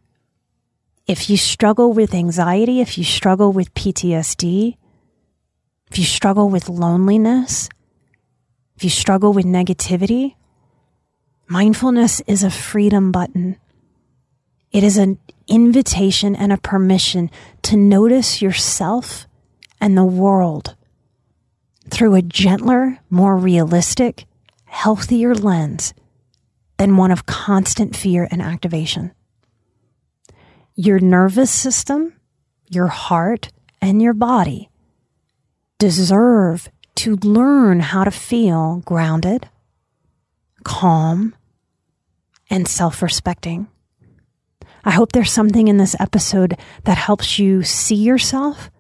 If 1.06 1.30
you 1.30 1.36
struggle 1.36 1.92
with 1.92 2.14
anxiety, 2.14 2.80
if 2.80 2.98
you 2.98 3.04
struggle 3.04 3.52
with 3.52 3.72
PTSD, 3.74 4.76
if 5.90 5.98
you 5.98 6.04
struggle 6.04 6.48
with 6.48 6.68
loneliness, 6.68 7.68
if 8.76 8.82
you 8.82 8.90
struggle 8.90 9.32
with 9.32 9.44
negativity, 9.44 10.34
mindfulness 11.46 12.22
is 12.26 12.42
a 12.42 12.50
freedom 12.50 13.12
button. 13.12 13.56
It 14.72 14.82
is 14.82 14.96
an 14.96 15.18
invitation 15.46 16.34
and 16.34 16.52
a 16.52 16.56
permission 16.56 17.30
to 17.62 17.76
notice 17.76 18.42
yourself 18.42 19.26
and 19.80 19.96
the 19.96 20.04
world 20.04 20.74
through 21.90 22.14
a 22.14 22.22
gentler, 22.22 22.98
more 23.10 23.36
realistic, 23.36 24.24
healthier 24.64 25.34
lens 25.34 25.94
than 26.78 26.96
one 26.96 27.10
of 27.10 27.26
constant 27.26 27.96
fear 27.96 28.28
and 28.30 28.42
activation. 28.42 29.12
Your 30.74 30.98
nervous 30.98 31.50
system, 31.50 32.14
your 32.68 32.88
heart, 32.88 33.50
and 33.80 34.02
your 34.02 34.14
body 34.14 34.68
deserve 35.78 36.68
to 36.96 37.16
learn 37.16 37.80
how 37.80 38.04
to 38.04 38.10
feel 38.10 38.82
grounded, 38.84 39.48
calm, 40.64 41.34
and 42.50 42.66
self 42.66 43.02
respecting. 43.02 43.68
I 44.84 44.92
hope 44.92 45.12
there's 45.12 45.32
something 45.32 45.68
in 45.68 45.78
this 45.78 45.96
episode 45.98 46.56
that 46.84 46.96
helps 46.96 47.38
you 47.38 47.62
see 47.62 47.96
yourself, 47.96 48.70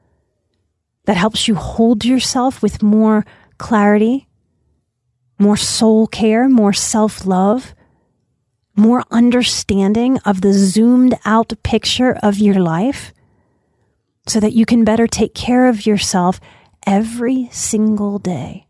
that 1.04 1.16
helps 1.16 1.48
you 1.48 1.56
hold 1.56 2.04
yourself 2.04 2.62
with 2.62 2.82
more 2.82 3.26
clarity, 3.58 4.28
more 5.38 5.56
soul 5.56 6.06
care, 6.06 6.48
more 6.48 6.72
self 6.72 7.26
love, 7.26 7.74
more 8.76 9.04
understanding 9.10 10.18
of 10.24 10.40
the 10.40 10.52
zoomed 10.52 11.18
out 11.24 11.52
picture 11.62 12.12
of 12.22 12.38
your 12.38 12.60
life 12.60 13.12
so 14.26 14.40
that 14.40 14.52
you 14.52 14.66
can 14.66 14.84
better 14.84 15.06
take 15.06 15.34
care 15.34 15.66
of 15.66 15.86
yourself 15.86 16.40
every 16.86 17.48
single 17.52 18.18
day. 18.18 18.66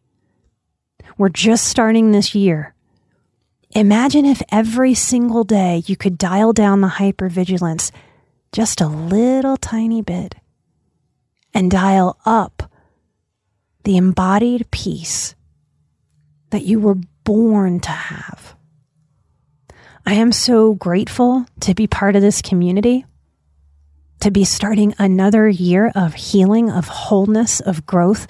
We're 1.18 1.28
just 1.28 1.66
starting 1.66 2.12
this 2.12 2.34
year. 2.34 2.74
Imagine 3.70 4.24
if 4.24 4.42
every 4.50 4.94
single 4.94 5.44
day 5.44 5.82
you 5.86 5.96
could 5.96 6.18
dial 6.18 6.52
down 6.52 6.80
the 6.80 6.88
hypervigilance 6.88 7.90
just 8.52 8.80
a 8.80 8.86
little 8.86 9.56
tiny 9.56 10.02
bit 10.02 10.34
and 11.52 11.70
dial 11.70 12.18
up 12.24 12.70
the 13.84 13.96
embodied 13.96 14.70
peace 14.70 15.34
that 16.50 16.64
you 16.64 16.80
were 16.80 16.96
born 17.24 17.80
to 17.80 17.90
have. 17.90 18.45
I 20.06 20.14
am 20.14 20.32
so 20.32 20.74
grateful 20.74 21.46
to 21.60 21.74
be 21.74 21.86
part 21.86 22.16
of 22.16 22.22
this 22.22 22.40
community, 22.40 23.04
to 24.20 24.30
be 24.30 24.44
starting 24.44 24.94
another 24.98 25.48
year 25.48 25.90
of 25.94 26.14
healing, 26.14 26.70
of 26.70 26.86
wholeness, 26.86 27.60
of 27.60 27.84
growth, 27.84 28.26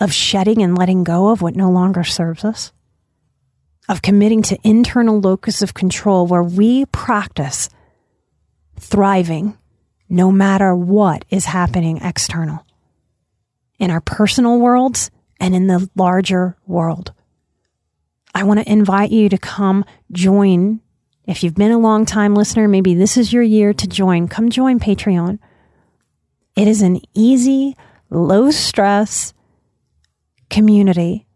of 0.00 0.12
shedding 0.12 0.62
and 0.62 0.78
letting 0.78 1.02
go 1.02 1.28
of 1.28 1.42
what 1.42 1.56
no 1.56 1.70
longer 1.70 2.04
serves 2.04 2.44
us 2.44 2.72
of 3.88 4.02
committing 4.02 4.42
to 4.42 4.58
internal 4.62 5.18
locus 5.18 5.62
of 5.62 5.74
control 5.74 6.26
where 6.26 6.42
we 6.42 6.84
practice 6.86 7.70
thriving 8.78 9.56
no 10.08 10.30
matter 10.30 10.74
what 10.74 11.24
is 11.30 11.46
happening 11.46 11.98
external 11.98 12.64
in 13.78 13.90
our 13.90 14.00
personal 14.00 14.58
worlds 14.58 15.10
and 15.40 15.54
in 15.54 15.66
the 15.66 15.88
larger 15.94 16.56
world. 16.66 17.12
I 18.34 18.44
want 18.44 18.60
to 18.60 18.70
invite 18.70 19.10
you 19.10 19.28
to 19.30 19.38
come 19.38 19.84
join. 20.12 20.80
If 21.28 21.42
you've 21.42 21.54
been 21.54 21.72
a 21.72 21.78
long 21.78 22.06
time 22.06 22.34
listener, 22.34 22.68
maybe 22.68 22.94
this 22.94 23.18
is 23.18 23.34
your 23.34 23.42
year 23.42 23.74
to 23.74 23.86
join. 23.86 24.28
Come 24.28 24.48
join 24.48 24.80
Patreon. 24.80 25.38
It 26.56 26.66
is 26.66 26.80
an 26.80 27.02
easy, 27.12 27.76
low 28.08 28.50
stress 28.50 29.34
community 30.48 31.26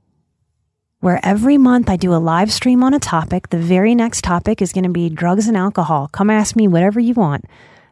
where 1.01 1.21
every 1.23 1.59
month 1.59 1.91
I 1.91 1.97
do 1.97 2.15
a 2.15 2.17
live 2.17 2.51
stream 2.51 2.83
on 2.83 2.95
a 2.95 2.99
topic. 2.99 3.51
The 3.51 3.59
very 3.59 3.95
next 3.95 4.25
topic 4.25 4.63
is 4.63 4.73
going 4.73 4.85
to 4.85 4.91
be 4.91 5.11
drugs 5.11 5.47
and 5.47 5.59
alcohol. 5.59 6.09
Come 6.11 6.31
ask 6.31 6.57
me 6.57 6.67
whatever 6.67 6.99
you 6.99 7.13
want. 7.13 7.45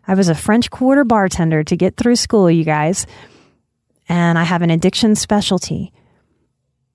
I 0.08 0.14
was 0.14 0.30
a 0.30 0.34
French 0.34 0.70
Quarter 0.70 1.04
bartender 1.04 1.62
to 1.64 1.76
get 1.76 1.98
through 1.98 2.16
school, 2.16 2.50
you 2.50 2.64
guys, 2.64 3.06
and 4.08 4.38
I 4.38 4.44
have 4.44 4.62
an 4.62 4.70
addiction 4.70 5.16
specialty. 5.16 5.92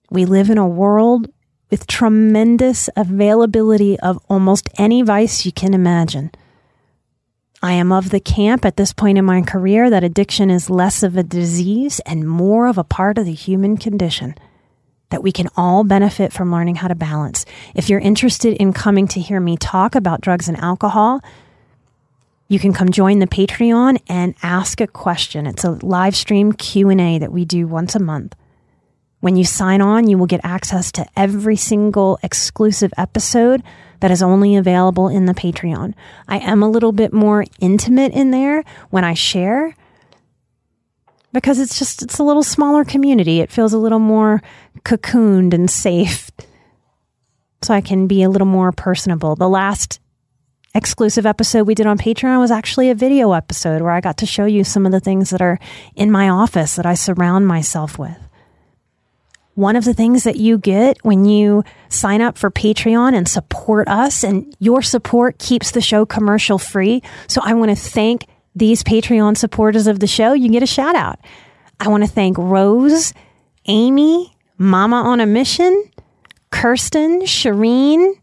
We 0.09 0.25
live 0.25 0.49
in 0.49 0.57
a 0.57 0.67
world 0.67 1.27
with 1.69 1.87
tremendous 1.87 2.89
availability 2.95 3.99
of 3.99 4.19
almost 4.29 4.69
any 4.77 5.01
vice 5.01 5.45
you 5.45 5.51
can 5.51 5.73
imagine. 5.73 6.31
I 7.61 7.73
am 7.73 7.91
of 7.91 8.11
the 8.11 8.19
camp 8.19 8.63
at 8.65 8.77
this 8.77 8.93
point 8.93 9.17
in 9.17 9.25
my 9.25 9.41
career 9.41 9.89
that 9.89 10.03
addiction 10.03 10.51
is 10.51 10.69
less 10.69 11.01
of 11.01 11.17
a 11.17 11.23
disease 11.23 11.99
and 12.01 12.29
more 12.29 12.67
of 12.67 12.77
a 12.77 12.83
part 12.83 13.17
of 13.17 13.25
the 13.25 13.33
human 13.33 13.77
condition 13.77 14.35
that 15.09 15.23
we 15.23 15.31
can 15.31 15.47
all 15.55 15.83
benefit 15.83 16.33
from 16.33 16.51
learning 16.51 16.75
how 16.75 16.87
to 16.87 16.95
balance. 16.95 17.45
If 17.73 17.89
you're 17.89 17.99
interested 17.99 18.55
in 18.57 18.73
coming 18.73 19.07
to 19.09 19.19
hear 19.19 19.39
me 19.39 19.57
talk 19.57 19.95
about 19.95 20.21
drugs 20.21 20.47
and 20.47 20.57
alcohol, 20.57 21.21
you 22.47 22.59
can 22.59 22.73
come 22.73 22.89
join 22.89 23.19
the 23.19 23.27
Patreon 23.27 23.99
and 24.07 24.35
ask 24.43 24.79
a 24.81 24.87
question. 24.87 25.47
It's 25.47 25.63
a 25.63 25.71
live 25.71 26.15
stream 26.15 26.53
Q&A 26.53 27.17
that 27.17 27.31
we 27.31 27.45
do 27.45 27.67
once 27.67 27.95
a 27.95 27.99
month. 27.99 28.35
When 29.19 29.35
you 29.35 29.43
sign 29.43 29.81
on, 29.81 30.07
you 30.07 30.17
will 30.17 30.27
get 30.27 30.41
access 30.43 30.91
to 30.93 31.05
every 31.15 31.55
single 31.55 32.19
exclusive 32.21 32.93
episode 32.97 33.63
that 33.99 34.11
is 34.11 34.21
only 34.21 34.55
available 34.55 35.07
in 35.07 35.25
the 35.25 35.33
Patreon. 35.33 35.93
I 36.27 36.39
am 36.39 36.61
a 36.61 36.69
little 36.69 36.91
bit 36.91 37.13
more 37.13 37.45
intimate 37.59 38.13
in 38.13 38.31
there 38.31 38.63
when 38.89 39.03
I 39.03 39.13
share 39.13 39.75
because 41.33 41.59
it's 41.59 41.77
just 41.77 42.01
it's 42.01 42.19
a 42.19 42.23
little 42.23 42.43
smaller 42.43 42.85
community. 42.85 43.39
It 43.39 43.51
feels 43.51 43.73
a 43.73 43.77
little 43.77 43.99
more 43.99 44.41
cocooned 44.83 45.53
and 45.53 45.69
safe. 45.69 46.29
So 47.61 47.73
I 47.73 47.81
can 47.81 48.07
be 48.07 48.21
a 48.21 48.29
little 48.29 48.47
more 48.47 48.71
personable. 48.71 49.35
The 49.35 49.49
last 49.49 49.99
exclusive 50.75 51.25
episode 51.25 51.65
we 51.65 51.73
did 51.73 51.87
on 51.87 51.97
Patreon 51.97 52.39
was 52.39 52.51
actually 52.51 52.89
a 52.89 52.95
video 52.95 53.31
episode 53.31 53.81
where 53.81 53.91
I 53.91 54.01
got 54.01 54.17
to 54.17 54.25
show 54.25 54.45
you 54.45 54.63
some 54.63 54.85
of 54.85 54.91
the 54.91 54.99
things 54.99 55.29
that 55.31 55.41
are 55.41 55.57
in 55.95 56.11
my 56.11 56.29
office 56.29 56.75
that 56.75 56.85
I 56.85 56.93
surround 56.93 57.47
myself 57.47 57.97
with. 57.97 58.17
One 59.55 59.75
of 59.75 59.85
the 59.85 59.93
things 59.93 60.23
that 60.23 60.35
you 60.35 60.57
get 60.57 60.97
when 61.03 61.25
you 61.25 61.63
sign 61.89 62.21
up 62.21 62.37
for 62.37 62.51
Patreon 62.51 63.15
and 63.15 63.27
support 63.27 63.87
us, 63.87 64.23
and 64.23 64.55
your 64.59 64.81
support 64.81 65.39
keeps 65.39 65.71
the 65.71 65.81
show 65.81 66.05
commercial 66.05 66.57
free. 66.57 67.01
So 67.27 67.41
I 67.43 67.53
want 67.53 67.71
to 67.71 67.75
thank 67.75 68.27
these 68.55 68.83
Patreon 68.83 69.37
supporters 69.37 69.87
of 69.87 69.99
the 69.99 70.07
show, 70.07 70.33
you 70.33 70.49
get 70.49 70.63
a 70.63 70.67
shout 70.67 70.95
out. 70.95 71.19
I 71.79 71.89
want 71.89 72.03
to 72.03 72.09
thank 72.09 72.37
Rose, 72.37 73.13
Amy, 73.65 74.33
Mama 74.57 74.97
on 74.97 75.19
a 75.19 75.25
Mission, 75.25 75.91
Kirsten, 76.51 77.21
Shireen, 77.23 78.13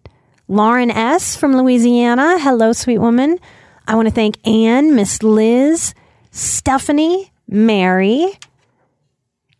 Lauren 0.48 0.90
S. 0.90 1.36
from 1.36 1.56
Louisiana. 1.56 2.38
Hello, 2.38 2.72
sweet 2.72 2.98
woman. 2.98 3.38
I 3.86 3.94
want 3.94 4.08
to 4.08 4.14
thank 4.14 4.36
Anne, 4.46 4.94
Miss 4.94 5.22
Liz, 5.22 5.94
Stephanie, 6.30 7.30
Mary, 7.46 8.32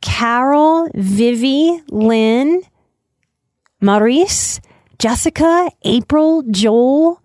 Carol, 0.03 0.89
Vivi, 0.95 1.81
Lynn, 1.89 2.63
Maurice, 3.81 4.61
Jessica, 4.99 5.71
April, 5.83 6.43
Joel, 6.51 7.23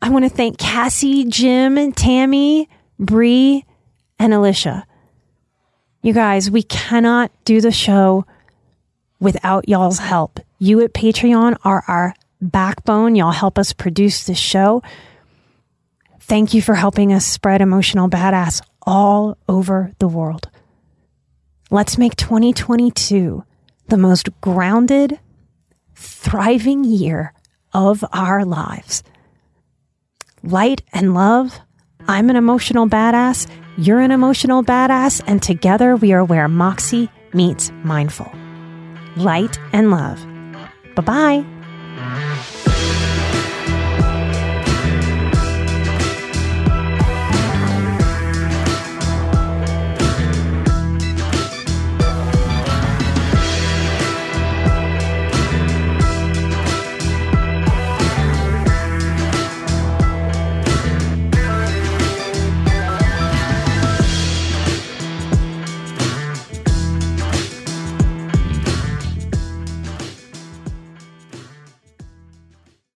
I 0.00 0.08
want 0.08 0.24
to 0.24 0.30
thank 0.30 0.58
Cassie, 0.58 1.24
Jim, 1.24 1.92
Tammy, 1.92 2.68
Bree, 2.98 3.64
and 4.18 4.34
Alicia. 4.34 4.86
You 6.02 6.12
guys, 6.12 6.50
we 6.50 6.62
cannot 6.64 7.30
do 7.44 7.60
the 7.60 7.70
show 7.70 8.26
without 9.20 9.68
y'all's 9.68 10.00
help. 10.00 10.40
You 10.58 10.80
at 10.80 10.92
Patreon 10.92 11.56
are 11.64 11.84
our 11.86 12.14
backbone. 12.40 13.14
Y'all 13.14 13.30
help 13.30 13.58
us 13.58 13.72
produce 13.72 14.24
this 14.24 14.38
show. 14.38 14.82
Thank 16.20 16.54
you 16.54 16.62
for 16.62 16.74
helping 16.74 17.12
us 17.12 17.24
spread 17.24 17.60
emotional 17.60 18.08
badass 18.08 18.60
all 18.84 19.38
over 19.48 19.92
the 20.00 20.08
world. 20.08 20.48
Let's 21.72 21.96
make 21.96 22.16
2022 22.16 23.42
the 23.88 23.96
most 23.96 24.28
grounded, 24.42 25.18
thriving 25.94 26.84
year 26.84 27.32
of 27.72 28.04
our 28.12 28.44
lives 28.44 29.02
light 30.42 30.82
and 30.92 31.14
love. 31.14 31.58
I'm 32.06 32.28
an 32.28 32.36
emotional 32.36 32.86
badass. 32.86 33.48
You're 33.78 34.00
an 34.00 34.10
emotional 34.10 34.62
badass. 34.62 35.22
And 35.26 35.42
together 35.42 35.96
we 35.96 36.12
are 36.12 36.24
where 36.24 36.46
Moxie 36.46 37.08
meets 37.32 37.72
mindful. 37.84 38.30
Light 39.16 39.58
and 39.72 39.90
love. 39.90 40.22
Bye 40.94 41.02
bye. 41.02 42.71